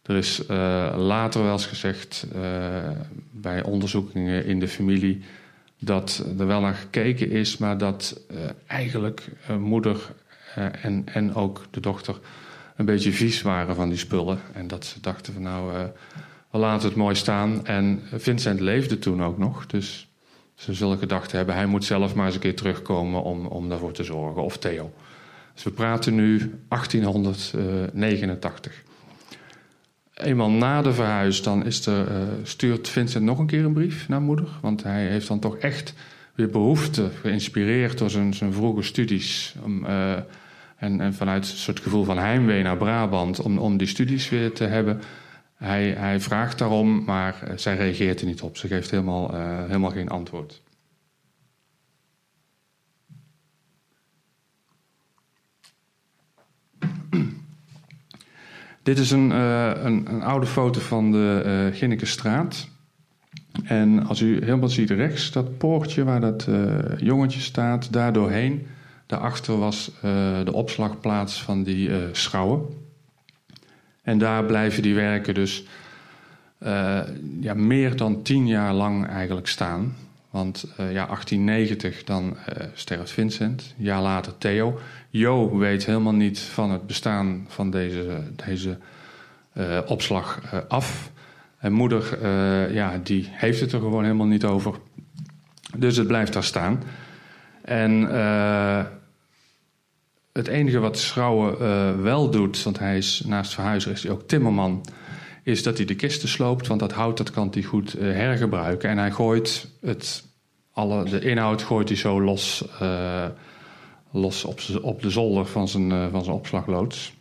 Er 0.03 0.15
is 0.15 0.41
uh, 0.41 0.47
later 0.97 1.43
wel 1.43 1.51
eens 1.51 1.65
gezegd 1.65 2.27
uh, 2.35 2.89
bij 3.31 3.63
onderzoekingen 3.63 4.45
in 4.45 4.59
de 4.59 4.67
familie 4.67 5.23
dat 5.79 6.25
er 6.37 6.47
wel 6.47 6.61
naar 6.61 6.73
gekeken 6.73 7.31
is, 7.31 7.57
maar 7.57 7.77
dat 7.77 8.21
eigenlijk 8.67 9.29
moeder 9.59 10.13
en, 10.81 11.03
en 11.05 11.35
ook 11.35 11.65
de 11.71 11.79
dochter 11.79 12.19
een 12.75 12.85
beetje 12.85 13.11
vies 13.11 13.41
waren 13.41 13.75
van 13.75 13.89
die 13.89 13.97
spullen. 13.97 14.39
En 14.53 14.67
dat 14.67 14.85
ze 14.85 14.99
dachten 14.99 15.33
van 15.33 15.41
nou, 15.41 15.89
we 16.51 16.57
laten 16.57 16.87
het 16.87 16.97
mooi 16.97 17.15
staan. 17.15 17.65
En 17.65 18.01
Vincent 18.13 18.59
leefde 18.59 18.99
toen 18.99 19.23
ook 19.23 19.37
nog, 19.37 19.65
dus 19.65 20.07
ze 20.61 20.73
zullen 20.73 20.97
gedacht 20.97 21.31
hebben, 21.31 21.55
hij 21.55 21.65
moet 21.65 21.85
zelf 21.85 22.15
maar 22.15 22.25
eens 22.25 22.35
een 22.35 22.41
keer 22.41 22.55
terugkomen 22.55 23.23
om, 23.23 23.45
om 23.45 23.69
daarvoor 23.69 23.91
te 23.91 24.03
zorgen. 24.03 24.43
Of 24.43 24.57
Theo. 24.57 24.93
Dus 25.53 25.63
we 25.63 25.71
praten 25.71 26.15
nu 26.15 26.59
1889. 26.67 28.83
Eenmaal 30.13 30.49
na 30.49 30.81
de 30.81 30.93
verhuis 30.93 31.43
dan 31.43 31.65
is 31.65 31.85
er, 31.85 32.11
uh, 32.11 32.17
stuurt 32.43 32.89
Vincent 32.89 33.25
nog 33.25 33.39
een 33.39 33.45
keer 33.45 33.65
een 33.65 33.73
brief 33.73 34.07
naar 34.07 34.21
moeder. 34.21 34.47
Want 34.61 34.83
hij 34.83 35.07
heeft 35.07 35.27
dan 35.27 35.39
toch 35.39 35.57
echt 35.57 35.93
weer 36.35 36.49
behoefte, 36.49 37.09
geïnspireerd 37.21 37.97
door 37.97 38.09
zijn, 38.09 38.33
zijn 38.33 38.53
vroege 38.53 38.81
studies. 38.81 39.55
Uh, 39.67 40.11
en, 40.75 41.01
en, 41.01 41.13
vanuit 41.13 41.51
een 41.51 41.57
soort 41.57 41.79
gevoel 41.79 42.03
van 42.03 42.17
heimwee 42.17 42.63
naar 42.63 42.77
Brabant 42.77 43.41
om, 43.41 43.57
om 43.57 43.77
die 43.77 43.87
studies 43.87 44.29
weer 44.29 44.53
te 44.53 44.63
hebben. 44.63 45.01
Hij, 45.61 45.89
hij 45.89 46.19
vraagt 46.19 46.57
daarom, 46.57 47.03
maar 47.03 47.43
eh, 47.43 47.57
zij 47.57 47.75
reageert 47.75 48.19
er 48.19 48.25
niet 48.25 48.41
op. 48.41 48.57
Ze 48.57 48.67
geeft 48.67 48.91
helemaal, 48.91 49.35
uh, 49.35 49.59
helemaal 49.65 49.91
geen 49.91 50.09
antwoord. 50.09 50.61
Dit 58.83 58.97
is 58.97 59.11
een, 59.11 59.31
uh, 59.31 59.71
een, 59.83 60.13
een, 60.13 60.21
oude 60.21 60.45
foto 60.45 60.79
van 60.79 61.11
de 61.11 61.43
uh, 61.45 61.77
Ginnekenstraat. 61.77 62.69
En 63.63 64.05
als 64.05 64.21
u 64.21 64.39
helemaal 64.43 64.69
ziet 64.69 64.89
rechts, 64.89 65.31
dat 65.31 65.57
poortje 65.57 66.03
waar 66.03 66.21
dat 66.21 66.47
uh, 66.49 66.79
jongetje 66.97 67.39
staat, 67.39 67.93
daar 67.93 68.13
doorheen. 68.13 68.67
Daarachter 69.05 69.57
was 69.57 69.91
de 70.43 70.53
opslagplaats 70.53 71.43
van 71.43 71.63
die 71.63 71.91
schouwen. 72.11 72.80
En 74.01 74.17
daar 74.17 74.43
blijven 74.43 74.81
die 74.81 74.95
werken 74.95 75.33
dus 75.33 75.65
uh, 76.63 76.99
ja, 77.39 77.53
meer 77.53 77.95
dan 77.95 78.21
tien 78.21 78.47
jaar 78.47 78.73
lang 78.73 79.07
eigenlijk 79.07 79.47
staan. 79.47 79.95
Want 80.29 80.65
uh, 80.65 80.77
ja, 80.77 81.05
1890 81.05 82.03
dan 82.03 82.25
uh, 82.25 82.65
sterft 82.73 83.11
Vincent, 83.11 83.75
een 83.77 83.83
jaar 83.83 84.01
later 84.01 84.37
Theo. 84.37 84.79
Jo 85.09 85.57
weet 85.57 85.85
helemaal 85.85 86.13
niet 86.13 86.39
van 86.39 86.71
het 86.71 86.87
bestaan 86.87 87.45
van 87.47 87.71
deze, 87.71 88.23
deze 88.45 88.77
opslag 89.85 90.41
af. 90.67 91.11
En 91.57 91.73
moeder, 91.73 92.27
ja, 92.73 92.99
die 93.03 93.27
heeft 93.31 93.59
het 93.59 93.71
er 93.71 93.79
gewoon 93.79 94.03
helemaal 94.03 94.27
niet 94.27 94.45
over. 94.45 94.75
Dus 95.77 95.97
het 95.97 96.07
blijft 96.07 96.33
daar 96.33 96.43
staan. 96.43 96.83
En 97.61 98.07
het 100.33 100.47
enige 100.47 100.79
wat 100.79 100.97
Schrouwen 100.97 101.55
uh, 101.61 102.01
wel 102.01 102.29
doet, 102.29 102.63
want 102.63 102.79
hij 102.79 102.97
is 102.97 103.21
naast 103.25 103.53
verhuizer 103.53 103.91
is 103.91 104.03
hij 104.03 104.11
ook 104.11 104.27
timmerman, 104.27 104.85
is 105.43 105.63
dat 105.63 105.77
hij 105.77 105.85
de 105.85 105.95
kisten 105.95 106.29
sloopt, 106.29 106.67
want 106.67 106.79
dat 106.79 106.91
hout 106.91 107.17
dat 107.17 107.31
kan 107.31 107.47
hij 107.51 107.63
goed 107.63 107.95
uh, 107.95 108.01
hergebruiken. 108.01 108.89
En 108.89 108.97
hij 108.97 109.11
gooit 109.11 109.67
het, 109.81 110.23
alle, 110.73 111.03
de 111.03 111.19
inhoud 111.19 111.61
gooit 111.61 111.87
hij 111.87 111.97
zo 111.97 112.21
los, 112.21 112.65
uh, 112.81 113.25
los 114.11 114.43
op, 114.43 114.59
op 114.81 115.01
de 115.01 115.09
zolder 115.09 115.45
van 115.45 115.67
zijn, 115.67 116.11
van 116.11 116.23
zijn 116.23 116.35
opslagloods. 116.35 117.13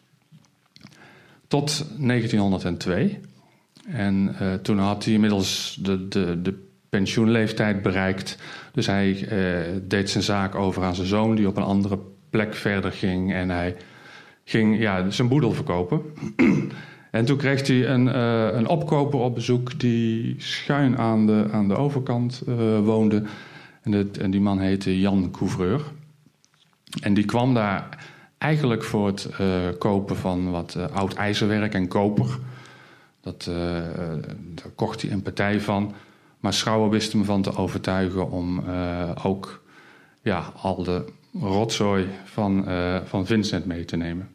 Tot 1.49 1.87
1902. 1.99 3.21
En 3.87 4.37
toen 4.63 4.79
had 4.79 5.05
hij 5.05 5.15
inmiddels 5.15 5.79
de, 5.81 6.09
de, 6.09 6.43
de 6.43 6.69
pensioenleeftijd 6.89 7.83
bereikt. 7.83 8.39
Dus 8.73 8.87
hij 8.87 9.29
deed 9.83 10.11
zijn 10.11 10.25
zaak 10.25 10.55
over 10.55 10.83
aan 10.83 10.95
zijn 10.95 11.07
zoon, 11.07 11.35
die 11.35 11.49
op 11.49 11.57
een 11.57 11.63
andere 11.63 11.99
plek 12.31 12.55
verder 12.55 12.93
ging. 12.93 13.33
En 13.33 13.51
hij 13.51 13.77
ging 14.45 14.79
ja, 14.79 15.11
zijn 15.11 15.29
boedel 15.29 15.53
verkopen. 15.53 16.03
en 17.11 17.25
toen 17.25 17.37
kreeg 17.37 17.67
hij 17.67 17.89
een, 17.89 18.07
uh, 18.07 18.49
een 18.53 18.69
opkoper 18.69 19.19
op 19.19 19.35
bezoek 19.35 19.81
die 19.81 20.35
schuin 20.39 20.99
aan 20.99 21.27
de, 21.27 21.49
aan 21.53 21.69
de 21.69 21.77
overkant 21.77 22.43
uh, 22.49 22.79
woonde. 22.79 23.23
En, 23.83 23.93
het, 23.93 24.19
en, 24.19 24.31
die 24.31 24.41
man 24.41 24.59
heette 24.59 25.01
Jan 25.01 25.31
Couvreur. 25.31 25.81
En 27.01 27.15
die 27.15 27.25
kwam 27.25 27.55
daar 27.55 28.07
eigenlijk 28.39 28.85
voor 28.85 29.07
het 29.07 29.29
uh, 29.41 29.49
kopen 29.79 30.17
van 30.17 30.51
wat 30.51 30.79
oud 30.93 31.15
ijzerwerk 31.15 31.75
en 31.75 31.89
koper. 31.89 32.39
Dat, 33.21 33.51
daar 34.55 34.71
kocht 34.75 35.03
hij 35.03 35.11
een 35.11 35.23
partij 35.23 35.61
van. 35.61 35.95
Maar 36.41 36.53
Schouwer 36.53 36.91
wist 36.91 37.13
hem 37.13 37.25
van 37.25 37.43
te 37.43 37.57
overtuigen 37.57 38.31
om 38.31 38.63
ook 39.23 39.63
ja, 40.23 40.53
al 40.57 40.83
de 40.83 41.05
rotzooi 41.33 42.07
van, 42.25 42.69
uh, 42.69 43.01
van 43.05 43.27
Vincent 43.27 43.67
mee 43.67 43.85
te 43.85 43.97
nemen. 43.97 44.29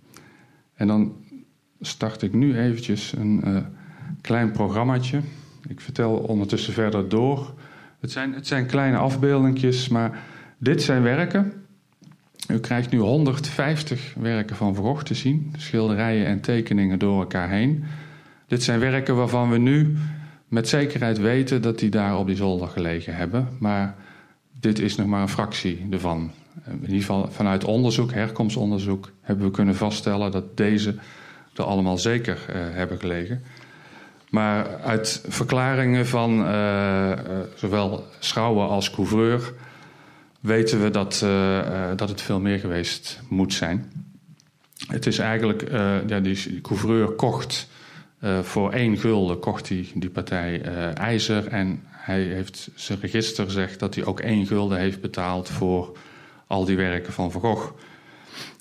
En 0.74 0.88
dan 0.88 1.14
start 1.82 2.22
ik 2.22 2.34
nu 2.34 2.58
eventjes 2.58 3.14
een 3.18 3.42
uh, 3.46 3.58
klein 4.22 4.52
programmaatje. 4.52 5.20
Ik 5.68 5.82
vertel 5.82 6.14
ondertussen 6.14 6.74
verder 6.74 7.10
door. 7.10 7.54
Het 8.00 8.12
zijn, 8.12 8.34
het 8.34 8.48
zijn 8.48 8.66
kleine 8.66 8.98
afbeeldingjes, 8.98 9.88
maar 9.88 10.24
dit 10.58 10.82
zijn 10.82 11.02
werken. 11.02 11.54
U 12.48 12.60
krijgt 12.60 12.92
nu 12.92 12.98
150 12.98 14.14
werken 14.20 14.56
van 14.56 14.76
Van 14.76 15.04
te 15.04 15.14
zien. 15.14 15.54
Schilderijen 15.58 16.26
en 16.26 16.42
tekeningen 16.42 17.00
door 17.00 17.20
elkaar 17.20 17.50
heen. 17.50 17.84
Dit 18.48 18.64
zijn 18.64 18.80
werken 18.80 19.16
waarvan 19.16 19.50
we 19.50 19.58
nu 19.58 19.98
met 20.48 20.68
zekerheid 20.68 21.18
weten 21.18 21.62
dat 21.62 21.80
die 21.80 21.90
daar 21.90 22.18
op 22.18 22.28
die 22.28 22.36
zolder 22.36 22.68
gelegen 22.68 23.16
hebben. 23.16 23.48
Maar 23.60 23.96
dit 24.60 24.80
is 24.80 24.96
nog 24.96 25.08
maar 25.08 25.22
een 25.22 25.30
fractie 25.30 25.88
ervan. 25.90 26.32
In 26.64 26.82
ieder 26.82 26.98
geval 26.98 27.32
vanuit 27.32 27.64
onderzoek, 27.64 28.12
herkomstonderzoek, 28.12 29.12
hebben 29.22 29.46
we 29.46 29.52
kunnen 29.52 29.76
vaststellen 29.76 30.32
dat 30.32 30.58
deze 30.58 30.96
er 31.54 31.64
allemaal 31.64 31.98
zeker 31.98 32.38
uh, 32.50 32.56
hebben 32.56 33.00
gelegen. 33.00 33.44
Maar 34.30 34.82
uit 34.82 35.24
verklaringen 35.28 36.08
van 36.08 36.40
uh, 36.40 37.12
zowel 37.56 38.04
Schouwen 38.20 38.68
als 38.68 38.92
Couvreur 38.92 39.54
weten 40.40 40.82
we 40.82 40.90
dat, 40.90 41.26
dat 41.96 42.10
het 42.10 42.22
veel 42.22 42.40
meer 42.40 42.60
geweest 42.60 43.22
moet 43.30 43.54
zijn. 43.54 43.92
Het 44.88 45.06
is 45.06 45.18
eigenlijk, 45.18 45.70
ja, 46.08 46.20
die 46.20 46.62
Couvreur 46.62 47.08
kocht 47.08 47.68
voor 48.42 48.72
één 48.72 48.98
gulden 48.98 49.40
kocht 49.40 49.70
hij 49.70 49.88
die 49.94 50.10
partij 50.10 50.62
ijzer 50.94 51.48
en 51.48 51.84
hij 51.90 52.22
heeft 52.22 52.70
zijn 52.76 53.00
register 53.02 53.52
zegt 53.52 53.80
dat 53.80 53.96
hij 53.96 54.06
ook 54.06 54.20
één 54.20 54.46
gulden 54.46 54.80
heeft 54.80 55.02
betaald 55.02 55.50
voor 55.50 55.98
al 56.48 56.66
die 56.66 56.78
werken 56.78 57.14
van 57.14 57.32
Van 57.32 57.42
Gogh. 57.42 57.72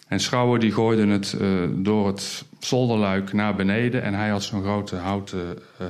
En 0.09 0.21
Schouwen 0.21 0.61
die 0.61 0.73
gooide 0.73 1.07
het 1.07 1.37
uh, 1.41 1.69
door 1.77 2.07
het 2.07 2.45
zolderluik 2.59 3.33
naar 3.33 3.55
beneden 3.55 4.03
en 4.03 4.15
hij 4.15 4.29
had 4.29 4.43
zo'n 4.43 4.63
grote 4.63 4.97
houten 4.97 5.59
uh, 5.81 5.87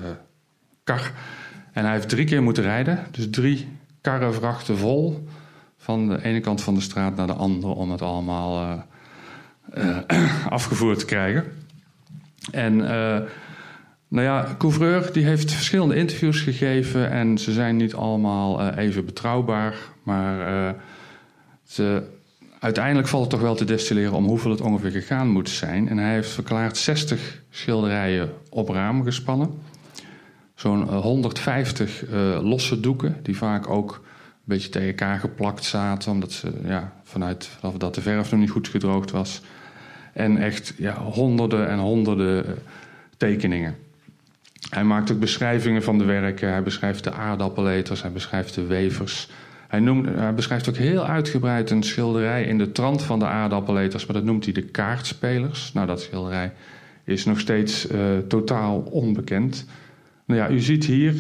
kar. 0.85 1.13
En 1.73 1.85
hij 1.85 1.93
heeft 1.93 2.09
drie 2.09 2.25
keer 2.25 2.43
moeten 2.43 2.63
rijden, 2.63 3.07
dus 3.11 3.31
drie 3.31 3.69
karrenvrachten 4.01 4.79
vol 4.79 5.29
van 5.77 6.09
de 6.09 6.25
ene 6.25 6.41
kant 6.41 6.63
van 6.63 6.75
de 6.75 6.81
straat 6.81 7.17
naar 7.17 7.27
de 7.27 7.33
andere 7.33 7.73
om 7.73 7.91
het 7.91 8.03
allemaal 8.03 8.83
uh, 9.75 9.99
afgevoerd 10.49 10.99
te 10.99 11.05
krijgen. 11.05 11.45
En 12.51 12.77
nou 14.09 14.27
ja, 14.27 14.55
Couvreur 14.59 15.13
die 15.13 15.25
heeft 15.25 15.53
verschillende 15.53 15.95
interviews 15.95 16.41
gegeven 16.41 17.11
en 17.11 17.39
ze 17.39 17.53
zijn 17.53 17.77
niet 17.77 17.95
allemaal 17.95 18.71
even 18.71 19.05
betrouwbaar. 19.05 19.75
Maar 20.03 20.75
ze, 21.65 22.03
uiteindelijk 22.59 23.09
valt 23.09 23.23
het 23.23 23.31
toch 23.31 23.41
wel 23.41 23.55
te 23.55 23.65
destilleren 23.65 24.13
om 24.13 24.25
hoeveel 24.25 24.51
het 24.51 24.61
ongeveer 24.61 24.91
gegaan 24.91 25.29
moet 25.29 25.49
zijn. 25.49 25.89
En 25.89 25.99
hij 25.99 26.13
heeft 26.13 26.31
verklaard 26.31 26.77
60 26.77 27.43
schilderijen 27.51 28.33
op 28.51 28.69
ramen 28.69 29.05
gespannen. 29.05 29.51
Zo'n 30.55 30.89
150 30.89 32.09
uh, 32.09 32.39
losse 32.43 32.81
doeken, 32.81 33.17
die 33.23 33.37
vaak 33.37 33.69
ook 33.69 33.93
een 33.93 34.41
beetje 34.45 34.69
tegen 34.69 34.89
elkaar 34.89 35.19
geplakt 35.19 35.65
zaten, 35.65 36.13
omdat 36.13 36.33
ze 36.33 36.53
ja, 36.65 36.93
vanuit 37.03 37.51
dat 37.79 37.95
de 37.95 38.01
verf 38.01 38.31
nog 38.31 38.41
niet 38.41 38.51
goed 38.51 38.69
gedroogd 38.69 39.11
was. 39.11 39.41
En 40.13 40.37
echt 40.37 40.75
ja, 40.77 40.95
honderden 41.03 41.69
en 41.69 41.79
honderden 41.79 42.59
tekeningen. 43.17 43.77
Hij 44.71 44.85
maakt 44.85 45.13
ook 45.13 45.19
beschrijvingen 45.19 45.83
van 45.83 45.99
de 45.99 46.05
werken. 46.05 46.49
Hij 46.49 46.63
beschrijft 46.63 47.05
de 47.05 47.13
aardappeleters, 47.13 48.03
hij 48.03 48.13
beschrijft 48.13 48.55
de 48.55 48.67
wevers. 48.67 49.29
Hij, 49.81 50.35
beschrijft 50.35 50.69
ook 50.69 50.77
heel 50.77 51.07
uitgebreid 51.07 51.71
een 51.71 51.83
schilderij 51.83 52.45
in 52.45 52.59
de 52.59 52.73
trant 52.73 53.03
van 53.03 53.19
de 53.19 53.27
aardappeleters, 53.27 54.07
maar 54.07 54.17
dat 54.17 54.25
noemt 54.25 54.45
hij 54.45 54.53
de 54.53 54.63
kaartspelers. 54.63 55.73
Nou, 55.73 55.87
dat 55.87 56.01
schilderij 56.01 56.53
is 57.05 57.25
nog 57.25 57.41
steeds 57.41 57.91
uh, 57.91 57.99
totaal 58.29 58.79
onbekend. 58.81 59.67
Nou 60.25 60.41
ja, 60.41 60.51
u 60.51 60.61
ziet 60.61 60.85
hier, 60.85 61.15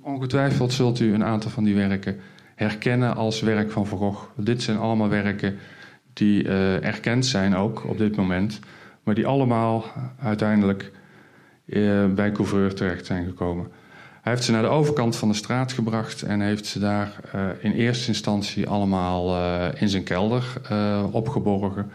ongetwijfeld 0.00 0.72
zult 0.72 1.00
u 1.00 1.14
een 1.14 1.24
aantal 1.24 1.50
van 1.50 1.64
die 1.64 1.74
werken 1.74 2.16
herkennen 2.54 3.16
als 3.16 3.40
werk 3.40 3.70
van 3.70 3.86
Van. 3.86 4.32
Dit 4.36 4.62
zijn 4.62 4.78
allemaal 4.78 5.08
werken 5.08 5.56
die 6.12 6.44
uh, 6.44 6.84
erkend 6.84 7.26
zijn 7.26 7.56
ook 7.56 7.84
op 7.88 7.98
dit 7.98 8.16
moment, 8.16 8.60
maar 9.02 9.14
die 9.14 9.26
allemaal 9.26 9.84
uiteindelijk 10.20 10.92
uh, 11.66 12.06
bij 12.06 12.32
Couvreur 12.32 12.74
terecht 12.74 13.06
zijn 13.06 13.24
gekomen. 13.24 13.66
Hij 14.26 14.34
heeft 14.34 14.46
ze 14.46 14.52
naar 14.52 14.62
de 14.62 14.68
overkant 14.68 15.16
van 15.16 15.28
de 15.28 15.34
straat 15.34 15.72
gebracht 15.72 16.22
en 16.22 16.40
heeft 16.40 16.66
ze 16.66 16.78
daar 16.78 17.20
uh, 17.34 17.48
in 17.60 17.72
eerste 17.72 18.08
instantie 18.08 18.68
allemaal 18.68 19.36
uh, 19.36 19.66
in 19.80 19.88
zijn 19.88 20.02
kelder 20.02 20.44
opgeborgen. 21.10 21.90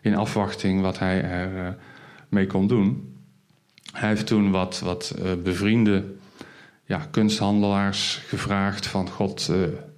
In 0.00 0.16
afwachting 0.16 0.80
wat 0.80 0.98
hij 0.98 1.22
er 1.22 1.76
mee 2.28 2.46
kon 2.46 2.66
doen. 2.66 3.16
Hij 3.92 4.08
heeft 4.08 4.26
toen 4.26 4.50
wat, 4.50 4.80
wat 4.80 5.14
bevriende 5.42 6.04
ja, 6.84 7.06
kunsthandelaars 7.10 8.22
gevraagd 8.26 8.86
van... 8.86 9.08
God, 9.10 9.50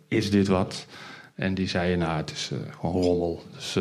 is 0.09 0.31
dit 0.31 0.49
wat? 0.49 0.87
En 1.35 1.55
die 1.55 1.69
zeiden, 1.69 1.99
nou, 1.99 2.17
het 2.17 2.31
is 2.31 2.51
gewoon 2.81 3.03
rommel. 3.03 3.43
Dus 3.55 3.73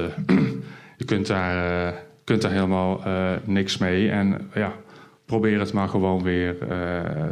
je 0.97 1.05
kunt 1.05 1.27
daar, 1.27 1.93
kunt 2.23 2.41
daar 2.41 2.51
helemaal 2.51 3.01
niks 3.43 3.77
mee. 3.77 4.11
En 4.11 4.51
ja, 4.53 4.73
probeer 5.27 5.59
het 5.59 5.73
maar 5.73 5.89
gewoon 5.89 6.23
weer 6.23 6.57
uh, 6.61 6.69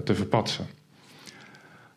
te 0.03 0.15
verpatsen. 0.15 0.65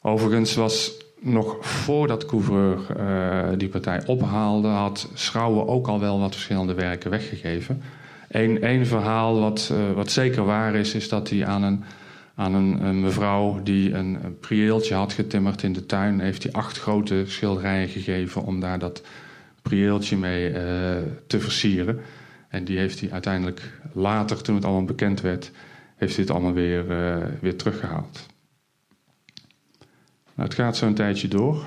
Overigens 0.02 0.54
was 0.54 0.92
nog 1.20 1.56
voordat 1.60 2.26
Couvreur 2.26 2.78
uh, 2.96 3.48
die 3.56 3.68
partij 3.68 4.06
ophaalde, 4.06 4.68
had 4.68 5.08
Schouwen 5.14 5.66
ook 5.66 5.86
al 5.86 6.00
wel 6.00 6.18
wat 6.20 6.32
verschillende 6.32 6.74
werken 6.74 7.10
weggegeven. 7.10 7.82
Eén 8.28 8.86
verhaal 8.86 9.40
wat, 9.40 9.70
uh, 9.72 9.92
wat 9.94 10.10
zeker 10.10 10.44
waar 10.44 10.74
is, 10.74 10.94
is 10.94 11.08
dat 11.08 11.30
hij 11.30 11.46
aan 11.46 11.62
een, 11.62 11.84
aan 12.34 12.54
een, 12.54 12.84
een 12.84 13.00
mevrouw 13.00 13.60
die 13.62 13.94
een, 13.94 14.18
een 14.24 14.38
prieeltje 14.38 14.94
had 14.94 15.12
getimmerd 15.12 15.62
in 15.62 15.72
de 15.72 15.86
tuin, 15.86 16.20
heeft 16.20 16.42
hij 16.42 16.52
acht 16.52 16.78
grote 16.78 17.22
schilderijen 17.26 17.88
gegeven 17.88 18.42
om 18.42 18.60
daar 18.60 18.78
dat 18.78 19.02
prieeltje 19.62 20.16
mee 20.16 20.52
te 21.26 21.40
versieren. 21.40 22.00
En 22.48 22.64
die 22.64 22.78
heeft 22.78 23.00
hij 23.00 23.12
uiteindelijk 23.12 23.80
later, 23.92 24.42
toen 24.42 24.54
het 24.54 24.64
allemaal 24.64 24.84
bekend 24.84 25.20
werd, 25.20 25.50
heeft 25.98 26.16
dit 26.16 26.30
allemaal 26.30 26.52
weer, 26.52 26.90
uh, 26.90 27.24
weer 27.40 27.56
teruggehaald. 27.56 28.26
Nou, 30.34 30.48
het 30.48 30.54
gaat 30.54 30.76
zo'n 30.76 30.94
tijdje 30.94 31.28
door. 31.28 31.64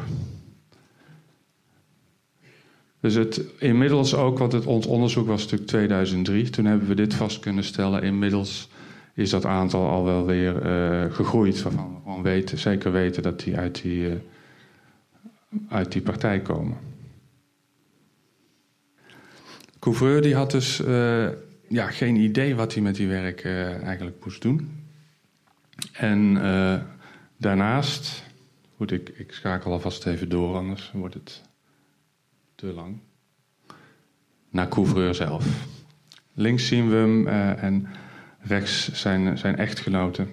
Dus 2.99 3.13
het, 3.13 3.41
inmiddels 3.59 4.15
ook, 4.15 4.37
want 4.37 4.51
het, 4.51 4.65
ons 4.65 4.85
onderzoek 4.85 5.27
was 5.27 5.41
natuurlijk 5.41 5.69
2003, 5.69 6.49
toen 6.49 6.65
hebben 6.65 6.87
we 6.87 6.93
dit 6.93 7.13
vast 7.13 7.39
kunnen 7.39 7.63
stellen. 7.63 8.03
Inmiddels 8.03 8.69
is 9.13 9.29
dat 9.29 9.45
aantal 9.45 9.89
al 9.89 10.03
wel 10.03 10.25
weer 10.25 10.65
uh, 10.65 11.13
gegroeid, 11.13 11.61
waarvan 11.61 11.93
we 11.93 11.99
gewoon 12.03 12.23
weten, 12.23 12.57
zeker 12.57 12.91
weten 12.91 13.23
dat 13.23 13.39
die 13.39 13.57
uit 13.57 13.81
die, 13.81 14.09
uh, 14.09 14.13
uit 15.69 15.91
die 15.91 16.01
partij 16.01 16.39
komen. 16.39 16.77
Couvreur 19.79 20.21
die 20.21 20.35
had 20.35 20.51
dus 20.51 20.81
ja, 21.71 21.91
geen 21.91 22.15
idee 22.15 22.55
wat 22.55 22.73
hij 22.73 22.83
met 22.83 22.95
die 22.95 23.07
werk 23.07 23.43
uh, 23.43 23.83
eigenlijk 23.83 24.25
moest 24.25 24.41
doen. 24.41 24.85
En 25.91 26.35
uh, 26.35 26.79
daarnaast, 27.37 28.23
goed, 28.75 28.91
ik, 28.91 29.09
ik 29.09 29.31
schakel 29.31 29.71
alvast 29.71 30.05
even 30.05 30.29
door, 30.29 30.55
anders 30.55 30.91
wordt 30.93 31.13
het 31.13 31.41
te 32.55 32.65
lang. 32.65 32.99
Naar 34.49 34.67
Couvreur 34.67 35.15
zelf. 35.15 35.45
Links 36.33 36.67
zien 36.67 36.89
we 36.89 36.95
hem 36.95 37.27
uh, 37.27 37.63
en 37.63 37.87
rechts 38.39 38.91
zijn, 38.91 39.37
zijn 39.37 39.57
echtgenoten. 39.57 40.29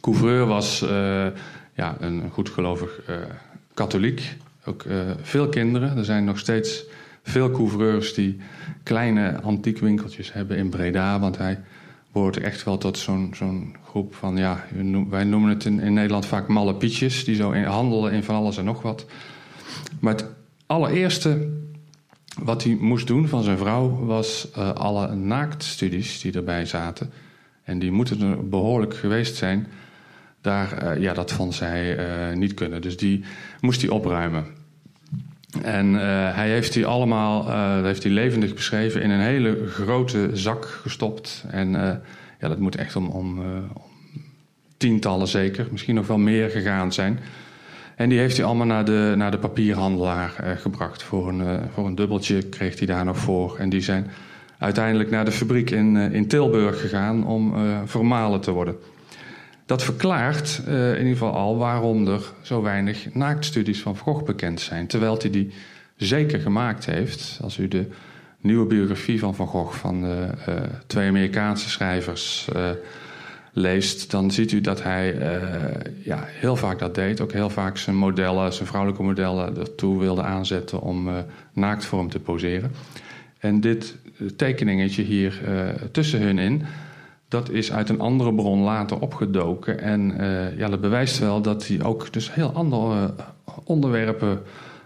Couvreur 0.00 0.46
was 0.46 0.80
ja, 1.74 1.96
een 2.00 2.30
goedgelovig 2.30 3.00
katholiek. 3.74 4.36
Ook 4.64 4.84
veel 5.20 5.48
kinderen. 5.48 5.96
Er 5.96 6.04
zijn 6.04 6.24
nog 6.24 6.38
steeds 6.38 6.84
veel 7.28 7.50
couvreurs 7.50 8.14
die 8.14 8.36
kleine 8.82 9.40
antiekwinkeltjes 9.40 10.32
hebben 10.32 10.56
in 10.56 10.68
Breda. 10.68 11.20
Want 11.20 11.38
hij 11.38 11.60
behoort 12.12 12.36
echt 12.36 12.64
wel 12.64 12.78
tot 12.78 12.98
zo'n 12.98 13.32
zo'n 13.34 13.76
groep 13.84 14.14
van, 14.14 14.36
ja, 14.36 14.64
wij 15.08 15.24
noemen 15.24 15.50
het 15.50 15.64
in, 15.64 15.92
Nederland 15.92 16.26
vaak 16.26 16.48
malle 16.48 16.74
pietjes. 16.74 17.24
Die 17.24 17.34
zo 17.34 17.54
handelen 17.54 18.12
in 18.12 18.22
van 18.22 18.34
alles 18.34 18.56
en 18.56 18.64
nog 18.64 18.82
wat. 18.82 19.06
Maar 20.00 20.12
het 20.12 20.26
allereerste 20.66 21.48
wat 22.42 22.64
hij 22.64 22.76
moest 22.80 23.06
doen 23.06 23.28
van 23.28 23.42
zijn 23.42 23.58
vrouw 23.58 24.04
was 24.04 24.48
uh, 24.58 24.72
alle 24.72 25.14
naaktstudies 25.14 26.20
die 26.20 26.32
erbij 26.32 26.66
zaten. 26.66 27.10
En 27.64 27.78
die 27.78 27.90
moeten 27.90 28.20
er 28.20 28.48
behoorlijk 28.48 28.96
geweest 28.96 29.36
zijn. 29.36 29.66
Daar, 30.40 30.96
uh, 30.96 31.02
ja, 31.02 31.12
dat 31.12 31.32
vond 31.32 31.54
zij 31.54 31.98
uh, 31.98 32.36
niet 32.36 32.54
kunnen. 32.54 32.82
Dus 32.82 32.96
die 32.96 33.24
moest 33.60 33.80
hij 33.80 33.90
opruimen. 33.90 34.46
En 35.62 35.94
uh, 35.94 36.00
hij 36.34 36.48
heeft 36.48 36.72
die 36.72 36.86
allemaal 36.86 37.48
uh, 37.48 37.82
heeft 37.82 38.02
die 38.02 38.12
levendig 38.12 38.54
beschreven 38.54 39.02
in 39.02 39.10
een 39.10 39.20
hele 39.20 39.66
grote 39.66 40.30
zak 40.32 40.64
gestopt. 40.64 41.44
En 41.50 41.68
uh, 41.68 41.80
ja, 42.40 42.48
dat 42.48 42.58
moet 42.58 42.76
echt 42.76 42.96
om, 42.96 43.08
om, 43.08 43.38
om, 43.38 43.82
tientallen 44.76 45.28
zeker, 45.28 45.66
misschien 45.70 45.94
nog 45.94 46.06
wel 46.06 46.18
meer 46.18 46.50
gegaan 46.50 46.92
zijn. 46.92 47.18
En 47.96 48.08
die 48.08 48.18
heeft 48.18 48.36
hij 48.36 48.46
allemaal 48.46 48.66
naar 48.66 48.84
de, 48.84 49.14
naar 49.16 49.30
de 49.30 49.38
papierhandelaar 49.38 50.56
gebracht. 50.58 51.02
Voor 51.02 51.28
een, 51.28 51.60
voor 51.72 51.86
een 51.86 51.94
dubbeltje 51.94 52.42
kreeg 52.42 52.78
hij 52.78 52.86
daar 52.86 53.04
nog 53.04 53.18
voor. 53.18 53.56
En 53.58 53.68
die 53.68 53.80
zijn 53.80 54.10
uiteindelijk 54.58 55.10
naar 55.10 55.24
de 55.24 55.30
fabriek 55.30 55.70
in, 55.70 55.96
in 55.96 56.28
Tilburg 56.28 56.80
gegaan 56.80 57.26
om 57.26 57.54
vermalen 57.86 58.40
te 58.40 58.50
worden. 58.50 58.76
Dat 59.68 59.82
verklaart 59.82 60.60
uh, 60.68 60.90
in 60.90 60.98
ieder 60.98 61.12
geval 61.12 61.32
al 61.32 61.56
waarom 61.56 62.06
er 62.06 62.32
zo 62.42 62.62
weinig 62.62 63.14
naaktstudies 63.14 63.82
van 63.82 63.96
Van 63.96 64.14
Gogh 64.14 64.24
bekend 64.24 64.60
zijn. 64.60 64.86
Terwijl 64.86 65.18
hij 65.18 65.30
die 65.30 65.52
zeker 65.96 66.40
gemaakt 66.40 66.86
heeft. 66.86 67.38
Als 67.42 67.58
u 67.58 67.68
de 67.68 67.86
nieuwe 68.40 68.66
biografie 68.66 69.18
van 69.18 69.34
Van 69.34 69.46
Gogh 69.46 69.76
van 69.76 70.00
de 70.00 70.28
uh, 70.48 70.54
twee 70.86 71.08
Amerikaanse 71.08 71.68
schrijvers 71.68 72.48
leest, 73.52 74.10
dan 74.10 74.30
ziet 74.30 74.52
u 74.52 74.60
dat 74.60 74.82
hij 74.82 75.16
ja, 76.02 76.24
heel 76.26 76.56
vaak 76.56 76.78
dat 76.78 76.94
deed. 76.94 77.20
Ook 77.20 77.32
heel 77.32 77.50
vaak 77.50 77.76
zijn 77.76 77.96
modellen, 77.96 78.52
zijn 78.52 78.68
vrouwelijke 78.68 79.02
modellen 79.02 79.58
ertoe 79.58 79.98
wilde 79.98 80.22
aanzetten 80.22 80.80
om 80.80 81.08
naakt 81.52 81.84
voor 81.84 81.98
hem 81.98 82.10
te 82.10 82.20
poseren. 82.20 82.70
En 83.38 83.60
dit 83.60 83.96
tekeningetje 84.36 85.02
hier 85.02 85.40
tussen 85.92 86.20
hun 86.20 86.38
in, 86.38 86.66
dat 87.28 87.50
is 87.50 87.72
uit 87.72 87.88
een 87.88 88.00
andere 88.00 88.34
bron 88.34 88.60
later 88.60 89.00
opgedoken. 89.00 89.80
En 89.80 90.14
ja, 90.56 90.68
dat 90.68 90.80
bewijst 90.80 91.18
wel 91.18 91.42
dat 91.42 91.66
hij 91.66 91.82
ook 91.82 92.12
dus 92.12 92.34
heel 92.34 92.52
andere 92.52 93.14
onderwerpen 93.64 94.42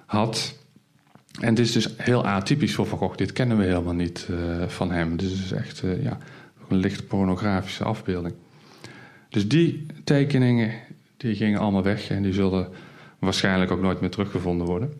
had. 0.07 0.59
En 1.41 1.55
dit 1.55 1.67
is 1.67 1.73
dus 1.73 1.89
heel 1.97 2.27
atypisch 2.27 2.75
voor 2.75 2.87
Van 2.87 2.99
Gogh. 2.99 3.17
Dit 3.17 3.33
kennen 3.33 3.57
we 3.57 3.65
helemaal 3.65 3.95
niet 3.95 4.29
uh, 4.31 4.69
van 4.69 4.91
hem. 4.91 5.17
Dit 5.17 5.31
is 5.31 5.53
echt 5.53 5.83
ja, 6.03 6.19
een 6.69 6.77
licht 6.77 7.07
pornografische 7.07 7.85
afbeelding. 7.85 8.35
Dus 9.29 9.49
die 9.49 9.87
tekeningen 10.05 10.73
die 11.17 11.35
gingen 11.35 11.61
allemaal 11.61 11.83
weg 11.83 12.11
en 12.11 12.23
die 12.23 12.33
zullen 12.33 12.69
waarschijnlijk 13.19 13.71
ook 13.71 13.81
nooit 13.81 14.01
meer 14.01 14.11
teruggevonden 14.11 14.67
worden. 14.67 14.93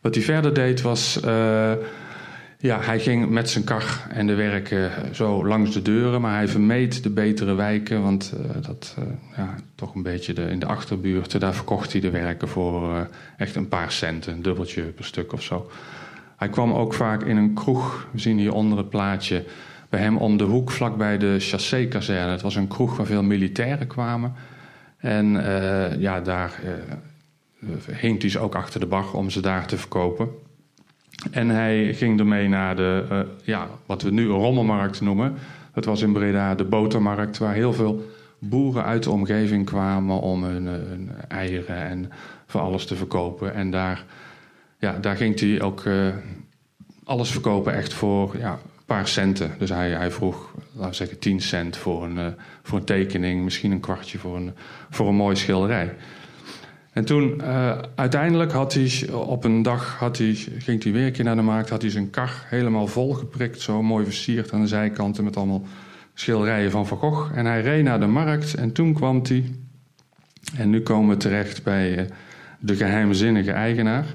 Wat 0.00 0.14
hij 0.14 0.24
verder 0.24 0.54
deed 0.54 0.82
was 0.82 1.20
ja, 2.58 2.80
hij 2.80 3.00
ging 3.00 3.28
met 3.30 3.50
zijn 3.50 3.64
kar 3.64 4.06
en 4.08 4.26
de 4.26 4.34
werken 4.34 4.90
zo 5.14 5.46
langs 5.46 5.72
de 5.72 5.82
deuren, 5.82 6.20
maar 6.20 6.34
hij 6.34 6.48
vermeed 6.48 7.02
de 7.02 7.10
betere 7.10 7.54
wijken, 7.54 8.02
want 8.02 8.34
uh, 8.34 8.62
dat 8.66 8.96
uh, 8.98 9.04
ja, 9.36 9.54
toch 9.74 9.94
een 9.94 10.02
beetje 10.02 10.32
de, 10.32 10.42
in 10.42 10.58
de 10.58 10.66
achterbuurten, 10.66 11.40
daar 11.40 11.54
verkocht 11.54 11.92
hij 11.92 12.00
de 12.00 12.10
werken 12.10 12.48
voor 12.48 13.08
echt 13.36 13.54
een 13.56 13.68
paar 13.68 13.92
centen, 13.92 14.32
een 14.32 14.42
dubbeltje 14.42 14.82
per 14.82 15.04
stuk 15.04 15.32
of 15.32 15.42
zo. 15.42 15.70
Hij 16.36 16.48
kwam 16.48 16.72
ook 16.72 16.94
vaak 16.94 17.22
in 17.22 17.36
een 17.36 17.54
kroeg, 17.54 18.08
we 18.10 18.18
zien 18.18 18.38
hier 18.38 18.52
onder 18.52 18.78
het 18.78 18.90
plaatje, 18.90 19.44
bij 19.88 20.00
hem 20.00 20.16
om 20.16 20.36
de 20.36 20.44
hoek 20.44 20.70
vlakbij 20.70 21.18
de 21.18 21.36
chassé-kazerne. 21.38 22.30
Het 22.30 22.42
was 22.42 22.54
een 22.54 22.68
kroeg 22.68 22.96
waar 22.96 23.06
veel 23.06 23.22
militairen 23.22 23.86
kwamen. 23.86 24.34
En 24.96 25.26
ja, 25.98 26.20
daar 26.20 26.60
hing 27.90 28.20
hij 28.20 28.30
ze 28.30 28.38
ook 28.38 28.54
achter 28.54 28.80
de 28.80 28.86
bar 28.86 29.12
om 29.12 29.30
ze 29.30 29.40
daar 29.40 29.66
te 29.66 29.76
verkopen. 29.76 30.28
En 31.30 31.48
hij 31.48 31.94
ging 31.94 32.18
ermee 32.18 32.48
naar 32.48 32.76
de, 32.76 33.04
uh, 33.10 33.18
ja, 33.42 33.68
wat 33.86 34.02
we 34.02 34.10
nu 34.10 34.22
een 34.22 34.38
rommelmarkt 34.38 35.00
noemen. 35.00 35.34
Dat 35.74 35.84
was 35.84 36.02
in 36.02 36.12
Breda 36.12 36.54
de 36.54 36.64
botermarkt, 36.64 37.38
waar 37.38 37.54
heel 37.54 37.72
veel 37.72 38.10
boeren 38.38 38.84
uit 38.84 39.02
de 39.02 39.10
omgeving 39.10 39.66
kwamen 39.66 40.20
om 40.20 40.44
hun, 40.44 40.66
hun 40.66 41.10
eieren 41.28 41.76
en 41.76 42.10
voor 42.46 42.60
alles 42.60 42.86
te 42.86 42.96
verkopen. 42.96 43.54
En 43.54 43.70
daar, 43.70 44.04
ja, 44.78 44.98
daar 45.00 45.16
ging 45.16 45.40
hij 45.40 45.62
ook 45.62 45.84
uh, 45.84 46.08
alles 47.04 47.30
verkopen 47.30 47.74
echt 47.74 47.92
voor 47.92 48.36
ja, 48.38 48.52
een 48.52 48.84
paar 48.86 49.08
centen. 49.08 49.50
Dus 49.58 49.70
hij, 49.70 49.90
hij 49.90 50.10
vroeg, 50.10 50.54
laten 50.72 50.90
we 50.90 50.96
zeggen, 50.96 51.18
10 51.18 51.40
cent 51.40 51.76
voor 51.76 52.04
een, 52.04 52.34
voor 52.62 52.78
een 52.78 52.84
tekening, 52.84 53.44
misschien 53.44 53.70
een 53.70 53.80
kwartje 53.80 54.18
voor 54.18 54.36
een, 54.36 54.52
voor 54.90 55.08
een 55.08 55.14
mooie 55.14 55.36
schilderij. 55.36 55.94
En 56.96 57.04
toen 57.04 57.40
uh, 57.40 57.78
uiteindelijk 57.94 58.52
had 58.52 58.74
hij 58.74 59.12
op 59.12 59.44
een 59.44 59.62
dag 59.62 59.98
had 59.98 60.18
hij, 60.18 60.34
ging 60.58 60.82
hij 60.82 60.92
weer 60.92 61.06
een 61.06 61.12
keer 61.12 61.24
naar 61.24 61.36
de 61.36 61.42
markt, 61.42 61.70
had 61.70 61.82
hij 61.82 61.90
zijn 61.90 62.10
kar 62.10 62.44
helemaal 62.44 62.86
vol 62.86 63.12
geprikt, 63.12 63.60
zo 63.60 63.82
mooi 63.82 64.04
versierd 64.04 64.52
aan 64.52 64.60
de 64.60 64.66
zijkanten 64.66 65.24
met 65.24 65.36
allemaal 65.36 65.62
schilderijen 66.14 66.70
van 66.70 66.86
Van 66.86 66.98
Gogh. 66.98 67.38
En 67.38 67.46
hij 67.46 67.60
reed 67.60 67.84
naar 67.84 68.00
de 68.00 68.06
markt 68.06 68.54
en 68.54 68.72
toen 68.72 68.94
kwam 68.94 69.20
hij, 69.22 69.44
en 70.56 70.70
nu 70.70 70.80
komen 70.80 71.08
we 71.08 71.16
terecht 71.16 71.62
bij 71.62 71.98
uh, 71.98 72.04
de 72.58 72.76
geheimzinnige 72.76 73.52
eigenaar. 73.52 74.06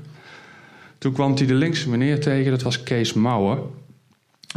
Toen 0.97 1.13
kwam 1.13 1.35
hij 1.35 1.45
de 1.45 1.53
linkse 1.53 1.89
meneer 1.89 2.19
tegen, 2.19 2.51
dat 2.51 2.61
was 2.61 2.83
Kees 2.83 3.13
Mouwen. 3.13 3.59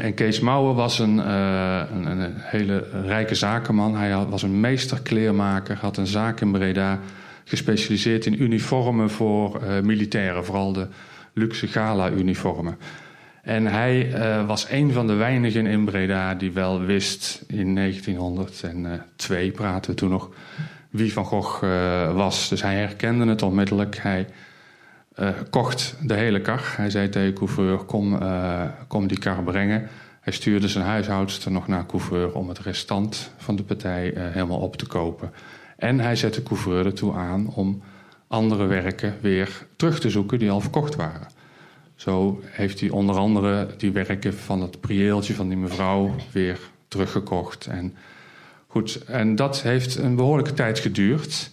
En 0.01 0.15
Kees 0.15 0.41
Mouwen 0.41 0.75
was 0.75 0.99
een, 0.99 1.17
uh, 1.17 1.83
een, 1.93 2.07
een, 2.07 2.33
hele 2.37 2.89
rijke 3.07 3.35
zakenman. 3.35 3.97
Hij 3.97 4.27
was 4.27 4.43
een 4.43 4.61
meesterkleermaker, 4.61 5.77
had 5.77 5.97
een 5.97 6.07
zaak 6.07 6.41
in 6.41 6.53
Breda 6.53 7.01
gespecialiseerd 7.45 8.27
in 8.27 8.43
uniformen 8.43 9.11
voor 9.11 9.63
uh, 9.63 9.81
militairen, 9.81 10.45
vooral 10.45 10.73
de 10.73 10.87
luxe 11.33 11.67
gala-uniformen. 11.67 12.79
En 13.43 13.67
hij 13.67 14.09
uh, 14.09 14.47
was 14.47 14.67
een 14.71 14.93
van 14.93 15.07
de 15.07 15.13
weinigen 15.13 15.67
in 15.67 15.85
Breda 15.85 16.35
die 16.35 16.53
wel 16.53 16.81
wist 16.81 17.45
in 17.47 17.75
1902, 17.75 19.51
praten 19.51 19.91
we 19.91 19.97
toen 19.97 20.11
nog, 20.11 20.31
wie 20.91 21.13
Van 21.13 21.25
Gogh 21.25 21.65
uh, 21.65 22.15
was. 22.15 22.49
Dus 22.49 22.63
hij 22.63 22.75
herkende 22.75 23.27
het 23.27 23.43
onmiddellijk. 23.43 23.97
Hij 23.97 24.27
kocht 25.51 25.97
de 26.03 26.15
hele 26.15 26.41
kar. 26.41 26.75
Hij 26.77 26.91
zei 26.91 27.09
tegen 27.09 27.35
Couvreur, 27.35 27.77
kom, 27.79 28.19
kom 28.89 29.07
die 29.07 29.19
kar 29.19 29.43
brengen. 29.43 29.89
Hij 30.21 30.33
stuurde 30.33 30.69
zijn 30.69 30.85
huishoudster 30.85 31.53
nog 31.53 31.69
naar 31.69 31.87
Couvreur 31.87 32.33
om 32.33 32.49
het 32.49 32.59
restant 32.59 33.31
van 33.37 33.57
de 33.57 33.63
partij 33.63 34.13
helemaal 34.17 34.59
op 34.59 34.77
te 34.77 34.87
kopen. 34.87 35.33
En 35.77 36.01
hij 36.01 36.17
zette 36.17 36.43
Couvreur 36.43 36.87
ertoe 36.87 37.15
aan 37.15 37.49
om 37.55 37.83
andere 38.29 38.67
werken 38.67 39.15
weer 39.21 39.67
terug 39.77 40.01
te 40.01 40.11
zoeken 40.11 40.39
die 40.39 40.51
al 40.51 40.61
verkocht 40.61 40.95
waren. 40.95 41.29
Zo 41.95 42.41
heeft 42.45 42.81
hij 42.81 42.91
onder 42.91 43.17
andere 43.17 43.69
die 43.77 43.93
werken 43.93 44.35
van 44.35 44.63
het 44.63 44.81
prieeltje 44.81 45.35
van 45.35 45.49
die 45.49 45.57
mevrouw 45.57 46.15
weer 46.33 46.59
teruggekocht. 46.89 47.67
En, 47.67 47.95
goed, 48.67 49.05
en 49.05 49.37
dat 49.37 49.63
heeft 49.63 49.97
een 49.97 50.17
behoorlijke 50.17 50.55
tijd 50.55 50.79
geduurd. 50.79 51.51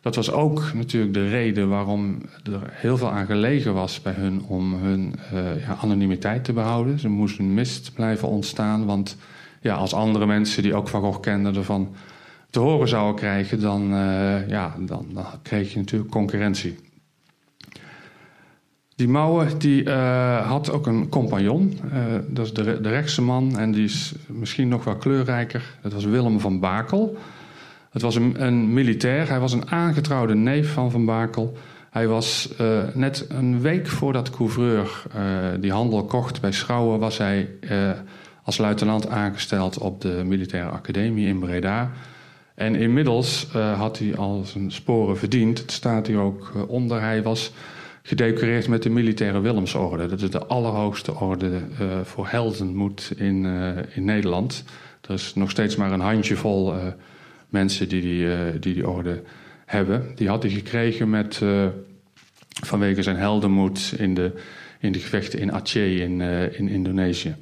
Dat 0.00 0.14
was 0.14 0.30
ook 0.30 0.72
natuurlijk 0.74 1.14
de 1.14 1.28
reden 1.28 1.68
waarom 1.68 2.22
er 2.44 2.60
heel 2.70 2.96
veel 2.96 3.10
aan 3.10 3.26
gelegen 3.26 3.74
was 3.74 4.02
bij 4.02 4.12
hun 4.12 4.42
om 4.42 4.74
hun 4.74 5.14
uh, 5.32 5.66
ja, 5.66 5.76
anonimiteit 5.80 6.44
te 6.44 6.52
behouden. 6.52 6.98
Ze 6.98 7.08
moesten 7.08 7.54
mist 7.54 7.92
blijven 7.94 8.28
ontstaan, 8.28 8.84
want 8.84 9.16
ja, 9.60 9.74
als 9.74 9.94
andere 9.94 10.26
mensen 10.26 10.62
die 10.62 10.74
ook 10.74 10.88
Van 10.88 11.00
Gogh 11.00 11.20
kenden 11.20 11.56
ervan 11.56 11.94
te 12.50 12.58
horen 12.58 12.88
zouden 12.88 13.14
krijgen, 13.14 13.60
dan, 13.60 13.92
uh, 13.92 14.48
ja, 14.48 14.74
dan, 14.78 15.06
dan, 15.12 15.24
kreeg 15.42 15.72
je 15.72 15.78
natuurlijk 15.78 16.10
concurrentie. 16.10 16.76
Die 18.94 19.08
Mouwen 19.08 19.58
die, 19.58 19.84
uh, 19.84 20.48
had 20.48 20.70
ook 20.70 20.86
een 20.86 21.08
compagnon, 21.08 21.78
uh, 21.92 22.00
dat 22.28 22.46
is 22.46 22.52
de, 22.52 22.80
de 22.80 22.88
rechtse 22.88 23.22
man, 23.22 23.58
en 23.58 23.72
die 23.72 23.84
is 23.84 24.14
misschien 24.26 24.68
nog 24.68 24.84
wel 24.84 24.96
kleurrijker. 24.96 25.78
Dat 25.82 25.92
was 25.92 26.04
Willem 26.04 26.40
van 26.40 26.60
Bakel. 26.60 27.16
Het 27.90 28.02
was 28.02 28.14
een, 28.14 28.44
een 28.44 28.72
militair, 28.72 29.28
hij 29.28 29.40
was 29.40 29.52
een 29.52 29.70
aangetrouwde 29.70 30.34
neef 30.34 30.72
van 30.72 30.90
Van 30.90 31.04
Bakel. 31.04 31.56
Hij 31.90 32.08
was 32.08 32.54
net 32.94 33.26
een 33.28 33.60
week 33.60 33.86
voordat 33.86 34.30
Couvreur 34.30 35.02
die 35.60 35.72
handel 35.72 36.04
kocht 36.04 36.40
bij 36.40 36.52
Schouwen, 36.52 36.98
was 36.98 37.18
hij 37.18 37.48
als 38.42 38.58
luitenant 38.58 39.08
aangesteld 39.08 39.78
op 39.78 40.00
de 40.00 40.22
militaire 40.24 40.70
academie 40.70 41.26
in 41.26 41.38
Breda. 41.38 41.90
En 42.56 42.74
inmiddels 42.74 43.46
uh, 43.56 43.78
had 43.78 43.98
hij 43.98 44.16
al 44.16 44.44
zijn 44.44 44.72
sporen 44.72 45.18
verdiend. 45.18 45.58
Het 45.58 45.72
staat 45.72 46.06
hier 46.06 46.18
ook 46.18 46.52
uh, 46.56 46.68
onder. 46.68 47.00
Hij 47.00 47.22
was 47.22 47.52
gedecoreerd 48.02 48.68
met 48.68 48.82
de 48.82 48.90
militaire 48.90 49.40
Willemsorde. 49.40 50.06
Dat 50.06 50.22
is 50.22 50.30
de 50.30 50.46
allerhoogste 50.46 51.14
orde 51.14 51.50
uh, 51.80 52.00
voor 52.02 52.26
heldenmoed 52.28 53.12
in, 53.16 53.44
in 53.94 54.04
Nederland. 54.04 54.64
Er 55.00 55.14
is 55.14 55.34
nog 55.34 55.50
steeds 55.50 55.76
maar 55.76 55.92
een 55.92 56.00
handjevol 56.00 56.74
mensen 57.48 57.88
die 57.88 58.00
die, 58.00 58.58
die 58.58 58.74
die 58.74 58.88
orde 58.88 59.22
hebben. 59.66 60.12
Die 60.14 60.28
had 60.28 60.42
hij 60.42 60.52
gekregen 60.52 61.10
met, 61.10 61.42
vanwege 62.64 63.02
zijn 63.02 63.16
heldenmoed 63.16 63.94
in 63.96 64.14
de, 64.14 64.32
in 64.80 64.92
de 64.92 64.98
gevechten 64.98 65.38
in 65.38 65.52
Aceh 65.52 66.00
in, 66.00 66.20
in 66.52 66.68
Indonesië. 66.68 67.34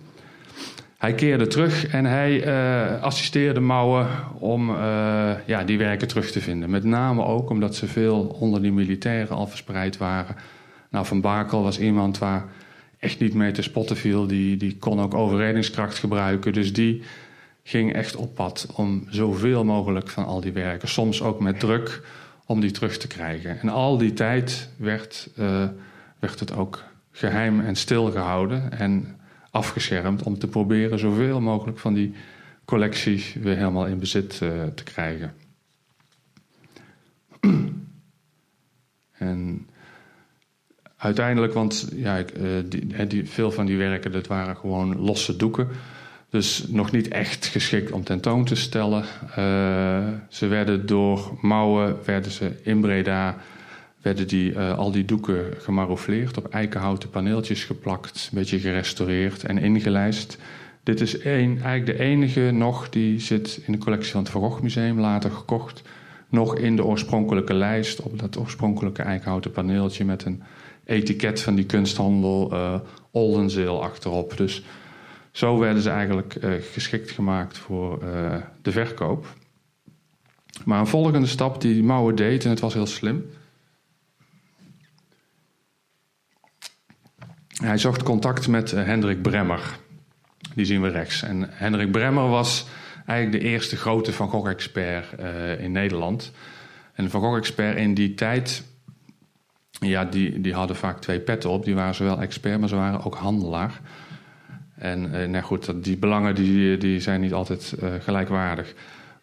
Hij 0.99 1.15
keerde 1.15 1.47
terug 1.47 1.87
en 1.87 2.05
hij 2.05 2.47
uh, 2.47 3.03
assisteerde 3.03 3.61
Mouwen 3.61 4.07
om 4.39 4.71
uh, 4.71 4.77
ja, 5.47 5.65
die 5.65 5.79
werken 5.79 6.09
terug 6.09 6.31
te 6.31 6.41
vinden. 6.41 6.71
Met 6.71 6.85
name 6.85 7.25
ook 7.25 7.51
omdat 7.51 7.75
ze 7.75 7.87
veel 7.87 8.37
onder 8.41 8.63
die 8.63 8.73
militairen 8.73 9.37
al 9.37 9.47
verspreid 9.47 9.97
waren. 9.97 10.37
Nou, 10.91 11.07
Van 11.07 11.21
Bakel 11.21 11.63
was 11.63 11.79
iemand 11.79 12.19
waar 12.19 12.45
echt 12.99 13.21
niet 13.21 13.35
mee 13.35 13.53
te 13.53 13.63
spotten 13.63 13.97
viel. 13.97 14.27
Die, 14.27 14.57
die 14.57 14.77
kon 14.77 15.01
ook 15.01 15.15
overredingskracht 15.15 15.99
gebruiken. 15.99 16.53
Dus 16.53 16.73
die 16.73 17.03
ging 17.63 17.93
echt 17.93 18.17
op 18.17 18.35
pad 18.35 18.67
om 18.75 19.07
zoveel 19.09 19.65
mogelijk 19.65 20.11
van 20.11 20.25
al 20.25 20.41
die 20.41 20.53
werken, 20.53 20.89
soms 20.89 21.23
ook 21.23 21.41
met 21.41 21.61
druk, 21.61 22.03
om 22.47 22.61
die 22.61 22.71
terug 22.71 22.97
te 22.97 23.07
krijgen. 23.07 23.61
En 23.61 23.69
al 23.69 23.99
die 23.99 24.13
tijd 24.13 24.69
werd, 24.77 25.31
uh, 25.39 25.65
werd 26.19 26.41
het 26.41 26.57
ook 26.57 26.83
geheim 27.13 27.61
en 27.61 27.77
stil 27.77 28.11
gehouden. 28.11 28.73
En 28.79 29.17
afgeschermd 29.55 30.23
om 30.23 30.39
te 30.39 30.47
proberen 30.47 30.99
zoveel 30.99 31.41
mogelijk 31.41 31.79
van 31.79 31.95
die 31.95 32.15
collecties 32.65 33.35
weer 33.35 33.57
helemaal 33.57 33.87
in 33.87 33.99
bezit 33.99 34.41
uh, 34.43 34.65
te 34.75 34.85
krijgen. 34.85 35.35
en 39.29 39.69
uiteindelijk, 40.97 41.53
want 41.53 41.89
ja, 41.95 42.19
uh, 42.19 43.05
die, 43.09 43.29
veel 43.29 43.51
van 43.51 43.67
die 43.67 43.77
werken 43.77 44.13
dat 44.13 44.27
waren 44.27 44.57
gewoon 44.57 44.97
losse 44.97 45.37
doeken. 45.37 45.69
Dus 46.31 46.67
nog 46.69 46.91
niet 46.91 47.09
echt 47.09 47.47
geschikt 47.47 47.93
om 47.93 48.05
tentoon 48.05 48.45
te 48.45 48.55
stellen. 48.57 49.05
Uh, 49.29 50.09
ze 50.29 50.47
werden 50.47 50.87
door 50.87 51.39
mouwen, 51.41 51.97
werden 52.05 52.33
ze 52.33 52.53
in 52.63 52.81
Breda 52.81 53.37
werden 54.05 54.29
die, 54.29 54.53
uh, 54.53 54.79
al 54.79 54.91
die 54.91 55.05
doeken 55.05 55.45
gemaroufleerd, 55.59 56.37
op 56.37 56.49
eikenhouten 56.49 57.11
paneeltjes 57.11 57.65
geplakt, 57.65 58.29
een 58.33 58.39
beetje 58.39 58.59
gerestaureerd 58.59 59.45
en 59.45 59.59
ingelijst. 59.59 60.39
Dit 60.83 61.01
is 61.01 61.25
een, 61.25 61.63
eigenlijk 61.63 61.87
de 61.87 62.05
enige 62.05 62.41
nog 62.41 62.89
die 62.89 63.21
zit 63.21 63.61
in 63.67 63.73
de 63.73 63.79
collectie 63.79 64.13
van 64.13 64.23
het 64.23 64.33
Gogh 64.33 64.63
Museum, 64.63 65.01
later 65.01 65.31
gekocht. 65.31 65.83
Nog 66.29 66.57
in 66.57 66.77
de 66.77 66.85
oorspronkelijke 66.85 67.55
lijst, 67.55 68.01
op 68.01 68.19
dat 68.19 68.39
oorspronkelijke 68.39 69.03
eikenhouten 69.03 69.51
paneeltje 69.51 70.05
met 70.05 70.25
een 70.25 70.43
etiket 70.85 71.41
van 71.41 71.55
die 71.55 71.67
kunsthandel 71.67 72.53
uh, 72.53 72.75
Oldenzeel 73.11 73.83
achterop. 73.83 74.37
Dus 74.37 74.65
zo 75.31 75.59
werden 75.59 75.83
ze 75.83 75.91
eigenlijk 75.91 76.37
uh, 76.41 76.51
geschikt 76.73 77.11
gemaakt 77.11 77.59
voor 77.59 77.99
de 78.63 78.73
verkoop. 78.73 79.27
Maar 80.65 80.81
een 80.81 80.87
volgende 80.87 81.27
stap 81.27 81.61
die 81.61 81.83
Mouwen 81.83 82.15
deed, 82.15 82.45
en 82.45 82.51
het 82.51 82.61
was 82.61 82.75
heel 82.75 82.87
slim. 82.87 83.25
Hij 87.63 87.79
zocht 87.79 88.03
contact 88.03 88.49
met 88.49 88.71
Hendrik 88.71 89.23
Bremmer. 89.23 89.77
Die 90.55 90.65
zien 90.65 90.83
we 90.83 90.89
rechts. 90.89 91.23
En 91.23 91.49
Hendrik 91.51 91.91
Bremmer 91.91 92.29
was 92.29 92.67
eigenlijk 93.07 93.43
de 93.43 93.49
eerste 93.49 93.77
grote 93.77 94.13
Van 94.13 94.29
Gogh-expert 94.29 95.07
uh, 95.21 95.61
in 95.61 95.73
Nederland. 95.73 96.33
En 96.95 97.11
Van 97.11 97.21
Gogh-expert 97.21 97.77
in 97.77 97.95
die 97.95 98.15
tijd, 98.15 98.65
ja, 99.71 100.05
die, 100.05 100.41
die 100.41 100.55
hadden 100.55 100.77
vaak 100.77 101.01
twee 101.01 101.21
petten 101.21 101.51
op. 101.51 101.65
Die 101.65 101.75
waren 101.75 101.95
zowel 101.95 102.21
expert, 102.21 102.61
maar 102.61 102.69
ze 102.69 102.75
waren 102.75 103.05
ook 103.05 103.15
handelaar. 103.15 103.81
En 104.75 105.15
uh, 105.15 105.29
nou 105.29 105.45
goed, 105.45 105.85
die 105.85 105.97
belangen 105.97 106.35
die, 106.35 106.77
die 106.77 107.01
zijn 107.01 107.21
niet 107.21 107.33
altijd 107.33 107.75
gelijkwaardig. 108.01 108.75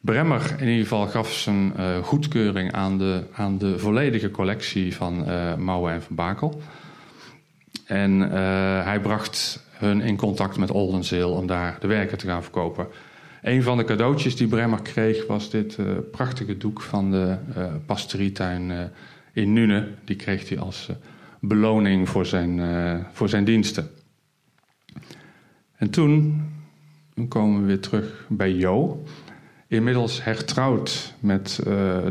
Bremmer 0.02 0.56
in 0.58 0.68
ieder 0.68 0.84
geval 0.84 1.08
gaf 1.08 1.34
zijn 1.34 1.74
goedkeuring 2.04 2.72
aan 2.72 2.98
de, 2.98 3.24
aan 3.34 3.58
de 3.58 3.80
volledige 3.80 4.32
collectie 4.32 4.96
van 4.96 5.26
Mouwen 5.64 5.94
en 5.94 6.02
Van 6.02 6.16
Bakel. 6.16 6.62
En 7.92 8.22
hij 8.84 9.00
bracht 9.00 9.64
hun 9.72 10.02
in 10.02 10.16
contact 10.16 10.58
met 10.58 10.72
Oldenzeel 10.72 11.32
om 11.32 11.48
daar 11.48 11.78
de 11.80 11.88
werken 11.88 12.18
te 12.18 12.26
gaan 12.26 12.44
verkopen. 12.44 12.88
Een 13.42 13.64
van 13.64 13.78
de 13.78 13.84
cadeautjes 13.84 14.36
die 14.36 14.48
Bremmer 14.48 14.82
kreeg 14.82 15.28
was 15.28 15.50
dit 15.50 15.78
uh, 15.78 15.86
prachtige 16.12 16.58
doek 16.58 16.82
van 16.82 17.12
de 17.12 17.38
uh, 17.58 17.66
pastorietuin 17.86 18.92
in 19.34 19.54
Nune. 19.54 19.88
Die 20.06 20.16
kreeg 20.16 20.50
hij 20.50 20.60
als 20.60 20.90
beloning 21.40 22.10
voor 22.10 22.26
zijn, 22.26 22.62
voor 23.12 23.30
zijn 23.30 23.44
diensten. 23.44 23.90
En 25.76 25.90
toen, 25.90 26.44
toen 27.14 27.28
komen 27.28 27.62
we 27.62 27.68
weer 27.68 27.80
terug 27.80 28.26
bij 28.30 28.52
Jo. 28.52 29.04
Inmiddels 29.68 30.24
hertrouwd 30.24 31.14
met 31.20 31.60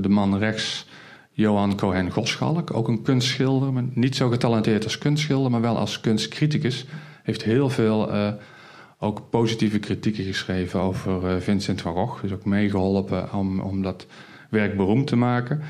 de 0.01 0.09
man 0.09 0.39
rechts, 0.39 0.87
Johan 1.31 1.77
Cohen 1.77 2.11
Goschalk. 2.11 2.75
Ook 2.75 2.89
een 2.89 3.03
kunstschilder, 3.03 3.73
maar 3.73 3.85
niet 3.95 4.17
zo 4.17 4.29
getalenteerd 4.29 4.85
als 4.85 4.99
kunstschilder, 4.99 5.51
maar 5.51 5.61
wel 5.61 5.79
als 5.79 6.01
kunstcriticus. 6.01 6.87
Heeft 7.23 7.43
heel 7.43 7.71
veel 7.71 8.11
ook 9.01 9.31
positieve 9.31 9.79
kritieken 9.79 10.25
geschreven 10.25 10.81
over 10.81 11.35
uh, 11.35 11.41
Vincent 11.41 11.81
van 11.81 11.95
Gogh. 11.95 12.23
Dus 12.23 12.33
ook 12.33 12.45
meegeholpen 12.45 13.33
om, 13.33 13.61
om 13.61 13.83
dat 13.83 14.07
werk 14.49 14.77
beroemd 14.77 15.07
te 15.07 15.17
maken. 15.17 15.61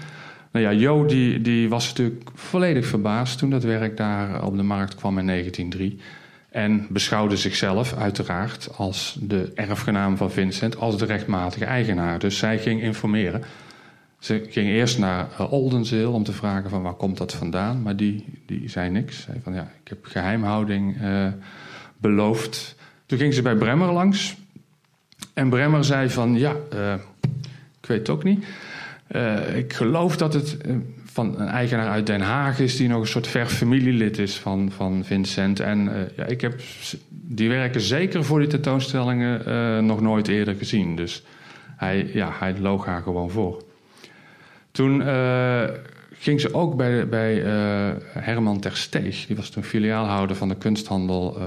Nou 0.52 0.64
ja, 0.64 0.72
Jo 0.72 1.06
die, 1.06 1.40
die 1.40 1.68
was 1.68 1.88
natuurlijk 1.88 2.30
volledig 2.34 2.86
verbaasd 2.86 3.38
toen 3.38 3.50
dat 3.50 3.62
werk 3.62 3.96
daar 3.96 4.44
op 4.44 4.56
de 4.56 4.62
markt 4.62 4.94
kwam 4.94 5.18
in 5.18 5.26
1903. 5.26 6.00
En 6.48 6.86
beschouwde 6.88 7.36
zichzelf 7.36 7.94
uiteraard 7.94 8.68
als 8.76 9.18
de 9.20 9.52
erfgenaam 9.54 10.16
van 10.16 10.30
Vincent, 10.30 10.78
als 10.78 10.98
de 10.98 11.04
rechtmatige 11.04 11.64
eigenaar. 11.64 12.18
Dus 12.18 12.38
zij 12.38 12.58
ging 12.58 12.82
informeren. 12.82 13.42
Ze 14.20 14.46
ging 14.48 14.68
eerst 14.68 14.98
naar 14.98 15.28
uh, 15.40 15.52
Oldenzeel 15.52 16.12
om 16.12 16.24
te 16.24 16.32
vragen 16.32 16.70
van 16.70 16.82
waar 16.82 16.94
komt 16.94 17.16
dat 17.16 17.34
vandaan. 17.34 17.82
Maar 17.82 17.96
die, 17.96 18.24
die 18.46 18.68
zei 18.68 18.90
niks. 18.90 19.20
Zei 19.20 19.40
van 19.42 19.54
ja, 19.54 19.72
ik 19.82 19.88
heb 19.88 20.04
geheimhouding 20.04 21.02
uh, 21.02 21.26
beloofd. 21.96 22.76
Toen 23.06 23.18
ging 23.18 23.34
ze 23.34 23.42
bij 23.42 23.54
Bremmer 23.54 23.92
langs. 23.92 24.36
En 25.34 25.48
Bremmer 25.48 25.84
zei 25.84 26.10
van, 26.10 26.38
ja, 26.38 26.56
uh, 26.74 26.94
ik 27.80 27.88
weet 27.88 27.98
het 27.98 28.08
ook 28.08 28.24
niet. 28.24 28.44
Ik 29.54 29.72
geloof 29.72 30.16
dat 30.16 30.34
het 30.34 30.56
van 31.04 31.40
een 31.40 31.48
eigenaar 31.48 31.88
uit 31.88 32.06
Den 32.06 32.20
Haag 32.20 32.58
is... 32.58 32.76
die 32.76 32.88
nog 32.88 33.00
een 33.00 33.06
soort 33.06 33.26
ver 33.26 33.46
familielid 33.46 34.18
is 34.18 34.38
van, 34.38 34.70
van 34.70 35.04
Vincent. 35.04 35.60
En 35.60 36.08
ja, 36.16 36.24
ik 36.24 36.40
heb 36.40 36.60
die 37.10 37.48
werken 37.48 37.80
zeker 37.80 38.24
voor 38.24 38.38
die 38.38 38.48
tentoonstellingen 38.48 39.86
nog 39.86 40.00
nooit 40.00 40.28
eerder 40.28 40.54
gezien. 40.54 40.96
Dus 40.96 41.22
hij, 41.76 42.10
ja, 42.12 42.30
hij 42.38 42.58
loog 42.58 42.84
haar 42.84 43.02
gewoon 43.02 43.30
voor. 43.30 43.62
Toen 44.80 45.02
ging 46.12 46.40
ze 46.40 46.54
ook 46.54 46.76
bij, 46.76 47.08
bij 47.08 47.34
Herman 48.12 48.60
Tersteeg. 48.60 49.26
Die 49.26 49.36
was 49.36 49.50
toen 49.50 49.62
filiaalhouder 49.62 50.36
van 50.36 50.48
de 50.48 50.56
kunsthandel 50.56 51.40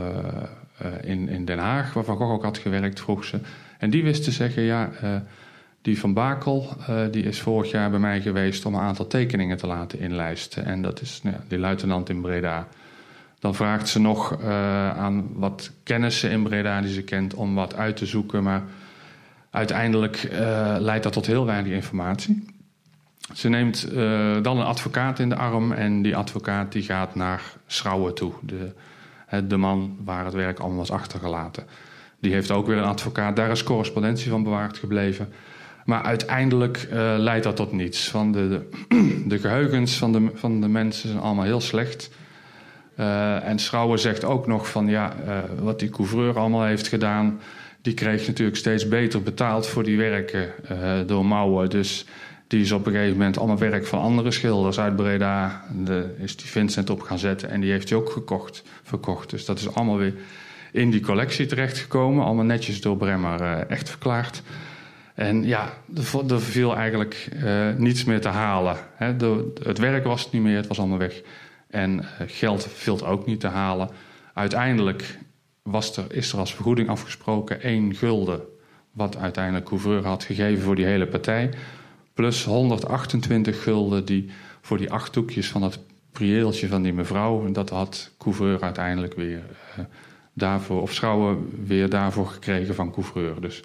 uh, 0.82 0.92
in, 1.02 1.30
in 1.30 1.46
Den 1.46 1.58
Haag, 1.58 1.94
waar 1.94 2.04
Van 2.04 2.18
Gogh 2.18 2.32
ook 2.32 2.44
had 2.44 2.58
gewerkt, 2.58 3.00
vroeg 3.00 3.24
ze. 3.26 3.40
En 3.78 3.90
die 3.90 4.04
wist 4.04 4.24
te 4.24 4.32
zeggen, 4.32 4.64
ja, 4.64 4.90
uh, 5.04 5.16
die 5.82 6.00
Van 6.00 6.14
Bakel, 6.14 6.68
uh, 6.90 7.02
die 7.12 7.24
is 7.24 7.42
vorig 7.42 7.72
jaar 7.72 7.90
bij 7.90 8.00
mij 8.00 8.22
geweest 8.22 8.66
om 8.66 8.74
een 8.74 8.82
aantal 8.82 9.08
tekeningen 9.08 9.58
te 9.58 9.68
laten 9.68 10.00
inlijsten. 10.00 10.66
En 10.66 10.82
dat 10.82 11.02
is 11.02 11.20
nou, 11.24 11.36
die 11.48 11.60
luitenant 11.60 12.10
in 12.10 12.22
Breda. 12.22 12.68
Dan 13.40 13.56
vraagt 13.56 13.90
ze 13.90 14.00
nog 14.00 14.42
aan 14.96 15.28
wat 15.34 15.72
kennissen 15.84 16.32
in 16.32 16.44
Breda 16.44 16.82
die 16.82 16.94
ze 16.94 17.04
kent 17.04 17.34
om 17.34 17.56
wat 17.56 17.76
uit 17.76 17.98
te 17.98 18.06
zoeken. 18.06 18.44
Maar 18.44 18.64
uiteindelijk 19.50 20.30
leidt 20.80 21.04
dat 21.04 21.14
tot 21.14 21.26
heel 21.26 21.46
weinig 21.46 21.72
informatie. 21.72 22.53
Ze 23.34 23.50
neemt 23.50 23.92
dan 24.42 24.58
een 24.58 24.66
advocaat 24.66 25.20
in 25.20 25.30
de 25.30 25.36
arm 25.36 25.72
en 25.72 26.02
die 26.02 26.16
advocaat 26.16 26.72
die 26.72 26.84
gaat 26.84 27.16
naar 27.16 27.42
Schrouwen 27.68 28.14
toe. 28.14 28.34
De, 28.42 28.72
de 29.48 29.58
man 29.58 29.98
waar 30.04 30.26
het 30.26 30.34
werk 30.34 30.60
allemaal 30.60 30.78
was 30.78 30.92
achtergelaten. 30.92 31.64
Die 32.24 32.34
heeft 32.34 32.52
ook 32.52 32.68
weer 32.68 32.78
een 32.78 32.84
advocaat. 32.84 33.36
Daar 33.36 33.52
is 33.52 33.64
correspondentie 33.64 34.30
van 34.30 34.44
bewaard 34.44 34.78
gebleven. 34.78 35.34
Maar 35.86 36.04
uiteindelijk 36.04 36.88
uh, 36.92 37.14
leidt 37.18 37.44
dat 37.44 37.56
tot 37.56 37.72
niets. 37.72 38.10
Van 38.10 38.32
de, 38.32 38.70
de, 39.28 39.40
geheugens 39.40 39.98
van 39.98 40.12
de, 40.12 40.32
van 40.34 40.62
de 40.62 40.68
mensen 40.68 41.10
zijn 41.10 41.22
allemaal 41.22 41.46
heel 41.46 41.62
slecht. 41.62 42.10
Uh, 43.00 43.48
en 43.48 43.60
Schrouwer 43.60 44.00
zegt 44.00 44.24
ook 44.24 44.48
nog 44.48 44.70
van 44.70 44.88
ja, 44.88 45.16
wat 45.60 45.80
die 45.80 45.90
couvreur 45.90 46.40
allemaal 46.40 46.64
heeft 46.64 46.88
gedaan. 46.88 47.40
Die 47.82 47.94
kreeg 47.94 48.28
natuurlijk 48.28 48.58
steeds 48.58 48.88
beter 48.88 49.24
betaald 49.24 49.68
voor 49.68 49.84
die 49.84 49.98
werken 49.98 50.52
door 51.08 51.26
Mouwen. 51.26 51.70
Dus 51.70 52.06
die 52.48 52.62
is 52.62 52.72
op 52.72 52.86
een 52.86 52.92
gegeven 52.92 53.18
moment 53.18 53.38
allemaal 53.38 53.58
werk 53.58 53.86
van 53.86 54.00
andere 54.00 54.32
schilders 54.32 54.80
uit 54.80 54.96
Breda. 54.96 55.64
De, 55.84 56.16
is 56.18 56.36
die 56.36 56.48
Vincent 56.48 56.90
op 56.90 57.02
gaan 57.02 57.20
zetten 57.20 57.50
en 57.50 57.62
die 57.62 57.72
heeft 57.72 57.90
hij 57.90 57.98
ook 57.98 58.10
gekocht, 58.10 58.64
verkocht. 58.84 59.30
Dus 59.30 59.46
dat 59.46 59.60
is 59.60 59.76
allemaal 59.76 59.98
weer 59.98 60.14
in 60.72 60.90
die 60.90 61.02
collectie 61.02 61.46
terechtgekomen. 61.46 62.26
Allemaal 62.26 62.46
netjes 62.46 62.82
door 62.82 62.98
Bremmer 62.98 63.42
uh, 63.42 63.70
echt 63.70 63.90
verklaard. 63.90 64.42
En 65.14 65.44
ja, 65.44 65.74
er, 66.28 66.42
viel 66.42 66.76
eigenlijk 66.76 67.30
uh, 67.44 67.70
niets 67.78 68.04
meer 68.04 68.22
te 68.22 68.28
halen. 68.28 68.78
Het 69.64 69.78
werk 69.78 70.04
was 70.04 70.24
het 70.24 70.32
niet 70.32 70.42
meer, 70.42 70.56
het 70.56 70.68
was 70.68 70.80
allemaal 70.80 70.98
weg. 70.98 71.22
En 71.70 72.00
uh, 72.00 72.06
geld 72.28 72.68
viel 72.74 73.08
ook 73.08 73.26
niet 73.26 73.40
te 73.40 73.48
halen. 73.48 73.90
Uiteindelijk 74.34 75.18
was 75.62 75.98
er, 75.98 76.06
is 76.10 76.32
er 76.32 76.40
als 76.40 76.56
vergoeding 76.56 76.90
afgesproken 76.90 77.62
één 77.62 77.96
gulden... 77.96 78.42
wat 78.92 79.18
uiteindelijk 79.18 79.66
Couvreur 79.66 80.06
had 80.06 80.24
gegeven 80.24 80.64
voor 80.64 80.76
die 80.76 80.86
hele 80.86 81.08
partij 81.08 81.50
plus 82.14 82.46
128 82.46 83.64
gulden 83.64 84.06
die 84.06 84.30
voor 84.62 84.78
die 84.78 84.92
acht 84.92 85.14
doekjes 85.14 85.50
van 85.50 85.62
dat 85.62 85.80
prieeltje 86.12 86.68
van 86.68 86.82
die 86.82 86.94
mevrouw. 86.94 87.46
En 87.46 87.54
dat 87.54 87.70
had 87.70 88.12
couvreur 88.18 88.62
uiteindelijk 88.62 89.14
weer 89.14 89.44
uh, 89.80 89.86
daarvoor, 90.34 90.82
of 90.82 90.94
schouwen 90.94 91.66
weer 91.66 91.90
daarvoor 91.90 92.28
gekregen 92.28 92.76
van 92.76 92.92
couvreur. 92.92 93.42
Dus 93.42 93.64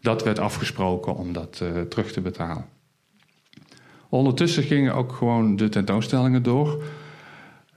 dat 0.00 0.22
werd 0.24 0.38
afgesproken 0.38 1.14
om 1.16 1.32
dat 1.32 1.60
uh, 1.62 1.80
terug 1.80 2.12
te 2.12 2.20
betalen. 2.20 2.66
Ondertussen 4.08 4.62
gingen 4.62 4.94
ook 4.94 5.12
gewoon 5.12 5.56
de 5.56 5.68
tentoonstellingen 5.68 6.42
door. 6.42 6.82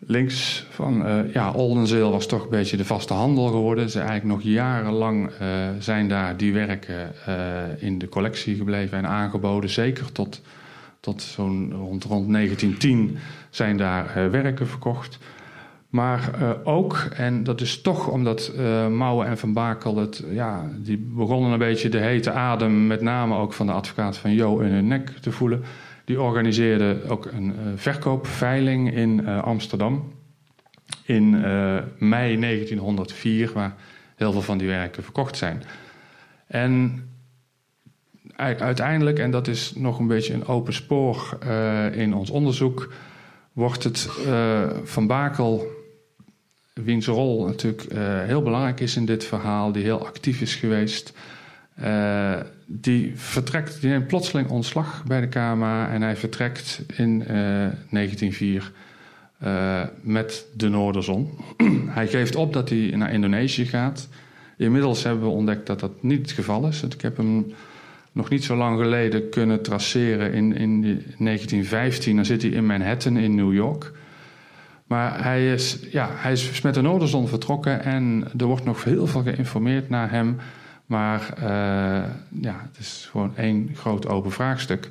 Links 0.08 0.66
van, 0.70 1.08
uh, 1.08 1.34
ja, 1.34 1.52
Oldenzeel 1.52 2.12
was 2.12 2.28
toch 2.28 2.44
een 2.44 2.50
beetje 2.50 2.78
de 2.78 2.86
vaste 2.86 3.14
handel 3.14 3.48
geworden. 3.48 3.90
Ze 3.90 4.00
eigenlijk 4.00 4.30
nog 4.30 4.42
jarenlang 4.54 5.30
uh, 5.30 5.48
zijn 5.80 6.08
daar 6.08 6.38
die 6.38 6.54
werken 6.54 7.12
uh, 7.28 7.36
in 7.78 8.00
de 8.00 8.10
collectie 8.10 8.56
gebleven 8.56 8.98
en 8.98 9.08
aangeboden. 9.08 9.70
Zeker 9.70 10.12
tot, 10.12 10.42
tot 11.00 11.22
zo'n 11.22 11.74
rond, 11.74 12.04
rond 12.04 12.34
1910 12.34 13.18
zijn 13.50 13.78
daar 13.78 14.32
werken 14.32 14.68
verkocht. 14.68 15.18
Maar 15.90 16.30
ook, 16.64 17.08
en 17.16 17.44
dat 17.44 17.62
is 17.62 17.82
toch 17.82 18.08
omdat 18.08 18.52
Mouwen 18.90 19.28
en 19.28 19.38
Van 19.38 19.54
Bakel 19.54 19.98
het, 19.98 20.24
ja, 20.32 20.70
die 20.78 20.98
begonnen 20.98 21.52
een 21.52 21.60
beetje 21.60 21.90
de 21.90 21.98
hete 21.98 22.32
adem, 22.32 22.88
met 22.88 23.02
name 23.02 23.36
ook 23.36 23.54
van 23.54 23.66
de 23.66 23.72
advocaat 23.72 24.18
van 24.18 24.34
Jo 24.34 24.60
in 24.60 24.72
hun 24.72 24.88
nek 24.88 25.10
te 25.10 25.32
voelen 25.32 25.64
die 26.06 26.22
organiseerde 26.22 27.02
ook 27.08 27.26
een 27.26 27.48
uh, 27.48 27.72
verkoopveiling 27.76 28.94
in 28.94 29.20
uh, 29.20 29.44
Amsterdam 29.44 30.14
in 31.04 31.34
uh, 31.34 31.80
mei 31.98 32.40
1904, 32.40 33.52
waar 33.54 33.76
heel 34.16 34.32
veel 34.32 34.42
van 34.42 34.58
die 34.58 34.68
werken 34.68 35.04
verkocht 35.04 35.38
zijn. 35.38 35.64
En 36.48 37.08
uiteindelijk, 38.36 39.20
en 39.20 39.32
dat 39.32 39.48
is 39.48 39.74
nog 39.76 40.00
een 40.00 40.08
beetje 40.08 40.34
een 40.34 40.46
open 40.46 40.74
spoor 40.74 41.38
in 41.92 42.14
ons 42.14 42.30
onderzoek, 42.30 42.94
wordt 43.54 43.84
het 43.84 44.10
Van 44.84 45.08
Bakel 45.08 45.68
wiens 46.74 47.08
rol 47.08 47.46
natuurlijk 47.46 47.94
heel 48.26 48.42
belangrijk 48.42 48.80
is 48.80 48.96
in 48.96 49.06
dit 49.06 49.24
verhaal, 49.24 49.72
die 49.72 49.84
heel 49.84 50.06
actief 50.06 50.42
is 50.42 50.56
geweest. 50.56 51.14
Die 52.66 53.12
vertrekt, 53.16 53.82
die 53.82 53.90
neemt 53.90 54.08
plotseling 54.08 54.50
ontslag 54.50 55.04
bij 55.08 55.22
de 55.22 55.28
KMA 55.28 55.90
en 55.90 56.02
hij 56.02 56.16
vertrekt 56.16 56.82
in 56.96 57.24
1904 57.90 58.72
met 60.02 60.46
de 60.56 60.70
Noorderzon. 60.70 61.30
hij 61.98 62.08
geeft 62.08 62.36
op 62.36 62.54
dat 62.54 62.70
hij 62.70 62.94
naar 62.96 63.14
Indonesië 63.14 63.66
gaat. 63.66 64.08
Inmiddels 64.58 65.04
hebben 65.04 65.24
we 65.24 65.30
ontdekt 65.30 65.68
dat 65.68 65.80
dat 65.80 66.04
niet 66.04 66.22
het 66.22 66.32
geval 66.32 66.68
is. 66.68 66.84
Ik 66.84 67.02
heb 67.02 67.18
hem 67.18 67.54
nog 68.12 68.30
niet 68.30 68.44
zo 68.44 68.56
lang 68.56 68.80
geleden 68.80 69.30
kunnen 69.30 69.62
traceren 69.62 70.34
in, 70.34 70.56
in 70.56 70.82
1915. 70.82 72.16
Dan 72.16 72.26
zit 72.26 72.42
hij 72.42 72.52
in 72.52 72.66
Manhattan 72.66 73.18
in 73.18 73.36
New 73.36 73.54
York. 73.54 73.92
Maar 74.88 75.24
hij 75.24 75.54
is, 75.54 75.80
ja, 75.92 76.10
hij 76.12 76.32
is 76.32 76.62
met 76.62 76.74
de 76.74 76.82
Noorderzon 76.82 77.28
vertrokken 77.28 77.84
en 77.84 78.28
er 78.38 78.46
wordt 78.46 78.66
nog 78.66 78.84
heel 78.84 79.08
veel 79.08 79.22
geïnformeerd 79.22 79.90
naar 79.90 80.12
hem. 80.12 80.38
Maar 80.94 81.34
uh, 81.40 81.46
ja, 82.42 82.68
het 82.70 82.78
is 82.80 83.08
gewoon 83.12 83.36
één 83.38 83.70
groot 83.76 84.08
open 84.08 84.32
vraagstuk. 84.32 84.90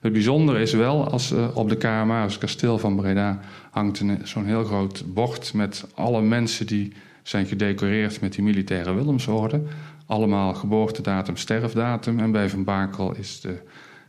Het 0.00 0.12
bijzondere 0.12 0.60
is 0.60 0.72
wel, 0.72 1.10
als 1.10 1.32
uh, 1.32 1.56
op 1.56 1.68
de 1.68 1.76
KMA, 1.76 2.22
als 2.22 2.38
kasteel 2.38 2.78
van 2.78 2.96
Breda, 2.96 3.40
hangt 3.70 4.02
zo'n 4.22 4.46
heel 4.46 4.64
groot 4.64 5.04
bord 5.06 5.52
met 5.52 5.86
alle 5.94 6.22
mensen 6.22 6.66
die 6.66 6.92
zijn 7.22 7.46
gedecoreerd 7.46 8.20
met 8.20 8.32
die 8.32 8.44
militaire 8.44 8.94
Willemsorde. 8.94 9.62
Allemaal 10.06 10.54
geboortedatum, 10.54 11.36
sterfdatum. 11.36 12.18
En 12.18 12.32
bij 12.32 12.48
Van 12.48 12.64
Bakel 12.64 13.14
is 13.14 13.40
de 13.40 13.58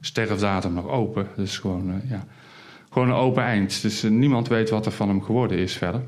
sterfdatum 0.01 0.73
nog 0.73 0.87
open. 0.87 1.27
Dus 1.35 1.57
gewoon, 1.57 1.89
uh, 1.89 2.09
ja, 2.09 2.25
gewoon 2.89 3.07
een 3.07 3.15
open 3.15 3.43
eind. 3.43 3.81
Dus 3.81 4.03
niemand 4.03 4.47
weet 4.47 4.69
wat 4.69 4.85
er 4.85 4.91
van 4.91 5.07
hem 5.07 5.23
geworden 5.23 5.57
is 5.57 5.73
verder. 5.73 6.01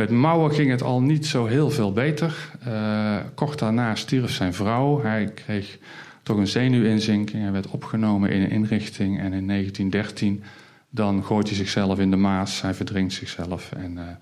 Met 0.00 0.10
Mouwen 0.10 0.52
ging 0.52 0.70
het 0.70 0.82
al 0.82 1.02
niet 1.02 1.26
zo 1.26 1.46
heel 1.46 1.70
veel 1.70 1.92
beter. 1.92 2.34
Uh, 2.68 3.16
kort 3.34 3.58
daarna 3.58 3.94
stierf 3.94 4.30
zijn 4.30 4.54
vrouw. 4.54 5.02
Hij 5.02 5.30
kreeg 5.34 5.78
toch 6.22 6.36
een 6.36 6.46
zenuwinzinking. 6.46 7.42
Hij 7.42 7.52
werd 7.52 7.70
opgenomen 7.70 8.30
in 8.30 8.42
een 8.42 8.50
inrichting. 8.50 9.18
En 9.18 9.32
in 9.32 9.46
1913 9.46 10.42
dan 10.90 11.24
gooit 11.24 11.46
hij 11.46 11.56
zichzelf 11.56 11.98
in 11.98 12.10
de 12.10 12.16
Maas. 12.16 12.62
Hij 12.62 12.74
verdrinkt 12.74 13.12
zichzelf. 13.12 13.72
En 13.72 14.18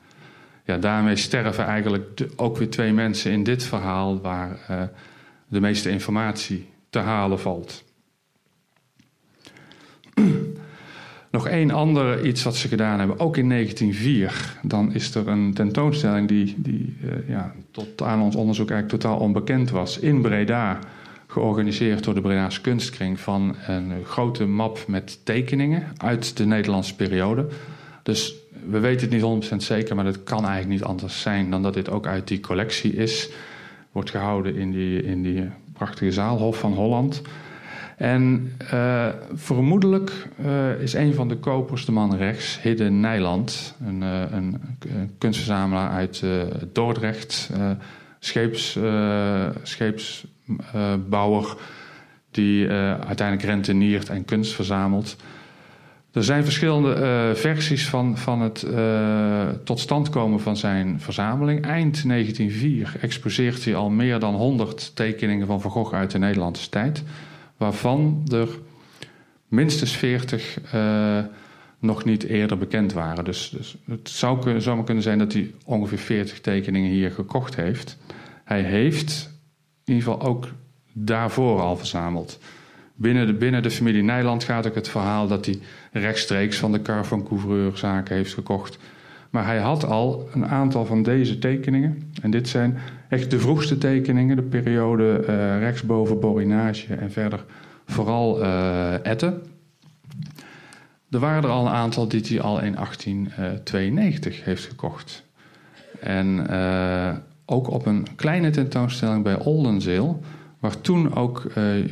ja, 0.64 0.76
daarmee 0.78 1.16
sterven 1.16 1.64
eigenlijk 1.64 2.26
ook 2.36 2.56
weer 2.56 2.70
twee 2.70 2.92
mensen 2.92 3.32
in 3.32 3.42
dit 3.42 3.62
verhaal 3.62 4.20
waar 4.20 4.58
uh, 4.70 4.82
de 5.48 5.60
meeste 5.60 5.90
informatie 5.90 6.68
te 6.90 6.98
halen 6.98 7.40
valt. 7.40 7.84
Nog 11.38 11.48
één 11.48 11.70
ander 11.70 12.26
iets 12.26 12.42
wat 12.42 12.56
ze 12.56 12.68
gedaan 12.68 12.98
hebben, 12.98 13.20
ook 13.20 13.36
in 13.36 13.48
1904. 13.48 14.58
Dan 14.62 14.94
is 14.94 15.14
er 15.14 15.28
een 15.28 15.54
tentoonstelling 15.54 16.28
die, 16.28 16.54
die 16.56 16.96
uh, 17.04 17.28
ja, 17.28 17.54
tot 17.70 18.02
aan 18.02 18.22
ons 18.22 18.36
onderzoek 18.36 18.70
eigenlijk 18.70 19.02
totaal 19.02 19.18
onbekend 19.18 19.70
was. 19.70 19.98
In 19.98 20.20
Breda, 20.20 20.78
georganiseerd 21.26 22.04
door 22.04 22.14
de 22.14 22.20
Breda's 22.20 22.60
Kunstkring... 22.60 23.20
van 23.20 23.56
een 23.66 24.04
grote 24.04 24.46
map 24.46 24.84
met 24.86 25.20
tekeningen 25.24 25.82
uit 25.96 26.36
de 26.36 26.46
Nederlandse 26.46 26.94
periode. 26.94 27.46
Dus 28.02 28.34
we 28.66 28.78
weten 28.78 29.10
het 29.10 29.40
niet 29.40 29.52
100% 29.52 29.56
zeker, 29.56 29.96
maar 29.96 30.06
het 30.06 30.24
kan 30.24 30.44
eigenlijk 30.44 30.80
niet 30.80 30.88
anders 30.88 31.20
zijn 31.20 31.50
dan 31.50 31.62
dat 31.62 31.74
dit 31.74 31.90
ook 31.90 32.06
uit 32.06 32.28
die 32.28 32.40
collectie 32.40 32.92
is. 32.92 33.30
Wordt 33.92 34.10
gehouden 34.10 34.56
in 34.56 34.70
die, 34.70 35.02
in 35.02 35.22
die 35.22 35.44
prachtige 35.72 36.12
zaalhof 36.12 36.58
van 36.58 36.72
Holland. 36.72 37.22
En 37.98 38.52
uh, 38.72 39.06
vermoedelijk 39.34 40.28
uh, 40.44 40.80
is 40.80 40.92
een 40.92 41.14
van 41.14 41.28
de 41.28 41.36
kopers, 41.36 41.84
de 41.84 41.92
man 41.92 42.16
rechts, 42.16 42.62
Hidden 42.62 43.00
Nijland, 43.00 43.74
een, 43.86 44.02
uh, 44.02 44.22
een, 44.30 44.60
kunstverzamelaar 45.18 45.90
uit 45.90 46.24
Dordrecht, 46.72 47.50
scheeps, 48.18 48.78
scheepsbouwer, 49.62 51.56
die 52.30 52.68
uiteindelijk 52.68 53.48
renteniert 53.48 54.08
en 54.08 54.24
kunst 54.24 54.52
verzamelt. 54.52 55.16
Er 56.12 56.24
zijn 56.24 56.44
verschillende 56.44 57.32
versies 57.34 57.88
van, 57.88 58.16
van 58.16 58.40
het 58.40 58.66
tot 59.64 59.80
stand 59.80 60.08
komen 60.08 60.40
van 60.40 60.56
zijn 60.56 61.00
verzameling. 61.00 61.64
Eind 61.64 62.08
1904 62.08 62.96
exposeert 63.00 63.64
hij 63.64 63.74
al 63.74 63.90
meer 63.90 64.18
dan 64.18 64.34
100 64.34 64.96
tekeningen 64.96 65.46
van 65.46 65.60
Van 65.60 65.70
Gogh 65.70 65.94
uit 65.94 66.10
de 66.10 66.18
Nederlandse 66.18 66.68
tijd, 66.68 67.02
waarvan 67.58 68.26
er 68.32 68.48
minstens 69.48 69.96
40 69.96 70.58
uh, 70.74 71.18
eh, 71.18 71.24
nog 71.78 72.04
niet 72.04 72.22
eerder 72.22 72.58
bekend 72.58 72.92
waren. 72.92 73.24
Dus, 73.24 73.50
dus 73.50 73.76
het 73.86 74.08
zou, 74.08 74.60
maar 74.64 74.84
kunnen 74.84 75.02
zijn 75.02 75.18
dat 75.18 75.32
hij 75.32 75.54
ongeveer 75.64 75.98
40 75.98 76.40
tekeningen 76.40 76.90
hier 76.90 77.10
gekocht 77.10 77.56
heeft. 77.56 77.98
Hij 78.44 78.62
heeft 78.62 79.30
in 79.84 79.94
ieder 79.94 80.12
geval 80.12 80.28
ook 80.28 80.48
daarvoor 80.92 81.60
al 81.60 81.76
verzameld. 81.76 82.38
Binnen 82.94 83.26
de, 83.26 83.32
binnen 83.32 83.62
de 83.62 83.70
familie 83.70 84.02
Nijland 84.02 84.44
gaat 84.44 84.66
ook 84.66 84.74
het 84.74 84.88
verhaal 84.88 85.26
dat 85.26 85.46
hij 85.46 85.58
rechtstreeks 85.92 86.58
van 86.58 86.72
de 86.72 86.82
Car 86.82 87.06
van 87.06 87.22
Couvreur 87.22 87.76
zaken 87.76 88.16
heeft 88.16 88.34
gekocht. 88.34 88.78
Maar 89.30 89.44
hij 89.46 89.58
had 89.58 89.84
al 89.84 90.28
een 90.32 90.46
aantal 90.46 90.86
van 90.86 91.02
deze 91.02 91.38
tekeningen. 91.38 92.12
En 92.22 92.30
dit 92.30 92.48
zijn 92.48 92.78
echt 93.08 93.30
de 93.30 93.38
vroegste 93.38 93.78
tekeningen, 93.78 94.36
de 94.36 94.42
periode 94.42 95.24
uh, 95.28 95.58
rechtsboven 95.58 96.20
Borinage 96.20 96.94
en 96.94 97.12
verder 97.12 97.44
vooral 97.86 98.42
uh, 98.42 99.06
Etten. 99.06 99.42
Er 101.10 101.18
waren 101.18 101.42
er 101.42 101.48
al 101.48 101.66
een 101.66 101.72
aantal 101.72 102.08
die 102.08 102.22
hij 102.28 102.40
al 102.40 102.60
in 102.60 102.74
1892 102.74 104.44
heeft 104.44 104.64
gekocht. 104.64 105.24
En 106.00 106.48
ook 107.44 107.70
op 107.70 107.86
een 107.86 108.06
kleine 108.16 108.50
tentoonstelling 108.50 109.22
bij 109.22 109.38
Oldenzeel 109.38 110.20
Waar 110.58 110.80
toen 110.80 111.14
ook 111.14 111.46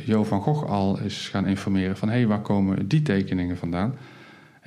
Jo 0.05 0.23
van 0.23 0.41
Gogh 0.41 0.69
al 0.69 0.99
is 0.99 1.29
gaan 1.29 1.45
informeren 1.45 1.97
van... 1.97 2.09
hé, 2.09 2.15
hey, 2.15 2.27
waar 2.27 2.41
komen 2.41 2.87
die 2.87 3.01
tekeningen 3.01 3.57
vandaan? 3.57 3.93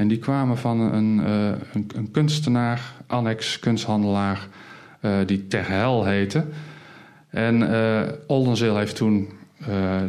En 0.01 0.09
die 0.09 0.19
kwamen 0.19 0.59
van 0.59 0.81
een, 0.81 1.19
uh, 1.19 1.47
een, 1.73 1.91
een, 1.95 2.11
kunstenaar, 2.11 2.93
annex 3.07 3.59
kunsthandelaar... 3.59 4.49
Uh, 5.01 5.19
die 5.27 5.47
Terhel 5.47 6.05
heette. 6.05 6.45
En 7.31 7.69
Oldenzeel 8.27 8.77
heeft 8.77 8.97
toen 8.97 9.29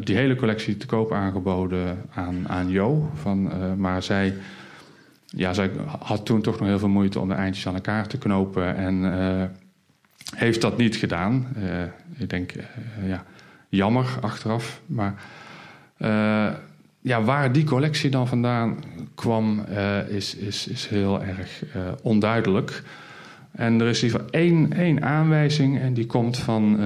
die 0.03 0.15
hele 0.15 0.35
collectie 0.35 0.77
te 0.77 0.85
koop 0.85 1.11
aangeboden 1.11 2.01
aan, 2.13 2.47
aan 2.47 2.69
Jo. 2.69 3.09
Van, 3.13 3.51
maar 3.77 4.03
zij, 4.03 4.33
ja, 5.25 5.53
zij 5.53 5.71
had 5.99 6.25
toen 6.25 6.41
toch 6.41 6.59
nog 6.59 6.67
heel 6.67 6.79
veel 6.79 6.87
moeite 6.87 7.19
om 7.19 7.27
de 7.27 7.33
eindjes 7.33 7.67
aan 7.67 7.73
elkaar 7.75 8.07
te 8.07 8.17
knopen... 8.17 8.75
en 8.75 9.51
heeft 10.35 10.61
dat 10.61 10.77
niet 10.77 10.95
gedaan. 10.95 11.47
ik 12.17 12.29
denk, 12.29 12.53
ja 13.05 13.23
jammer 13.71 14.17
achteraf. 14.21 14.81
Maar 14.85 15.13
uh, 15.97 16.49
ja, 17.01 17.23
waar 17.23 17.51
die 17.51 17.63
collectie 17.63 18.09
dan 18.09 18.27
vandaan 18.27 18.83
kwam, 19.15 19.65
uh, 19.69 20.09
is, 20.09 20.35
is, 20.35 20.67
is 20.67 20.87
heel 20.87 21.21
erg 21.21 21.63
uh, 21.75 21.81
onduidelijk. 22.01 22.83
En 23.51 23.81
er 23.81 23.87
is 23.87 23.99
geval 23.99 24.29
één, 24.29 24.73
één 24.73 25.03
aanwijzing 25.03 25.79
en 25.79 25.93
die 25.93 26.05
komt 26.05 26.37
van 26.37 26.79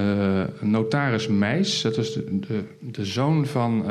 notaris 0.59 1.28
Meis. 1.28 1.82
Dat 1.82 1.97
is 1.97 2.13
de, 2.13 2.39
de, 2.39 2.63
de 2.80 3.05
zoon 3.05 3.45
van 3.45 3.86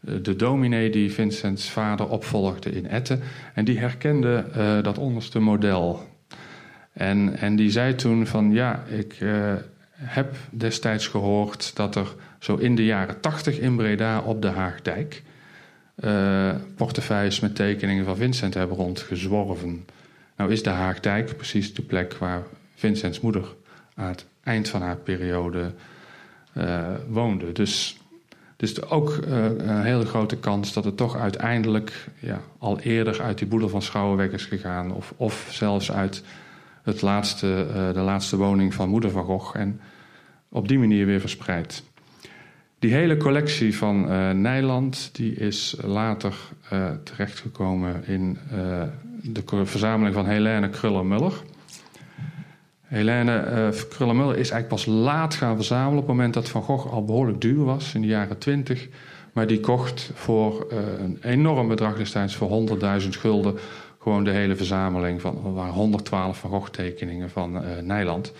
de 0.00 0.36
dominee 0.36 0.90
die 0.90 1.12
Vincents 1.12 1.70
vader 1.70 2.08
opvolgde 2.08 2.70
in 2.70 2.86
Etten. 2.86 3.20
En 3.54 3.64
die 3.64 3.78
herkende 3.78 4.44
dat 4.82 4.98
onderste 4.98 5.38
model. 5.38 6.08
En, 6.92 7.36
en 7.36 7.56
die 7.56 7.70
zei 7.70 7.94
toen 7.94 8.26
van 8.26 8.52
ja, 8.52 8.84
ik 8.88 9.24
heb 9.92 10.36
destijds 10.50 11.06
gehoord 11.06 11.76
dat 11.76 11.96
er 11.96 12.14
zo 12.38 12.56
in 12.56 12.74
de 12.74 12.84
jaren 12.84 13.20
tachtig 13.20 13.58
in 13.58 13.76
Breda 13.76 14.20
op 14.20 14.42
de 14.42 14.48
Haagdijk 14.48 15.22
uh, 16.04 16.54
portefeuilles 16.76 17.40
met 17.40 17.54
tekeningen 17.54 18.04
van 18.04 18.16
Vincent 18.16 18.54
hebben 18.54 18.76
rondgezworven. 18.76 19.86
Nou 20.36 20.52
is 20.52 20.62
de 20.62 20.70
Haagdijk 20.70 21.36
precies 21.36 21.74
de 21.74 21.82
plek 21.82 22.14
waar 22.14 22.42
Vincents 22.74 23.20
moeder 23.20 23.54
aan 23.94 24.08
het 24.08 24.26
eind 24.42 24.68
van 24.68 24.82
haar 24.82 24.96
periode 24.96 25.72
uh, 26.54 26.86
woonde. 27.08 27.52
Dus, 27.52 28.00
dus 28.56 28.82
ook 28.82 29.18
uh, 29.28 29.44
een 29.44 29.82
hele 29.82 30.04
grote 30.04 30.36
kans 30.36 30.72
dat 30.72 30.84
het 30.84 30.96
toch 30.96 31.16
uiteindelijk 31.16 32.08
ja, 32.18 32.40
al 32.58 32.80
eerder 32.80 33.22
uit 33.22 33.38
die 33.38 33.46
boedel 33.46 33.68
van 33.68 33.82
Schouwenweg 33.82 34.30
is 34.30 34.44
gegaan. 34.44 34.92
Of, 34.92 35.14
of 35.16 35.48
zelfs 35.50 35.92
uit 35.92 36.22
het 36.82 37.02
laatste, 37.02 37.66
de 37.94 38.00
laatste 38.00 38.36
woning 38.36 38.74
van 38.74 38.88
moeder 38.88 39.10
van 39.10 39.24
Gogh. 39.24 39.56
En 39.56 39.80
op 40.48 40.68
die 40.68 40.78
manier 40.78 41.06
weer 41.06 41.20
verspreid. 41.20 41.82
Die 42.78 42.92
hele 42.92 43.16
collectie 43.16 43.76
van 43.76 44.10
uh, 44.10 44.30
Nijland 44.30 45.10
die 45.12 45.34
is 45.34 45.76
later 45.84 46.34
uh, 46.72 46.90
terechtgekomen 47.02 48.06
in 48.06 48.38
uh, 48.52 48.82
de 49.22 49.42
verzameling 49.64 50.14
van 50.14 50.26
Helene 50.26 50.70
Kruller-Muller. 50.70 51.32
Helene 52.82 53.72
Kruller-Muller 53.88 54.36
is 54.36 54.50
eigenlijk 54.50 54.68
pas 54.68 54.86
laat 54.86 55.34
gaan 55.34 55.56
verzamelen... 55.56 55.98
op 55.98 56.06
het 56.06 56.16
moment 56.16 56.34
dat 56.34 56.48
Van 56.48 56.62
Gogh 56.62 56.92
al 56.92 57.04
behoorlijk 57.04 57.40
duur 57.40 57.64
was, 57.64 57.94
in 57.94 58.00
de 58.00 58.06
jaren 58.06 58.38
twintig. 58.38 58.88
Maar 59.32 59.46
die 59.46 59.60
kocht 59.60 60.10
voor 60.14 60.66
een 60.98 61.18
enorm 61.22 61.68
bedrag 61.68 61.96
destijds, 61.96 62.36
voor 62.36 62.68
100.000 63.02 63.08
gulden 63.08 63.58
gewoon 63.98 64.24
de 64.24 64.30
hele 64.30 64.56
verzameling 64.56 65.20
van 65.20 65.44
er 65.44 65.54
waren 65.54 65.74
112 65.74 66.38
Van 66.38 66.50
Gogh 66.50 66.70
tekeningen 66.70 67.30
van 67.30 67.62
Nijland. 67.82 68.32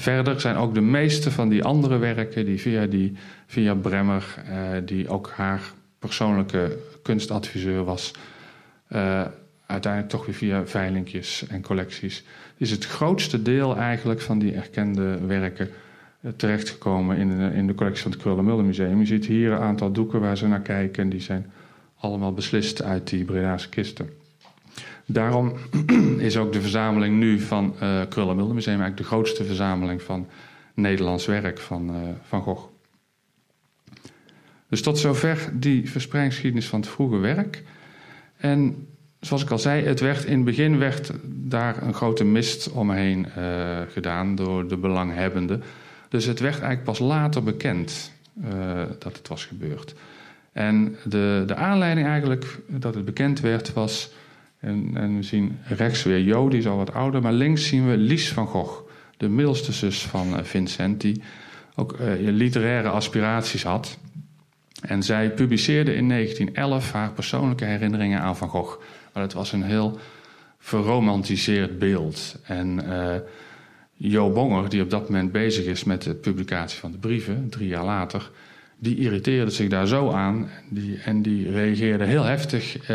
Verder 0.00 0.40
zijn 0.40 0.56
ook 0.56 0.74
de 0.74 0.80
meeste 0.80 1.30
van 1.30 1.48
die 1.48 1.64
andere 1.64 1.96
werken 1.96 2.44
die 2.44 2.60
via, 2.60 2.86
die, 2.86 3.16
via 3.46 3.74
Bremmer, 3.74 4.34
die 4.84 5.08
ook 5.08 5.30
haar 5.34 5.72
persoonlijke 5.98 6.78
kunstadviseur 7.02 7.84
was, 7.84 8.12
uiteindelijk 9.68 10.12
toch 10.12 10.26
weer 10.26 10.34
via 10.34 10.66
veilingjes 10.66 11.46
en 11.48 11.62
collecties, 11.62 12.24
is 12.56 12.70
het 12.70 12.86
grootste 12.86 13.42
deel 13.42 13.76
eigenlijk 13.76 14.20
van 14.20 14.38
die 14.38 14.54
erkende 14.54 15.26
werken 15.26 15.70
eh, 16.20 16.30
terechtgekomen 16.36 17.16
in 17.16 17.38
de, 17.38 17.54
in 17.54 17.66
de 17.66 17.74
collectie 17.74 18.02
van 18.02 18.10
het 18.10 18.20
Krullenmullen 18.20 18.66
Museum. 18.66 18.98
Je 18.98 19.06
ziet 19.06 19.26
hier 19.26 19.52
een 19.52 19.58
aantal 19.58 19.92
doeken 19.92 20.20
waar 20.20 20.36
ze 20.36 20.46
naar 20.46 20.60
kijken 20.60 21.02
en 21.02 21.08
die 21.08 21.20
zijn 21.20 21.52
allemaal 21.96 22.32
beslist 22.32 22.82
uit 22.82 23.08
die 23.08 23.24
Breda's 23.24 23.68
kisten. 23.68 24.10
Daarom 25.10 25.52
is 26.28 26.36
ook 26.36 26.52
de 26.52 26.60
verzameling 26.60 27.16
nu 27.16 27.40
van 27.40 27.74
uh, 27.82 28.26
Museum 28.26 28.80
eigenlijk 28.80 28.96
de 28.96 29.04
grootste 29.04 29.44
verzameling 29.44 30.02
van 30.02 30.26
Nederlands 30.74 31.26
werk 31.26 31.58
van, 31.58 31.90
uh, 31.90 31.96
van 32.22 32.42
Gogh. 32.42 32.68
Dus 34.68 34.82
tot 34.82 34.98
zover 34.98 35.50
die 35.52 35.90
verspreidingsgeschiedenis 35.90 36.68
van 36.68 36.80
het 36.80 36.88
vroege 36.88 37.16
werk. 37.16 37.62
En 38.36 38.88
zoals 39.20 39.42
ik 39.42 39.50
al 39.50 39.58
zei, 39.58 39.84
het 39.84 40.00
werd, 40.00 40.24
in 40.24 40.36
het 40.36 40.44
begin 40.44 40.78
werd 40.78 41.12
daar 41.24 41.82
een 41.82 41.94
grote 41.94 42.24
mist 42.24 42.70
omheen 42.70 43.26
uh, 43.38 43.78
gedaan 43.92 44.34
door 44.34 44.68
de 44.68 44.76
belanghebbenden. 44.76 45.62
Dus 46.08 46.24
het 46.24 46.40
werd 46.40 46.54
eigenlijk 46.54 46.84
pas 46.84 46.98
later 46.98 47.42
bekend 47.42 48.12
dat 48.98 49.16
het 49.16 49.28
was 49.28 49.44
gebeurd. 49.44 49.94
En 50.52 50.96
de, 51.04 51.42
de 51.46 51.54
aanleiding 51.54 52.06
eigenlijk 52.06 52.58
dat 52.66 52.94
het 52.94 53.04
bekend 53.04 53.40
werd 53.40 53.72
was... 53.72 54.10
En, 54.60 54.90
en 54.94 55.16
we 55.16 55.22
zien 55.22 55.58
rechts 55.64 56.02
weer 56.02 56.20
Jo, 56.20 56.48
die 56.48 56.58
is 56.58 56.66
al 56.66 56.76
wat 56.76 56.92
ouder... 56.92 57.22
maar 57.22 57.32
links 57.32 57.66
zien 57.66 57.88
we 57.88 57.96
Lies 57.96 58.32
van 58.32 58.46
Gogh, 58.46 58.80
de 59.16 59.28
middelste 59.28 59.72
zus 59.72 60.02
van 60.02 60.28
uh, 60.28 60.42
Vincent... 60.42 61.00
die 61.00 61.22
ook 61.74 61.96
literaire 62.18 62.88
aspiraties 62.88 63.62
had... 63.62 63.98
En 64.82 65.02
zij 65.02 65.30
publiceerde 65.30 65.94
in 65.94 66.08
1911 66.08 66.92
haar 66.92 67.12
persoonlijke 67.12 67.64
herinneringen 67.64 68.20
aan 68.20 68.36
Van 68.36 68.48
Gogh. 68.48 68.80
Maar 69.12 69.22
het 69.22 69.32
was 69.32 69.52
een 69.52 69.62
heel 69.62 69.98
verromantiseerd 70.58 71.78
beeld. 71.78 72.38
En 72.44 72.80
uh, 72.84 73.14
Jo 73.94 74.30
Bonger, 74.30 74.68
die 74.68 74.82
op 74.82 74.90
dat 74.90 75.08
moment 75.08 75.32
bezig 75.32 75.64
is 75.64 75.84
met 75.84 76.02
de 76.02 76.14
publicatie 76.14 76.78
van 76.78 76.92
de 76.92 76.98
brieven, 76.98 77.48
drie 77.48 77.68
jaar 77.68 77.84
later, 77.84 78.30
die 78.78 78.96
irriteerde 78.96 79.50
zich 79.50 79.68
daar 79.68 79.86
zo 79.86 80.10
aan. 80.10 80.48
En 80.48 80.64
die, 80.70 80.98
en 81.04 81.22
die 81.22 81.50
reageerde 81.50 82.04
heel 82.04 82.24
heftig 82.24 82.88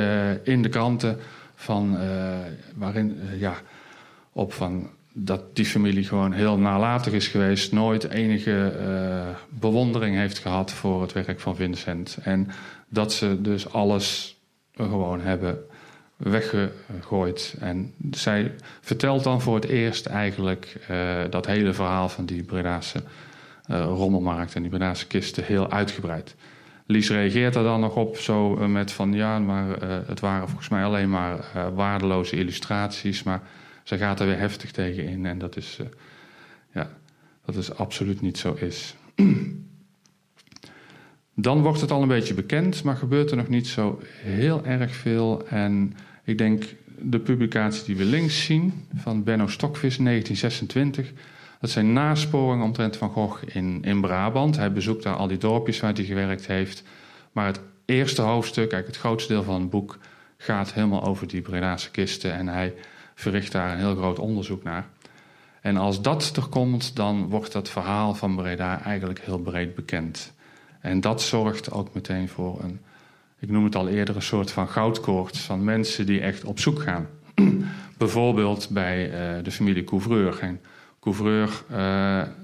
in 0.43 0.61
de 0.61 0.69
kranten 0.69 1.17
van, 1.63 1.95
uh, 1.95 2.37
waarin, 2.75 3.17
ja, 3.37 3.55
op 4.31 4.53
van 4.53 4.89
dat 5.13 5.55
die 5.55 5.65
familie 5.65 6.03
gewoon 6.03 6.31
heel 6.31 6.57
nalatig 6.57 7.13
is 7.13 7.27
geweest, 7.27 7.71
nooit 7.71 8.09
enige 8.09 8.73
bewondering 9.49 10.15
heeft 10.15 10.39
gehad 10.39 10.71
voor 10.71 11.01
het 11.01 11.13
werk 11.13 11.39
van 11.39 11.55
Vincent. 11.55 12.17
En 12.23 12.49
dat 12.89 13.13
ze 13.13 13.41
dus 13.41 13.73
alles 13.73 14.37
gewoon 14.75 15.21
hebben 15.21 15.57
weggegooid. 16.17 17.55
En 17.59 17.93
zij 18.11 18.51
vertelt 18.81 19.23
dan 19.23 19.41
voor 19.41 19.55
het 19.55 19.65
eerst 19.65 20.05
eigenlijk 20.05 20.79
dat 21.29 21.45
hele 21.45 21.73
verhaal 21.73 22.09
van 22.09 22.25
die 22.25 22.43
Bredaanse 22.43 23.03
rommelmarkt 23.67 24.55
en 24.55 24.61
die 24.61 24.71
Bredaanse 24.71 25.07
kisten 25.07 25.43
heel 25.43 25.71
uitgebreid. 25.71 26.35
Lies 26.85 27.09
reageert 27.09 27.55
er 27.55 27.63
dan 27.63 27.79
nog 27.79 27.95
op 27.95 28.17
zo 28.17 28.57
uh, 28.57 28.65
met 28.65 28.91
van 28.91 29.13
ja, 29.13 29.39
maar 29.39 29.81
het 30.07 30.19
waren 30.19 30.47
volgens 30.47 30.69
mij 30.69 30.83
alleen 30.83 31.09
maar 31.09 31.45
waardeloze 31.75 32.35
illustraties. 32.35 33.23
Maar 33.23 33.41
zij 33.83 33.97
gaat 33.97 34.19
er 34.19 34.25
weer 34.25 34.39
heftig 34.39 34.71
tegen 34.71 35.03
in 35.03 35.25
en 35.25 35.37
dat 35.37 35.55
is, 35.55 35.79
ja, 36.73 36.89
dat 37.45 37.55
is 37.55 37.75
absoluut 37.75 38.21
niet 38.21 38.37
zo 38.37 38.53
is. 38.53 38.95
Dan 41.35 41.61
wordt 41.61 41.81
het 41.81 41.91
al 41.91 42.01
een 42.01 42.07
beetje 42.07 42.33
bekend, 42.33 42.83
maar 42.83 42.95
gebeurt 42.95 43.31
er 43.31 43.37
nog 43.37 43.47
niet 43.47 43.67
zo 43.67 44.01
heel 44.21 44.65
erg 44.65 44.95
veel. 44.95 45.47
En 45.47 45.93
ik 46.23 46.37
denk 46.37 46.63
de 46.99 47.19
publicatie 47.19 47.85
die 47.85 47.95
we 47.95 48.03
links 48.05 48.45
zien 48.45 48.87
van 48.95 49.23
Benno 49.23 49.47
Stokvis 49.47 49.97
1926. 49.97 51.11
Dat 51.63 51.71
zijn 51.71 51.93
nasporingen 51.93 52.65
omtrent 52.65 52.97
Van 52.97 53.09
Gogh 53.09 53.43
in, 53.45 53.83
in 53.83 54.01
Brabant. 54.01 54.57
Hij 54.57 54.71
bezoekt 54.71 55.03
daar 55.03 55.15
al 55.15 55.27
die 55.27 55.37
dorpjes 55.37 55.79
waar 55.79 55.93
hij 55.93 56.03
gewerkt 56.03 56.47
heeft. 56.47 56.83
Maar 57.31 57.45
het 57.45 57.59
eerste 57.85 58.21
hoofdstuk, 58.21 58.69
kijk, 58.69 58.87
het 58.87 58.97
grootste 58.97 59.33
deel 59.33 59.43
van 59.43 59.61
het 59.61 59.69
boek, 59.69 59.97
gaat 60.37 60.73
helemaal 60.73 61.03
over 61.03 61.27
die 61.27 61.41
Bredaanse 61.41 61.91
kisten. 61.91 62.33
En 62.33 62.47
hij 62.47 62.73
verricht 63.15 63.51
daar 63.51 63.71
een 63.71 63.77
heel 63.77 63.95
groot 63.95 64.19
onderzoek 64.19 64.63
naar. 64.63 64.87
En 65.61 65.77
als 65.77 66.01
dat 66.01 66.35
er 66.35 66.45
komt, 66.45 66.95
dan 66.95 67.29
wordt 67.29 67.51
dat 67.51 67.69
verhaal 67.69 68.15
van 68.15 68.35
Breda 68.35 68.81
eigenlijk 68.81 69.19
heel 69.19 69.39
breed 69.39 69.75
bekend. 69.75 70.33
En 70.79 71.01
dat 71.01 71.21
zorgt 71.21 71.71
ook 71.71 71.93
meteen 71.93 72.29
voor 72.29 72.63
een 72.63 72.79
ik 73.39 73.49
noem 73.49 73.63
het 73.63 73.75
al 73.75 73.87
eerder, 73.87 74.15
een 74.15 74.21
soort 74.21 74.51
van 74.51 74.67
goudkoorts 74.67 75.39
van 75.39 75.63
mensen 75.63 76.05
die 76.05 76.21
echt 76.21 76.43
op 76.43 76.59
zoek 76.59 76.81
gaan. 76.81 77.07
Bijvoorbeeld 77.97 78.69
bij 78.69 79.05
uh, 79.05 79.43
de 79.43 79.51
familie 79.51 79.83
Couvreur. 79.83 80.33
Couvreur 81.03 81.63
uh, 81.71 81.77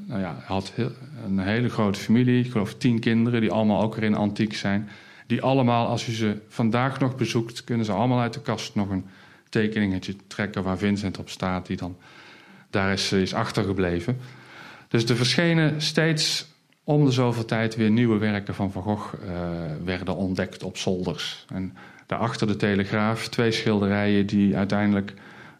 nou 0.06 0.20
ja, 0.20 0.36
had 0.46 0.72
heel, 0.76 0.92
een 1.26 1.40
hele 1.40 1.70
grote 1.70 2.00
familie, 2.00 2.44
ik 2.46 2.52
geloof 2.52 2.74
tien 2.74 3.00
kinderen, 3.00 3.42
die 3.42 3.52
allemaal 3.52 3.82
ook 3.82 3.96
weer 3.96 4.04
in 4.04 4.16
antiek 4.16 4.56
zijn. 4.56 4.90
Die 5.28 5.42
allemaal, 5.42 5.88
als 5.88 6.08
u 6.08 6.12
ze 6.12 6.38
vandaag 6.48 7.00
nog 7.00 7.16
bezoekt, 7.16 7.64
kunnen 7.64 7.86
ze 7.86 7.92
allemaal 7.92 8.20
uit 8.20 8.34
de 8.34 8.42
kast 8.42 8.76
nog 8.76 8.90
een 8.90 9.06
tekeningetje 9.50 10.16
trekken 10.28 10.64
waar 10.64 10.78
Vincent 10.78 11.18
op 11.18 11.30
staat, 11.30 11.68
die 11.68 11.78
dan 11.78 11.98
daar 12.70 12.92
is, 12.92 13.12
is 13.12 13.34
achtergebleven. 13.34 14.18
Dus 14.88 15.04
er 15.04 15.16
verschenen 15.16 15.82
steeds 15.82 16.48
om 16.84 17.06
de 17.06 17.12
zoveel 17.12 17.46
tijd 17.46 17.76
weer 17.76 17.92
nieuwe 17.92 18.18
werken 18.18 18.56
van 18.56 18.72
Van 18.72 18.82
Gogh 18.82 19.14
uh, 19.14 19.30
werden 19.84 20.16
ontdekt 20.16 20.64
op 20.64 20.78
zolders. 20.78 21.46
En 21.54 21.74
daarachter 22.06 22.48
de 22.48 22.56
Telegraaf 22.56 23.28
twee 23.28 23.52
schilderijen 23.52 24.26
die 24.26 24.58
uiteindelijk 24.58 25.14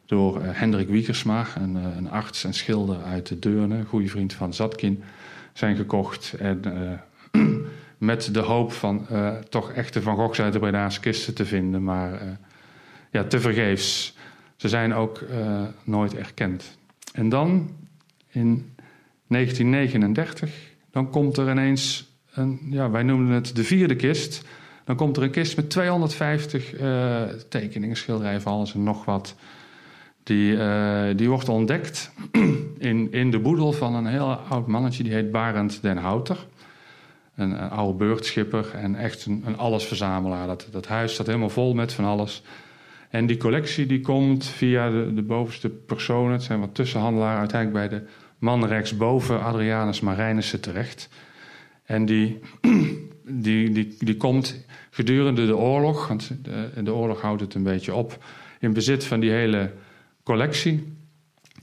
door 0.10 0.42
uh, 0.42 0.50
Hendrik 0.52 0.88
Wiegersma, 0.88 1.46
een, 1.56 1.76
uh, 1.76 1.84
een, 1.98 2.10
arts 2.10 2.44
en 2.44 2.54
schilder 2.54 3.04
uit 3.04 3.28
de 3.28 3.40
Deurne, 3.40 3.86
goede 3.86 4.08
vriend 4.08 4.34
van 4.34 4.54
Zatkin, 4.54 5.04
zijn 5.54 5.76
gekocht. 5.76 6.36
En 6.40 6.62
met 7.98 8.34
de 8.34 8.40
hoop 8.40 8.72
van 8.72 9.08
toch 9.50 9.72
echte 9.72 10.02
Van 10.02 10.16
Goghs 10.16 10.42
uit 10.42 10.54
de 10.54 10.60
Bredaanse 10.60 11.00
kisten 11.00 11.34
te 11.34 11.46
vinden, 11.46 11.84
maar 11.84 12.38
ja, 13.12 13.24
tevergeefs. 13.24 14.18
Ze 14.56 14.70
zijn 14.70 14.94
ook 14.94 15.24
nooit 15.84 16.16
erkend. 16.16 16.78
En 17.14 17.30
dan 17.30 17.70
in 18.28 18.76
1939 19.28 20.70
dan 20.92 21.10
komt 21.10 21.38
er 21.38 21.50
ineens, 21.50 22.14
een, 22.34 22.60
ja, 22.70 22.90
wij 22.90 23.04
noemen 23.04 23.34
het 23.34 23.56
de 23.56 23.64
vierde 23.64 23.96
kist. 23.96 24.44
Dan 24.84 24.96
komt 24.96 25.18
er 25.18 25.24
een 25.24 25.32
kist 25.32 25.56
met 25.56 25.70
250 25.70 26.74
uh, 26.74 27.22
eh, 27.22 27.30
tekeningen, 27.50 27.96
schilderijen 27.96 28.42
van 28.42 28.54
alles 28.54 28.74
en 28.74 28.84
nog 28.84 29.06
wat. 29.06 29.36
Die, 30.30 30.54
uh, 30.54 31.04
die 31.16 31.30
wordt 31.30 31.50
ontdekt 31.50 32.12
in, 32.90 33.12
in 33.12 33.32
de 33.32 33.40
boedel 33.40 33.72
van 33.72 33.96
een 33.96 34.06
heel 34.06 34.32
oud 34.32 34.68
mannetje, 34.68 35.04
die 35.04 35.14
heet 35.14 35.32
Barend 35.32 35.82
den 35.82 35.98
Houter. 35.98 36.38
Een, 37.36 37.64
een 37.64 37.70
oude 37.70 37.98
beurtschipper 37.98 38.72
en 38.74 38.96
echt 38.96 39.26
een, 39.26 39.44
een 39.46 39.58
allesverzamelaar. 39.58 40.48
Dat, 40.48 40.68
dat 40.72 40.88
huis 40.88 41.14
staat 41.14 41.26
helemaal 41.26 41.50
vol 41.50 41.74
met 41.74 41.94
van 41.94 42.06
alles. 42.06 42.44
En 43.10 43.26
die 43.26 43.38
collectie 43.38 43.86
die 43.86 44.02
komt 44.02 44.46
via 44.46 44.90
de, 44.90 45.14
de 45.14 45.22
bovenste 45.22 45.70
personen, 45.70 46.32
het 46.32 46.44
zijn 46.44 46.60
wat 46.60 46.76
tussenhandelaren, 46.76 47.40
uiteindelijk 47.40 47.90
bij 47.90 48.00
de 48.00 48.06
man 48.38 48.66
rechtsboven, 48.66 49.44
Adrianus 49.44 50.00
Marijnissen, 50.00 50.62
terecht. 50.62 51.10
En 51.86 52.06
die, 52.06 52.40
die, 53.46 53.72
die, 53.72 53.96
die 54.00 54.18
komt 54.18 54.66
gedurende 54.90 55.46
de 55.46 55.58
oorlog, 55.58 56.08
want 56.08 56.32
de, 56.44 56.84
de 56.84 56.94
oorlog 56.94 57.22
houdt 57.22 57.42
het 57.42 57.54
een 57.54 57.64
beetje 57.64 57.94
op, 57.94 58.24
in 58.60 58.74
bezit 58.74 59.04
van 59.04 59.20
die 59.20 59.32
hele 59.32 59.72
collectie. 60.30 60.94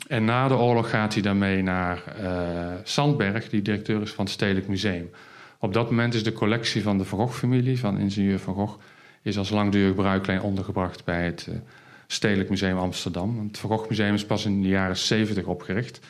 En 0.08 0.24
na 0.24 0.48
de 0.48 0.56
oorlog 0.56 0.90
gaat 0.90 1.12
hij 1.12 1.22
daarmee 1.22 1.62
naar 1.62 2.02
uh, 2.20 2.74
Sandberg, 2.82 3.48
die 3.48 3.62
directeur 3.62 4.02
is 4.02 4.10
van 4.10 4.24
het 4.24 4.34
Stedelijk 4.34 4.68
Museum. 4.68 5.10
Op 5.58 5.72
dat 5.72 5.90
moment 5.90 6.14
is 6.14 6.24
de 6.24 6.32
collectie 6.32 6.82
van 6.82 6.98
de 6.98 7.04
Van 7.04 7.18
Gogh-familie, 7.18 7.78
van 7.78 7.98
ingenieur 7.98 8.38
Van 8.38 8.54
Gogh, 8.54 8.78
is 9.22 9.38
als 9.38 9.50
langdurig 9.50 9.94
bruiklijn 9.94 10.40
ondergebracht 10.40 11.04
bij 11.04 11.24
het 11.24 11.46
uh, 11.48 11.56
Stedelijk 12.06 12.50
Museum 12.50 12.78
Amsterdam. 12.78 13.46
Het 13.48 13.58
Van 13.58 13.70
Gogh 13.70 13.88
Museum 13.88 14.14
is 14.14 14.26
pas 14.26 14.44
in 14.44 14.62
de 14.62 14.68
jaren 14.68 14.96
70 14.96 15.44
opgericht. 15.44 16.00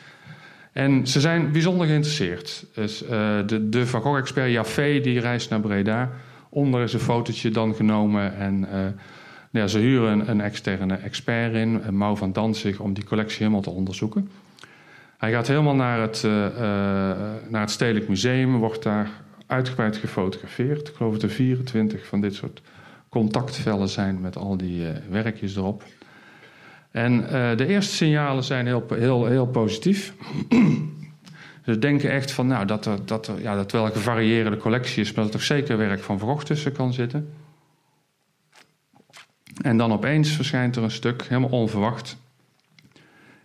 En 0.73 1.07
ze 1.07 1.19
zijn 1.19 1.51
bijzonder 1.51 1.87
geïnteresseerd. 1.87 2.65
Dus, 2.73 3.03
uh, 3.03 3.09
de, 3.45 3.69
de 3.69 3.87
Van 3.87 4.01
Gogh-expert 4.01 4.51
Jaffe 4.51 4.99
die 5.03 5.19
reist 5.19 5.49
naar 5.49 5.59
Breda. 5.59 6.11
Onder 6.49 6.83
is 6.83 6.93
een 6.93 6.99
fotootje 6.99 7.49
dan 7.49 7.75
genomen. 7.75 8.37
En 8.37 8.67
ja, 9.51 9.67
ze 9.67 9.79
huren 9.79 10.29
een, 10.29 10.41
externe 10.41 10.95
expert 10.95 11.53
in, 11.53 11.81
Mau 11.97 12.17
van 12.17 12.33
Danzig, 12.33 12.79
om 12.79 12.93
die 12.93 13.03
collectie 13.03 13.37
helemaal 13.37 13.61
te 13.61 13.69
onderzoeken. 13.69 14.29
Hij 15.17 15.31
gaat 15.31 15.47
helemaal 15.47 15.75
naar 15.75 15.99
het, 15.99 16.23
uh, 16.25 16.31
naar 17.49 17.61
het 17.61 17.71
Stedelijk 17.71 18.07
Museum, 18.07 18.57
wordt 18.57 18.83
daar 18.83 19.09
uitgebreid 19.45 19.97
gefotografeerd. 19.97 20.87
Ik 20.87 20.95
geloof 20.95 21.13
dat 21.13 21.21
er 21.21 21.29
24 21.29 22.05
van 22.05 22.21
dit 22.21 22.35
soort 22.35 22.61
contactvellen 23.09 23.89
zijn 23.89 24.21
met 24.21 24.37
al 24.37 24.57
die 24.57 24.85
werkjes 25.09 25.55
erop. 25.55 25.83
En 26.91 27.21
de 27.57 27.65
eerste 27.67 27.95
signalen 27.95 28.43
zijn 28.43 28.65
heel, 28.65 28.85
heel, 28.89 29.25
heel 29.25 29.47
positief. 29.47 30.13
Ze 31.65 31.79
denken 31.79 32.11
echt 32.11 32.31
van, 32.31 32.47
nou, 32.47 32.65
dat 32.65 32.85
er, 32.85 33.05
dat 33.05 33.31
ja, 33.41 33.55
dat 33.55 33.71
wel 33.71 33.85
een 33.85 33.91
gevarieerde 33.91 34.57
collectie 34.57 35.01
is, 35.01 35.13
maar 35.13 35.25
dat 35.25 35.33
er 35.33 35.41
zeker 35.41 35.77
werk 35.77 35.99
van 35.99 36.19
Van 36.19 36.43
tussen 36.43 36.71
kan 36.71 36.93
zitten. 36.93 37.29
En 39.61 39.77
dan 39.77 39.91
opeens 39.91 40.31
verschijnt 40.31 40.75
er 40.75 40.83
een 40.83 40.91
stuk, 40.91 41.23
helemaal 41.23 41.49
onverwacht, 41.49 42.17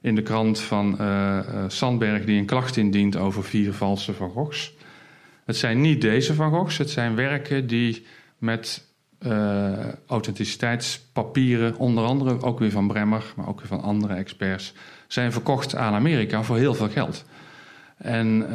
in 0.01 0.15
de 0.15 0.23
krant 0.23 0.61
van 0.61 0.97
uh, 1.01 1.39
Sandberg 1.69 2.25
die 2.25 2.39
een 2.39 2.47
klacht 2.47 2.77
indient 2.77 3.17
over 3.17 3.45
vier 3.45 3.73
valse 3.73 4.15
Van 4.15 4.31
Goghs. 4.31 4.75
Het 5.45 5.57
zijn 5.57 5.81
niet 5.81 6.01
deze 6.01 6.35
Van 6.35 6.51
Goghs, 6.51 6.79
het 6.79 6.91
zijn 6.91 7.15
werken 7.15 7.67
die 7.67 8.07
met 8.39 8.85
uh, 9.21 9.89
authenticiteitspapieren, 10.07 11.77
onder 11.77 12.05
andere 12.05 12.43
ook 12.43 12.59
weer 12.59 12.71
van 12.71 12.87
Bremmer, 12.87 13.33
maar 13.37 13.49
ook 13.49 13.59
weer 13.59 13.69
van 13.69 13.83
andere 13.83 14.15
experts, 14.15 14.73
zijn 15.07 15.33
verkocht 15.33 15.75
aan 15.75 15.95
Amerika 15.95 16.43
voor 16.43 16.57
heel 16.57 16.75
veel 16.75 16.89
geld. 16.89 17.25
En 17.97 18.47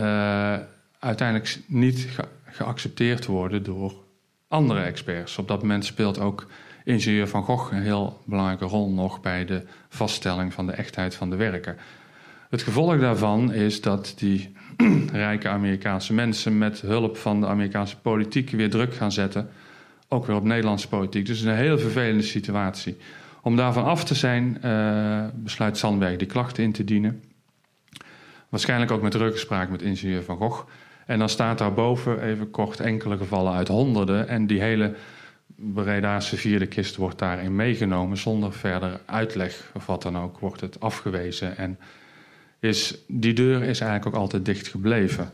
uiteindelijk 1.00 1.60
niet 1.66 2.08
geaccepteerd 2.46 3.26
worden 3.26 3.64
door 3.64 3.94
andere 4.48 4.82
experts. 4.82 5.38
Op 5.38 5.48
dat 5.48 5.62
moment 5.62 5.86
speelt 5.86 6.20
ook 6.20 6.48
ingenieur 6.88 7.28
Van 7.28 7.44
Gogh 7.44 7.74
een 7.74 7.82
heel 7.82 8.22
belangrijke 8.26 8.66
rol 8.66 8.90
nog 8.90 9.22
bij 9.22 9.46
de 9.46 9.64
vaststelling 9.90 10.54
van 10.54 10.66
de 10.66 10.72
echtheid 10.72 11.16
van 11.16 11.30
de 11.30 11.36
werken. 11.36 11.78
Het 12.50 12.62
gevolg 12.62 13.00
daarvan 13.00 13.54
is 13.54 13.82
dat 13.82 14.14
die 14.18 14.54
rijke 15.12 15.50
Amerikaanse 15.50 16.14
mensen 16.14 16.58
met 16.58 16.82
hulp 16.82 17.18
van 17.18 17.42
de 17.42 17.48
Amerikaanse 17.48 17.98
politiek 17.98 18.50
weer 18.50 18.70
druk 18.70 18.94
gaan 18.94 19.12
zetten. 19.12 19.50
Ook 20.08 20.26
weer 20.26 20.36
op 20.36 20.44
Nederlandse 20.44 20.88
politiek. 20.88 21.26
Dus 21.26 21.42
een 21.42 21.56
hele 21.56 21.78
vervelende 21.78 22.24
situatie. 22.24 22.98
Om 23.42 23.56
daarvan 23.56 23.84
af 23.84 24.04
te 24.04 24.16
zijn, 24.16 24.58
uh, 24.66 25.26
besluit 25.34 25.78
Sandberg 25.78 26.18
die 26.18 26.28
klachten 26.28 26.64
in 26.64 26.72
te 26.72 26.84
dienen. 26.84 27.24
Waarschijnlijk 28.50 28.92
ook 28.92 29.02
met 29.02 29.16
ruggespraak 29.16 29.70
met 29.70 29.82
ingenieur 29.82 30.24
Van 30.24 30.38
Gogh. 30.38 30.68
En 31.06 31.20
dan 31.20 31.30
staat 31.30 31.58
daarboven, 31.58 32.22
even 32.22 32.52
kort, 32.52 32.80
enkele 32.80 33.18
gevallen 33.18 33.54
uit 33.54 33.68
honderden. 33.68 34.28
En 34.28 34.48
die 34.48 34.62
hele 34.62 34.96
Bredaanse 35.60 36.38
vierde 36.38 36.68
kist 36.68 36.96
wordt 36.96 37.20
daarin 37.20 37.56
meegenomen 37.56 38.18
zonder 38.18 38.54
verder 38.54 39.00
uitleg 39.06 39.72
of 39.74 39.86
wat 39.86 40.02
dan 40.02 40.18
ook, 40.18 40.40
wordt 40.40 40.62
het 40.62 40.80
afgewezen. 40.80 41.58
En 41.58 41.80
is, 42.60 42.98
die 43.08 43.34
deur 43.34 43.64
is 43.64 43.80
eigenlijk 43.80 44.06
ook 44.16 44.22
altijd 44.22 44.46
dicht 44.46 44.68
gebleven. 44.68 45.32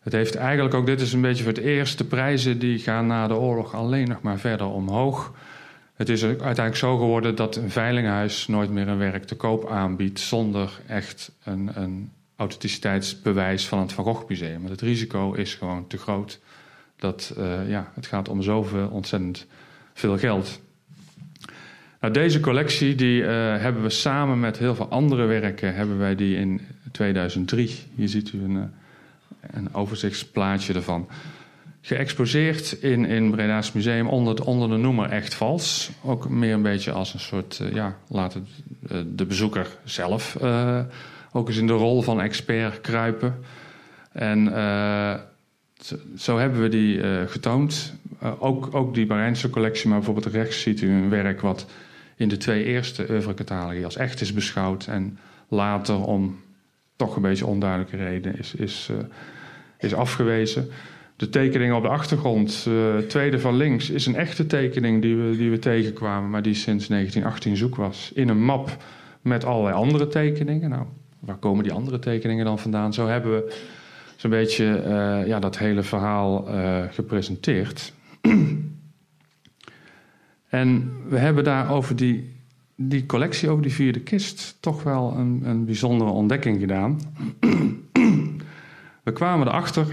Het 0.00 0.12
heeft 0.12 0.34
eigenlijk 0.34 0.74
ook, 0.74 0.86
dit 0.86 1.00
is 1.00 1.12
een 1.12 1.20
beetje 1.20 1.42
voor 1.42 1.52
het 1.52 1.62
eerst, 1.62 1.98
de 1.98 2.04
prijzen 2.04 2.58
die 2.58 2.78
gaan 2.78 3.06
na 3.06 3.26
de 3.26 3.34
oorlog 3.34 3.74
alleen 3.74 4.08
nog 4.08 4.22
maar 4.22 4.38
verder 4.38 4.66
omhoog. 4.66 5.34
Het 5.94 6.08
is 6.08 6.24
uiteindelijk 6.24 6.76
zo 6.76 6.96
geworden 6.96 7.34
dat 7.34 7.56
een 7.56 7.70
veilinghuis 7.70 8.46
nooit 8.46 8.70
meer 8.70 8.88
een 8.88 8.98
werk 8.98 9.24
te 9.24 9.34
koop 9.34 9.70
aanbiedt 9.70 10.20
zonder 10.20 10.80
echt 10.86 11.32
een, 11.44 11.70
een 11.74 12.12
authenticiteitsbewijs 12.36 13.68
van 13.68 13.78
het 13.78 13.92
Van 13.92 14.04
Gogh 14.04 14.28
Museum. 14.28 14.64
Het 14.64 14.80
risico 14.80 15.32
is 15.32 15.54
gewoon 15.54 15.86
te 15.86 15.98
groot 15.98 16.40
dat 16.96 17.34
uh, 17.38 17.68
ja, 17.68 17.92
het 17.94 18.06
gaat 18.06 18.28
om 18.28 18.42
zoveel 18.42 18.88
ontzettend 18.88 19.46
veel 19.94 20.18
geld. 20.18 20.60
Nou, 22.00 22.12
deze 22.12 22.40
collectie 22.40 22.94
die, 22.94 23.20
uh, 23.20 23.28
hebben 23.56 23.82
we 23.82 23.90
samen 23.90 24.40
met 24.40 24.58
heel 24.58 24.74
veel 24.74 24.88
andere 24.88 25.24
werken, 25.24 25.74
hebben 25.74 25.98
wij 25.98 26.14
die 26.14 26.36
in 26.36 26.60
2003, 26.92 27.70
hier 27.94 28.08
ziet 28.08 28.32
u 28.32 28.44
een, 28.44 28.56
eh, 28.56 29.48
een 29.50 29.74
overzichtsplaatje 29.74 30.74
ervan, 30.74 31.08
geëxposeerd 31.80 32.72
in, 32.72 33.04
in 33.04 33.30
Breda's 33.30 33.72
Museum 33.72 34.08
onder, 34.08 34.44
onder 34.44 34.68
de 34.68 34.76
noemer 34.76 35.10
Echt 35.10 35.34
Vals. 35.34 35.90
Ook 36.04 36.28
meer 36.28 36.54
een 36.54 36.62
beetje 36.62 36.92
als 36.92 37.14
een 37.14 37.20
soort, 37.20 37.58
uh, 37.62 37.72
ja, 37.72 37.96
laat 38.08 38.34
het, 38.34 38.44
de 39.18 39.24
bezoeker 39.24 39.66
zelf 39.84 40.36
ook 41.32 41.48
eens 41.48 41.56
in 41.56 41.66
de 41.66 41.72
rol 41.72 42.02
van 42.02 42.20
expert 42.20 42.80
kruipen. 42.80 43.34
En 44.12 44.52
zo, 46.16 46.38
hebben 46.38 46.60
we 46.60 46.68
die 46.68 46.96
uh, 46.96 47.22
getoond. 47.26 47.94
Uh, 48.22 48.42
ook, 48.42 48.74
ook 48.74 48.94
die 48.94 49.06
Marijnse 49.06 49.50
collectie, 49.50 49.88
maar 49.88 49.96
bijvoorbeeld 49.98 50.34
rechts 50.34 50.60
ziet 50.60 50.80
u 50.80 50.90
een 50.90 51.08
werk 51.08 51.40
wat 51.40 51.66
in 52.16 52.28
de 52.28 52.36
twee 52.36 52.64
eerste 52.64 53.06
oeuvrecatalogi 53.10 53.84
als 53.84 53.96
echt 53.96 54.20
is 54.20 54.32
beschouwd 54.32 54.86
en 54.86 55.18
later 55.48 56.04
om 56.04 56.40
toch 56.96 57.16
een 57.16 57.22
beetje 57.22 57.46
onduidelijke 57.46 57.96
reden 57.96 58.38
is, 58.38 58.54
is, 58.54 58.88
uh, 58.90 58.96
is 59.78 59.94
afgewezen. 59.94 60.68
De 61.16 61.28
tekening 61.28 61.74
op 61.74 61.82
de 61.82 61.88
achtergrond, 61.88 62.68
tweede 63.08 63.40
van 63.40 63.56
links, 63.56 63.90
is 63.90 64.06
een 64.06 64.16
echte 64.16 64.46
tekening 64.46 65.02
die 65.02 65.16
we, 65.16 65.36
die 65.36 65.50
we 65.50 65.58
tegenkwamen, 65.58 66.30
maar 66.30 66.42
die 66.42 66.54
sinds 66.54 66.86
1918 66.86 67.56
zoek 67.56 67.76
was. 67.76 68.10
In 68.14 68.28
een 68.28 68.44
map 68.44 68.76
met 69.20 69.44
allerlei 69.44 69.74
andere 69.74 70.08
tekeningen. 70.08 70.70
Nou, 70.70 70.84
waar 71.20 71.36
komen 71.36 71.64
die 71.64 71.72
andere 71.72 71.98
tekeningen 71.98 72.44
dan 72.44 72.58
vandaan? 72.58 72.94
Zo 72.94 73.06
hebben 73.06 73.32
we 73.32 73.56
zo'n 74.26 74.38
beetje 74.38 74.82
uh, 74.86 75.26
ja, 75.26 75.38
dat 75.38 75.58
hele 75.58 75.82
verhaal 75.82 76.48
uh, 76.48 76.82
gepresenteerd. 76.90 77.92
en 80.48 80.92
we 81.08 81.18
hebben 81.18 81.44
daar 81.44 81.70
over 81.70 81.96
die, 81.96 82.32
die 82.74 83.06
collectie, 83.06 83.48
over 83.48 83.62
die 83.62 83.72
vierde 83.72 84.00
kist, 84.00 84.56
toch 84.60 84.82
wel 84.82 85.14
een, 85.16 85.42
een 85.44 85.64
bijzondere 85.64 86.10
ontdekking 86.10 86.60
gedaan. 86.60 87.00
we 89.06 89.12
kwamen 89.12 89.46
erachter, 89.46 89.86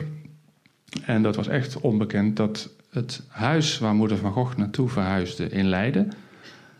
en 1.05 1.23
dat 1.23 1.35
was 1.35 1.47
echt 1.47 1.81
onbekend, 1.81 2.37
dat 2.37 2.69
het 2.89 3.23
huis 3.27 3.79
waar 3.79 3.95
moeder 3.95 4.17
van 4.17 4.31
Gogh 4.31 4.57
naartoe 4.57 4.89
verhuisde 4.89 5.49
in 5.49 5.65
Leiden, 5.65 6.11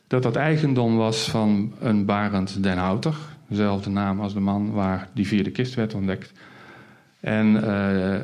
dat 0.07 0.23
dat 0.23 0.35
eigendom 0.35 0.95
was 0.95 1.29
van 1.29 1.73
een 1.79 2.05
Barend 2.05 2.63
den 2.63 2.77
Houter, 2.77 3.15
dezelfde 3.47 3.89
naam 3.89 4.21
als 4.21 4.33
de 4.33 4.39
man 4.39 4.71
waar 4.71 5.09
die 5.13 5.27
vierde 5.27 5.51
kist 5.51 5.73
werd 5.73 5.93
ontdekt. 5.93 6.31
En 7.24 7.55
uh, 7.55 8.15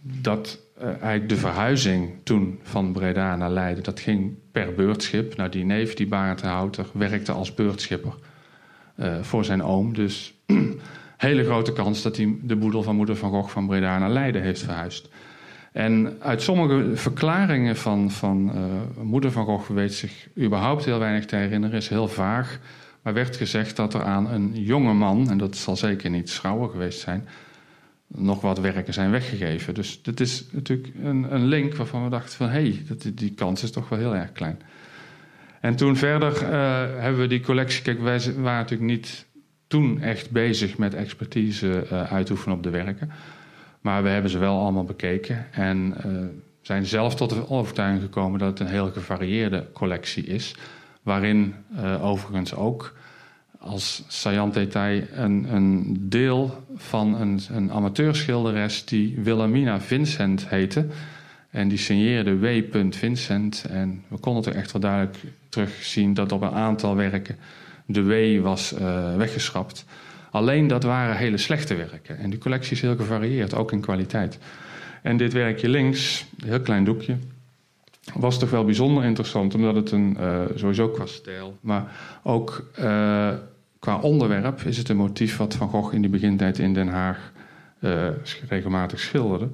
dat 0.00 0.58
uh, 0.78 0.84
eigenlijk 0.86 1.28
de 1.28 1.36
verhuizing 1.36 2.10
toen 2.22 2.58
van 2.62 2.92
Breda 2.92 3.36
naar 3.36 3.50
Leiden, 3.50 3.84
dat 3.84 4.00
ging 4.00 4.34
per 4.52 4.74
beurtschip. 4.74 5.36
Nou, 5.36 5.50
die 5.50 5.64
neef, 5.64 5.94
die 5.94 6.06
Barend 6.06 6.42
Houter, 6.42 6.86
werkte 6.92 7.32
als 7.32 7.54
beurtschipper 7.54 8.14
uh, 8.96 9.22
voor 9.22 9.44
zijn 9.44 9.62
oom. 9.62 9.94
Dus 9.94 10.34
hele 11.16 11.44
grote 11.44 11.72
kans 11.72 12.02
dat 12.02 12.16
hij 12.16 12.34
de 12.42 12.56
boedel 12.56 12.82
van 12.82 12.96
moeder 12.96 13.16
van 13.16 13.30
Gogh 13.30 13.48
van 13.52 13.66
Breda 13.66 13.98
naar 13.98 14.10
Leiden 14.10 14.42
heeft 14.42 14.62
verhuisd. 14.62 15.08
En 15.72 16.16
uit 16.20 16.42
sommige 16.42 16.96
verklaringen 16.96 17.76
van, 17.76 18.10
van 18.10 18.52
moeder 19.02 19.32
van 19.32 19.44
Gogh 19.44 19.70
weet 19.70 19.94
zich 19.94 20.28
überhaupt 20.38 20.84
heel 20.84 20.98
weinig 20.98 21.24
te 21.24 21.36
herinneren, 21.36 21.76
is 21.76 21.88
heel 21.88 22.08
vaag. 22.08 22.58
Maar 23.02 23.14
werd 23.14 23.36
gezegd 23.36 23.76
dat 23.76 23.94
er 23.94 24.02
aan 24.02 24.30
een 24.30 24.50
jonge 24.54 24.92
man, 24.92 25.30
en 25.30 25.38
dat 25.38 25.56
zal 25.56 25.76
zeker 25.76 26.10
niet 26.10 26.30
Schouwer 26.30 26.68
geweest 26.68 27.00
zijn, 27.00 27.28
nog 28.06 28.40
wat 28.40 28.58
werken 28.58 28.92
zijn 28.94 29.10
weggegeven. 29.10 29.74
Dus 29.74 30.02
dit 30.02 30.20
is 30.20 30.44
natuurlijk 30.52 30.88
een, 31.02 31.34
een 31.34 31.44
link 31.44 31.74
waarvan 31.74 32.04
we 32.04 32.10
dachten 32.10 32.36
van... 32.36 32.48
hé, 32.48 32.52
hey, 32.52 32.84
die 33.14 33.34
kans 33.34 33.62
is 33.62 33.70
toch 33.70 33.88
wel 33.88 33.98
heel 33.98 34.14
erg 34.14 34.32
klein. 34.32 34.58
En 35.60 35.76
toen 35.76 35.96
verder 35.96 36.32
uh, 36.32 36.48
hebben 37.02 37.20
we 37.20 37.26
die 37.26 37.40
collectie... 37.40 37.82
Kijk, 37.82 38.00
wij 38.00 38.20
waren 38.36 38.60
natuurlijk 38.60 38.90
niet 38.90 39.26
toen 39.66 40.00
echt 40.00 40.30
bezig 40.30 40.78
met 40.78 40.94
expertise 40.94 41.86
uh, 41.92 42.12
uitoefenen 42.12 42.56
op 42.56 42.62
de 42.62 42.70
werken. 42.70 43.10
Maar 43.80 44.02
we 44.02 44.08
hebben 44.08 44.30
ze 44.30 44.38
wel 44.38 44.58
allemaal 44.60 44.84
bekeken. 44.84 45.46
En 45.52 45.94
uh, 46.06 46.24
zijn 46.60 46.86
zelf 46.86 47.14
tot 47.14 47.30
de 47.30 47.48
overtuiging 47.48 48.02
gekomen 48.02 48.38
dat 48.38 48.48
het 48.48 48.60
een 48.60 48.74
heel 48.74 48.90
gevarieerde 48.90 49.66
collectie 49.72 50.24
is. 50.24 50.54
Waarin 51.02 51.54
overigens 52.00 52.54
ook 52.54 52.94
als 53.58 54.04
saillant 54.08 54.54
detail 54.54 55.02
een, 55.12 55.54
een 55.54 55.96
deel 56.08 56.64
van 56.76 57.20
een, 57.20 57.40
een 57.50 57.72
amateurschilderes 57.72 58.84
die 58.84 59.20
Wilhelmina 59.22 59.80
Vincent 59.80 60.48
heette. 60.48 60.86
En 61.50 61.68
die 61.68 61.78
signeerde 61.78 62.38
W. 62.38 62.62
Vincent. 62.90 63.66
En 63.70 64.04
we 64.08 64.18
konden 64.18 64.42
toch 64.42 64.54
echt 64.54 64.72
wel 64.72 64.80
duidelijk 64.80 65.16
terugzien 65.48 66.14
dat 66.14 66.32
op 66.32 66.42
een 66.42 66.50
aantal 66.50 66.96
werken 66.96 67.36
de 67.86 68.02
W 68.02 68.42
was 68.42 68.72
uh, 68.72 69.16
weggeschrapt. 69.16 69.84
Alleen 70.30 70.66
dat 70.66 70.82
waren 70.82 71.16
hele 71.16 71.36
slechte 71.36 71.74
werken. 71.74 72.18
En 72.18 72.30
die 72.30 72.38
collectie 72.38 72.72
is 72.72 72.80
heel 72.80 72.96
gevarieerd, 72.96 73.54
ook 73.54 73.72
in 73.72 73.80
kwaliteit. 73.80 74.38
En 75.02 75.16
dit 75.16 75.32
werkje 75.32 75.68
links, 75.68 76.26
een 76.38 76.48
heel 76.48 76.60
klein 76.60 76.84
doekje, 76.84 77.16
was 78.14 78.38
toch 78.38 78.50
wel 78.50 78.64
bijzonder 78.64 79.04
interessant, 79.04 79.54
omdat 79.54 79.74
het 79.74 79.90
een, 79.90 80.16
uh, 80.20 80.40
sowieso 80.54 80.88
qua 80.88 81.06
stijl, 81.06 81.56
maar 81.60 81.92
ook 82.22 82.70
uh, 82.78 83.28
qua 83.78 83.98
onderwerp 84.00 84.60
is 84.60 84.78
het 84.78 84.88
een 84.88 84.96
motief 84.96 85.36
wat 85.36 85.54
Van 85.54 85.68
Gogh 85.68 85.94
in 85.94 86.02
de 86.02 86.08
begintijd 86.08 86.58
in 86.58 86.74
Den 86.74 86.88
Haag 86.88 87.32
uh, 87.80 88.08
regelmatig 88.48 89.00
schilderde. 89.00 89.48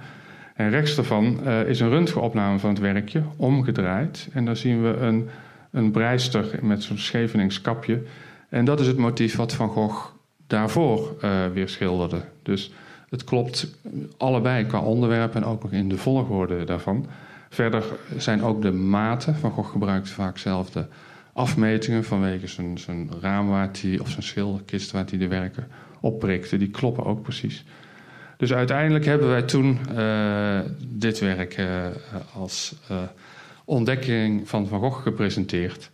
En 0.55 0.71
rechts 0.71 0.95
daarvan 0.95 1.47
is 1.47 1.81
een 1.81 1.89
röntgenopname 1.89 2.59
van 2.59 2.71
het 2.71 2.79
werkje, 2.79 3.23
omgedraaid. 3.37 4.29
En 4.33 4.45
daar 4.45 4.57
zien 4.57 4.83
we 4.83 4.97
een, 4.97 5.29
een 5.71 5.91
breister 5.91 6.59
met 6.63 6.83
zo'n 6.83 6.99
Scheveningskapje. 6.99 8.03
En 8.49 8.65
dat 8.65 8.81
is 8.81 8.87
het 8.87 8.97
motief 8.97 9.37
wat 9.37 9.53
Van 9.53 9.69
Gogh 9.69 10.07
daarvoor 10.47 11.17
weer 11.53 11.69
schilderde. 11.69 12.23
Dus 12.43 12.73
het 13.11 13.25
klopt 13.25 13.77
allebei 14.17 14.67
qua 14.67 14.81
onderwerp 14.81 15.35
en 15.35 15.45
ook 15.45 15.63
nog 15.63 15.73
in 15.73 15.89
de 15.89 15.99
volgorde 15.99 16.65
daarvan. 16.65 17.07
Verder 17.53 17.85
zijn 18.17 18.43
ook 18.43 18.63
de 18.63 18.73
maten, 18.73 19.37
Van 19.37 19.51
Gogh 19.51 19.71
gebruikte 19.71 20.13
vaak 20.13 20.39
zelf 20.39 20.71
de 20.71 20.85
afmetingen 21.33 22.05
vanwege 22.05 22.47
zijn, 22.47 22.79
zijn 22.79 23.11
raam 23.21 23.49
waar 23.49 23.71
of 24.01 24.11
zijn 24.11 24.23
schilderkist 24.23 24.91
waar 24.91 25.05
hij 25.09 25.19
de 25.19 25.29
werken 25.29 25.69
opprikte. 26.01 26.57
Die 26.57 26.71
kloppen 26.71 27.05
ook 27.05 27.23
precies. 27.23 27.65
Dus 28.37 28.53
uiteindelijk 28.53 29.05
hebben 29.05 29.29
wij 29.29 29.43
toen 29.43 29.79
uh, 29.95 30.61
dit 30.79 31.19
werk 31.19 31.59
uh, 31.59 31.87
als 32.35 32.75
uh, 32.91 33.03
ontdekking 33.65 34.49
van 34.49 34.69
Van 34.69 34.81
Gogh 34.81 35.03
gepresenteerd. 35.03 35.91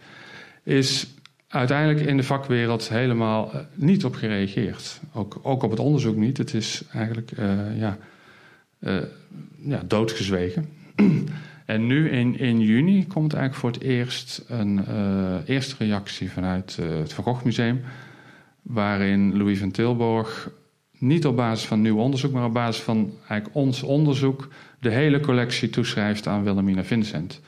Is 0.62 1.06
uiteindelijk 1.48 2.06
in 2.06 2.16
de 2.16 2.22
vakwereld 2.22 2.88
helemaal 2.88 3.52
niet 3.74 4.04
op 4.04 4.14
gereageerd. 4.14 5.00
Ook, 5.12 5.38
ook 5.42 5.62
op 5.62 5.70
het 5.70 5.80
onderzoek 5.80 6.16
niet. 6.16 6.36
Het 6.36 6.54
is 6.54 6.82
eigenlijk 6.92 7.30
ja, 7.76 7.98
ja, 9.58 9.82
doodgezwegen. 9.86 10.68
en 11.68 11.86
nu 11.86 12.10
in, 12.10 12.38
in 12.38 12.60
juni 12.60 13.06
komt 13.06 13.32
eigenlijk 13.32 13.54
voor 13.54 13.70
het 13.70 13.90
eerst 13.90 14.44
een 14.48 14.84
eerste 15.44 15.74
reactie 15.78 16.30
vanuit 16.30 16.76
het 16.76 17.12
Van 17.12 17.24
Gogh 17.24 17.44
Museum... 17.44 17.80
waarin 18.62 19.36
Louis 19.36 19.58
van 19.58 19.70
Tilburg 19.70 20.50
niet 20.98 21.26
op 21.26 21.36
basis 21.36 21.66
van 21.66 21.80
nieuw 21.80 21.98
onderzoek, 21.98 22.32
maar 22.32 22.44
op 22.44 22.52
basis 22.52 22.82
van 22.82 23.12
eigenlijk 23.18 23.56
ons 23.56 23.82
onderzoek 23.82 24.48
de 24.80 24.90
hele 24.90 25.20
collectie 25.20 25.70
toeschrijft 25.70 26.26
aan 26.26 26.42
Wilhelmina 26.42 26.84
Vincent. 26.84 27.40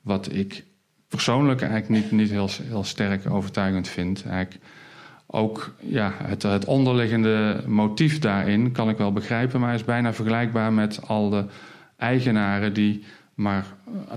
Wat 0.00 0.32
ik 0.32 0.64
persoonlijk 1.08 1.60
eigenlijk 1.62 1.88
niet, 2.02 2.10
niet 2.20 2.30
heel, 2.30 2.48
heel 2.62 2.84
sterk 2.84 3.30
overtuigend 3.30 3.88
vind. 3.88 4.24
Eigenlijk 4.26 4.64
ook 5.26 5.74
ja, 5.80 6.12
het, 6.22 6.42
het 6.42 6.64
onderliggende 6.64 7.64
motief 7.66 8.18
daarin 8.18 8.72
kan 8.72 8.88
ik 8.88 8.96
wel 8.96 9.12
begrijpen, 9.12 9.60
maar 9.60 9.74
is 9.74 9.84
bijna 9.84 10.12
vergelijkbaar 10.12 10.72
met 10.72 11.00
al 11.06 11.30
de 11.30 11.44
eigenaren 11.96 12.72
die 12.72 13.04
maar 13.34 13.66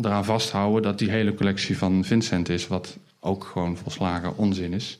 eraan 0.02 0.26
vasthouden 0.26 0.82
dat 0.82 1.00
die 1.00 1.10
hele 1.10 1.34
collectie 1.34 1.78
van 1.78 2.04
Vincent 2.04 2.50
is, 2.50 2.68
wat 2.68 2.98
ook 3.20 3.44
gewoon 3.44 3.78
volslagen 3.78 4.38
onzin 4.38 4.74
is. 4.74 5.00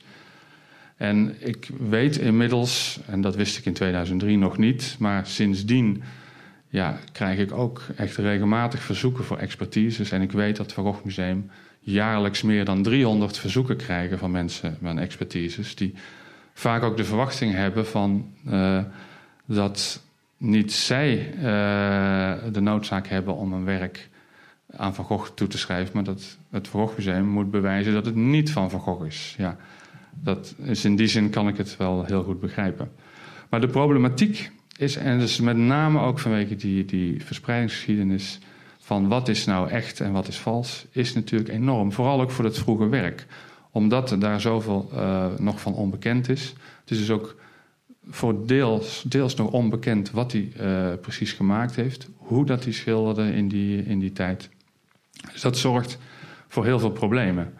En 0.96 1.36
ik 1.38 1.68
weet 1.88 2.16
inmiddels, 2.16 3.00
en 3.06 3.20
dat 3.20 3.36
wist 3.36 3.58
ik 3.58 3.64
in 3.64 3.72
2003 3.72 4.38
nog 4.38 4.58
niet, 4.58 4.96
maar 4.98 5.26
sindsdien 5.26 6.02
ja, 6.68 6.98
krijg 7.12 7.38
ik 7.38 7.52
ook 7.52 7.82
echt 7.96 8.16
regelmatig 8.16 8.80
verzoeken 8.80 9.24
voor 9.24 9.38
expertises. 9.38 10.10
En 10.10 10.22
ik 10.22 10.32
weet 10.32 10.56
dat 10.56 10.66
het 10.66 10.74
Van 10.74 10.84
Gogh 10.84 11.04
Museum 11.04 11.50
jaarlijks 11.80 12.42
meer 12.42 12.64
dan 12.64 12.82
300 12.82 13.38
verzoeken 13.38 13.76
krijgen 13.76 14.18
van 14.18 14.30
mensen 14.30 14.76
met 14.80 14.98
expertises, 14.98 15.74
die 15.74 15.94
vaak 16.54 16.82
ook 16.82 16.96
de 16.96 17.04
verwachting 17.04 17.52
hebben 17.52 17.86
van 17.86 18.32
uh, 18.48 18.82
dat 19.46 20.02
niet 20.36 20.72
zij 20.72 21.34
uh, 21.34 21.42
de 22.52 22.60
noodzaak 22.60 23.06
hebben 23.06 23.36
om 23.36 23.52
een 23.52 23.64
werk 23.64 24.08
aan 24.70 24.94
Van 24.94 25.04
Gogh 25.04 25.30
toe 25.34 25.48
te 25.48 25.58
schrijven, 25.58 25.90
maar 25.94 26.04
dat 26.04 26.36
het 26.50 26.68
Van 26.68 26.80
Gogh 26.80 26.96
Museum 26.96 27.26
moet 27.26 27.50
bewijzen 27.50 27.92
dat 27.92 28.06
het 28.06 28.14
niet 28.14 28.52
van 28.52 28.70
Van 28.70 28.80
Gogh 28.80 29.06
is. 29.06 29.34
Ja. 29.38 29.56
Dat 30.22 30.54
is 30.62 30.84
in 30.84 30.96
die 30.96 31.06
zin 31.06 31.30
kan 31.30 31.48
ik 31.48 31.56
het 31.56 31.76
wel 31.76 32.04
heel 32.04 32.22
goed 32.22 32.40
begrijpen. 32.40 32.90
Maar 33.50 33.60
de 33.60 33.68
problematiek 33.68 34.50
is, 34.76 34.96
en 34.96 35.18
dus 35.18 35.40
met 35.40 35.56
name 35.56 36.00
ook 36.00 36.18
vanwege 36.18 36.56
die, 36.56 36.84
die 36.84 37.24
verspreidingsgeschiedenis 37.24 38.38
van 38.78 39.08
wat 39.08 39.28
is 39.28 39.44
nou 39.44 39.68
echt 39.68 40.00
en 40.00 40.12
wat 40.12 40.28
is 40.28 40.38
vals, 40.38 40.86
is 40.90 41.14
natuurlijk 41.14 41.50
enorm. 41.50 41.92
Vooral 41.92 42.20
ook 42.20 42.30
voor 42.30 42.44
het 42.44 42.58
vroege 42.58 42.88
werk. 42.88 43.26
Omdat 43.70 44.10
er 44.10 44.18
daar 44.18 44.40
zoveel 44.40 44.90
uh, 44.94 45.26
nog 45.38 45.60
van 45.60 45.74
onbekend 45.74 46.28
is. 46.28 46.54
Het 46.80 46.90
is 46.90 46.98
dus 46.98 47.10
ook 47.10 47.36
voor 48.08 48.46
deels, 48.46 49.04
deels 49.08 49.34
nog 49.34 49.50
onbekend 49.50 50.10
wat 50.10 50.32
hij 50.32 50.52
uh, 50.60 50.92
precies 51.00 51.32
gemaakt 51.32 51.76
heeft. 51.76 52.08
Hoe 52.16 52.46
dat 52.46 52.64
hij 52.64 52.72
schilderde 52.72 53.32
in 53.32 53.48
die, 53.48 53.84
in 53.84 53.98
die 53.98 54.12
tijd. 54.12 54.48
Dus 55.32 55.40
dat 55.40 55.58
zorgt 55.58 55.98
voor 56.48 56.64
heel 56.64 56.78
veel 56.78 56.90
problemen. 56.90 57.52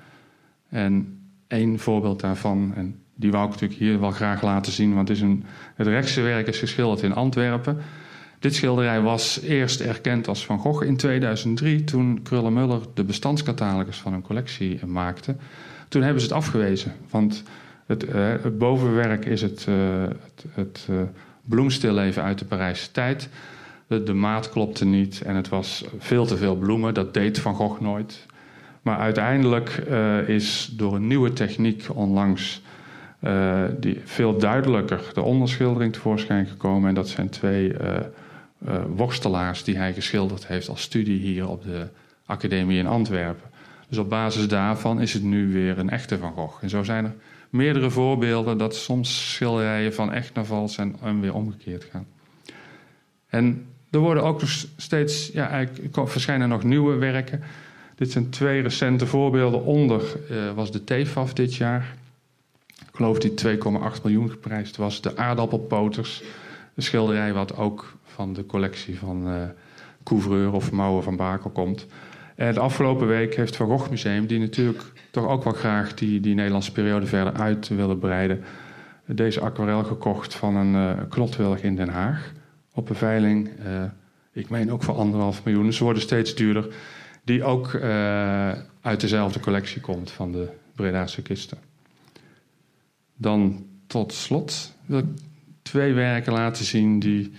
En 0.68 1.20
één 1.46 1.78
voorbeeld 1.78 2.20
daarvan. 2.20 2.72
En 2.74 3.00
die 3.14 3.30
wou 3.30 3.44
ik 3.44 3.50
natuurlijk 3.50 3.80
hier 3.80 4.00
wel 4.00 4.10
graag 4.10 4.42
laten 4.42 4.72
zien, 4.72 4.94
want 4.94 5.08
het, 5.08 5.16
is 5.16 5.22
een, 5.22 5.44
het 5.74 5.86
rechtse 5.86 6.20
werk 6.20 6.46
is 6.46 6.58
geschilderd 6.58 7.02
in 7.02 7.14
Antwerpen. 7.14 7.78
Dit 8.38 8.54
schilderij 8.54 9.00
was 9.00 9.40
eerst 9.40 9.80
erkend 9.80 10.28
als 10.28 10.46
Van 10.46 10.58
Gogh 10.58 10.84
in 10.84 10.96
2003, 10.96 11.84
toen 11.84 12.22
Krullenmuller 12.22 12.80
de 12.94 13.04
bestandscatalogus 13.04 13.96
van 13.96 14.12
een 14.12 14.22
collectie 14.22 14.86
maakte. 14.86 15.36
Toen 15.88 16.02
hebben 16.02 16.20
ze 16.22 16.26
het 16.26 16.36
afgewezen, 16.36 16.92
want 17.10 17.42
het, 17.86 18.08
uh, 18.08 18.14
het 18.42 18.58
bovenwerk 18.58 19.24
is 19.24 19.42
het, 19.42 19.66
uh, 19.68 19.76
het, 20.02 20.44
het 20.54 20.86
uh, 20.90 20.96
bloemstilleven 21.44 22.22
uit 22.22 22.38
de 22.38 22.44
Parijse 22.44 22.90
tijd. 22.90 23.28
De, 23.86 24.14
maat 24.14 24.50
klopte 24.50 24.84
niet 24.84 25.22
en 25.22 25.36
het 25.36 25.48
was 25.48 25.84
veel 25.98 26.26
te 26.26 26.36
veel 26.36 26.56
bloemen. 26.56 26.94
Dat 26.94 27.14
deed 27.14 27.38
Van 27.38 27.54
Gogh 27.54 27.80
nooit. 27.80 28.26
Maar 28.82 28.98
uiteindelijk 28.98 29.70
is 30.26 30.72
door 30.76 30.94
een 30.94 31.06
nieuwe 31.06 31.32
techniek 31.32 31.86
onlangs 31.94 32.62
die 33.78 34.00
veel 34.04 34.38
duidelijker 34.38 35.10
de 35.14 35.22
onderschildering 35.22 35.92
tevoorschijn 35.92 36.46
gekomen. 36.46 36.88
En 36.88 36.94
dat 36.94 37.08
zijn 37.08 37.28
twee 37.28 37.72
uh, 38.64 38.84
worstelaars 38.96 39.64
die 39.64 39.76
hij 39.76 39.92
geschilderd 39.92 40.46
heeft 40.46 40.68
als 40.68 40.82
studie 40.82 41.18
hier 41.18 41.48
op 41.48 41.64
de 41.64 41.86
Academie 42.26 42.78
in 42.78 42.86
Antwerpen. 42.86 43.50
Dus 43.88 43.98
op 43.98 44.08
basis 44.08 44.48
daarvan 44.48 45.00
is 45.00 45.12
het 45.12 45.22
nu 45.22 45.52
weer 45.52 45.78
een 45.78 45.90
echte 45.90 46.18
Van 46.18 46.32
Gogh. 46.32 46.62
En 46.62 46.70
zo 46.70 46.82
zijn 46.82 47.04
er 47.04 47.14
meerdere 47.50 47.90
voorbeelden 47.90 48.58
dat 48.58 48.76
soms 48.76 49.32
schilderijen 49.32 49.94
van 49.94 50.12
echt 50.12 50.34
naar 50.34 50.44
vals 50.44 50.78
en, 50.78 50.96
en 51.02 51.20
weer 51.20 51.34
omgekeerd 51.34 51.84
gaan. 51.84 52.06
En 53.26 53.66
er 53.90 53.98
worden 53.98 54.22
ook 54.22 54.40
nog 54.40 54.50
steeds, 54.76 55.30
ja, 55.32 55.48
eigenlijk 55.48 56.08
verschijnen 56.10 56.48
nog 56.48 56.62
nieuwe 56.62 56.94
werken. 56.94 57.42
Dit 57.94 58.10
zijn 58.10 58.30
twee 58.30 58.62
recente 58.62 59.06
voorbeelden. 59.06 59.64
Onder 59.64 60.02
uh, 60.30 60.52
was 60.52 60.72
de 60.72 60.84
TFAF 60.84 61.32
dit 61.32 61.54
jaar. 61.54 61.96
Ik 62.66 62.92
geloof 62.92 63.18
die 63.18 63.58
2,8 63.58 64.02
miljoen 64.02 64.30
geprijsd 64.30 64.76
was. 64.76 65.00
De 65.00 65.16
aardappelpoters. 65.16 66.22
Een 66.74 66.82
schilderij 66.82 67.32
wat 67.32 67.56
ook 67.56 67.96
van 68.04 68.32
de 68.32 68.46
collectie 68.46 68.98
van 68.98 69.28
uh, 69.28 69.42
Couvreur 70.04 70.52
of 70.52 70.72
Mouwen 70.72 71.02
van 71.02 71.16
Bakel 71.16 71.50
komt. 71.50 71.86
En 72.36 72.54
de 72.54 72.60
afgelopen 72.60 73.06
week 73.06 73.34
heeft 73.34 73.56
Van 73.56 73.66
Gogh 73.66 73.90
Museum, 73.90 74.26
die 74.26 74.38
natuurlijk 74.38 74.82
toch 75.10 75.26
ook 75.26 75.44
wel 75.44 75.52
graag 75.52 75.94
die, 75.94 76.20
die 76.20 76.34
Nederlandse 76.34 76.72
periode 76.72 77.06
verder 77.06 77.32
uit 77.32 77.68
willen 77.68 77.98
breiden, 77.98 78.44
deze 79.06 79.40
aquarel 79.40 79.84
gekocht 79.84 80.34
van 80.34 80.56
een 80.56 80.98
uh, 81.28 81.56
in 81.60 81.76
Den 81.76 81.88
Haag. 81.88 82.32
Op 82.72 82.88
een 82.88 82.96
veiling, 82.96 83.48
uh, 83.66 83.82
ik 84.32 84.48
meen 84.48 84.72
ook 84.72 84.82
voor 84.82 84.94
anderhalf 84.94 85.44
miljoen. 85.44 85.72
Ze 85.72 85.84
worden 85.84 86.02
steeds 86.02 86.34
duurder 86.34 86.74
die 87.24 87.44
ook 87.44 87.74
uit 88.80 89.00
dezelfde 89.00 89.40
collectie 89.40 89.80
komt 89.80 90.10
van 90.10 90.32
de 90.32 90.48
Bredaanse 90.74 91.22
kisten. 91.22 91.58
Dan 93.16 93.66
tot 93.86 94.12
slot 94.12 94.74
wil 94.86 94.98
ik 94.98 95.06
twee 95.62 95.92
werken 95.92 96.32
laten 96.32 96.64
zien 96.64 96.98
die 96.98 97.32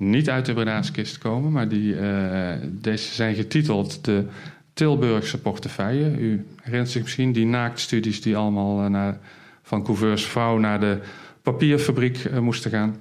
niet 0.00 0.30
uit 0.30 0.46
de 0.46 0.80
kist 0.92 1.18
komen, 1.18 1.52
maar 1.52 1.68
die 1.68 1.94
uh, 1.94 2.50
deze 2.66 3.14
zijn 3.14 3.34
getiteld 3.34 4.04
de 4.04 4.24
Tilburgse 4.72 5.40
portefeuille. 5.40 6.18
U 6.18 6.46
herinnert 6.62 6.90
zich 6.90 7.02
misschien 7.02 7.32
die 7.32 7.46
naaktstudies 7.46 8.22
die 8.22 8.36
allemaal 8.36 8.84
uh, 8.84 8.90
naar, 8.90 9.18
van 9.62 9.84
Couveurs 9.84 10.24
vrouw 10.24 10.58
naar 10.58 10.80
de 10.80 10.98
papierfabriek 11.42 12.40
moesten 12.40 12.70
gaan. 12.70 12.96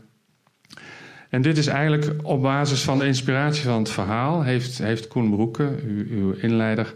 En 1.29 1.41
dit 1.41 1.57
is 1.57 1.67
eigenlijk 1.67 2.13
op 2.23 2.41
basis 2.41 2.81
van 2.81 2.99
de 2.99 3.05
inspiratie 3.05 3.63
van 3.63 3.79
het 3.79 3.89
verhaal... 3.89 4.43
heeft, 4.43 4.77
heeft 4.77 5.07
Koen 5.07 5.29
Broeke, 5.29 5.75
uw, 5.85 6.05
uw 6.09 6.31
inleider... 6.31 6.93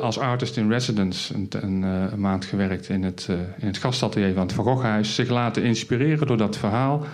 Als 0.00 0.18
artist 0.18 0.56
in 0.56 0.70
residence 0.70 1.34
een, 1.34 1.48
een, 1.82 2.20
maand 2.20 2.44
gewerkt 2.44 2.88
in 2.88 3.02
het, 3.02 3.28
in 3.58 3.66
het 3.66 3.78
gastatelier 3.78 4.34
van 4.34 4.42
het 4.42 4.52
Van 4.52 4.64
Goghhuis. 4.64 5.14
Zich 5.14 5.28
laten 5.28 5.62
inspireren 5.62 6.26
door 6.26 6.36
dat 6.36 6.56
verhaal. 6.56 7.06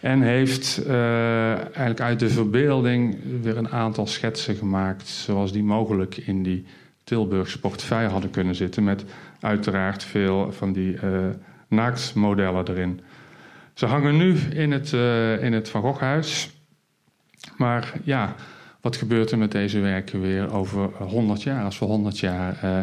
En 0.00 0.22
heeft 0.22 0.86
eigenlijk 0.86 2.00
uit 2.00 2.18
de 2.18 2.28
verbeelding 2.28 3.16
weer 3.42 3.56
een 3.56 3.68
aantal 3.68 4.06
schetsen 4.06 4.56
gemaakt. 4.56 5.08
Zoals 5.08 5.52
die 5.52 5.62
mogelijk 5.62 6.16
in 6.16 6.42
die 6.42 6.66
Tilburgse 7.04 7.60
portefeuille 7.60 8.08
hadden 8.08 8.30
kunnen 8.30 8.54
zitten. 8.54 8.84
Met 8.84 9.04
uiteraard 9.40 10.04
veel 10.04 10.52
van 10.52 10.72
die 10.72 10.98
naaktmodellen 11.68 12.68
erin. 12.68 13.00
Ze 13.74 13.86
hangen 13.86 14.16
nu 14.16 14.36
in 14.36 14.72
het, 14.72 14.92
uh, 14.92 15.42
in 15.42 15.52
het 15.52 15.68
Van 15.68 15.82
Goghhuis. 15.82 16.50
Maar 17.56 17.92
ja, 18.04 18.34
wat 18.80 18.96
gebeurt 18.96 19.30
er 19.30 19.38
met 19.38 19.52
deze 19.52 19.80
werken 19.80 20.20
weer 20.20 20.52
over 20.52 20.90
100 20.98 21.42
jaar, 21.42 21.64
als 21.64 21.78
we 21.78 21.84
100 21.84 22.18
jaar 22.18 22.60
uh, 22.64 22.80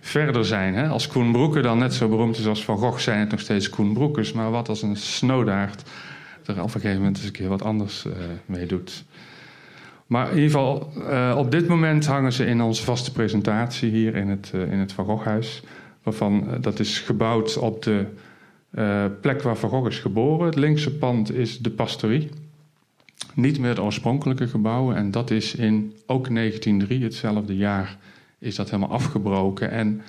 verder 0.00 0.44
zijn? 0.44 0.74
Hè? 0.74 0.88
Als 0.88 1.06
Koen 1.06 1.32
Broeke 1.32 1.60
dan 1.60 1.78
net 1.78 1.94
zo 1.94 2.08
beroemd 2.08 2.38
is 2.38 2.46
als 2.46 2.64
Van 2.64 2.78
Gogh, 2.78 2.98
zijn 2.98 3.20
het 3.20 3.30
nog 3.30 3.40
steeds 3.40 3.68
Koen 3.68 3.92
Broekers. 3.92 4.32
Maar 4.32 4.50
wat 4.50 4.68
als 4.68 4.82
een 4.82 4.96
snowdaard 4.96 5.82
er 6.46 6.58
op 6.58 6.64
een 6.64 6.70
gegeven 6.70 6.96
moment 6.96 7.16
eens 7.16 7.26
een 7.26 7.32
keer 7.32 7.48
wat 7.48 7.62
anders 7.62 8.04
uh, 8.04 8.12
mee 8.46 8.66
doet? 8.66 9.04
Maar 10.06 10.30
in 10.30 10.34
ieder 10.34 10.50
geval, 10.50 10.92
op 11.36 11.50
dit 11.50 11.68
moment 11.68 12.06
hangen 12.06 12.32
ze 12.32 12.46
in 12.46 12.60
onze 12.60 12.84
vaste 12.84 13.12
presentatie 13.12 13.90
hier 13.90 14.14
in 14.14 14.28
het, 14.28 14.50
in 14.52 14.78
het 14.78 14.92
Van 14.92 15.04
Goghhuis. 15.04 15.62
Waarvan 16.02 16.56
dat 16.60 16.78
is 16.78 16.98
gebouwd 16.98 17.56
op 17.56 17.82
de 17.82 18.06
plek 19.20 19.42
waar 19.42 19.56
Van 19.56 19.70
Gogh 19.70 19.88
is 19.88 19.98
geboren. 19.98 20.46
Het 20.46 20.56
linkse 20.56 20.96
pand 20.96 21.32
is 21.32 21.58
de 21.58 21.70
pastorie. 21.70 22.28
Niet 23.34 23.58
meer 23.58 23.68
het 23.68 23.78
oorspronkelijke 23.78 24.48
gebouw. 24.48 24.92
En 24.92 25.10
dat 25.10 25.30
is 25.30 25.54
in 25.54 25.94
ook 26.06 26.34
1903, 26.34 27.02
hetzelfde 27.02 27.56
jaar, 27.56 27.96
is 28.38 28.54
dat 28.54 28.70
helemaal 28.70 28.96
afgebroken. 28.96 29.70
En 29.70 30.02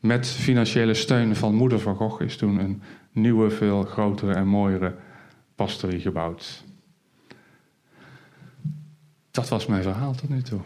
met 0.00 0.26
financiële 0.26 0.94
steun 0.94 1.36
van 1.36 1.54
moeder 1.54 1.80
van 1.80 1.96
Gogh 1.96 2.22
is 2.22 2.36
toen 2.36 2.58
een 2.58 2.82
nieuwe, 3.12 3.50
veel 3.50 3.82
grotere 3.82 4.32
en 4.32 4.46
mooiere 4.46 4.94
gebouwd. 5.68 6.64
Dat 9.30 9.48
was 9.48 9.66
mijn 9.66 9.82
verhaal 9.82 10.14
tot 10.14 10.28
nu 10.28 10.42
toe. 10.42 10.60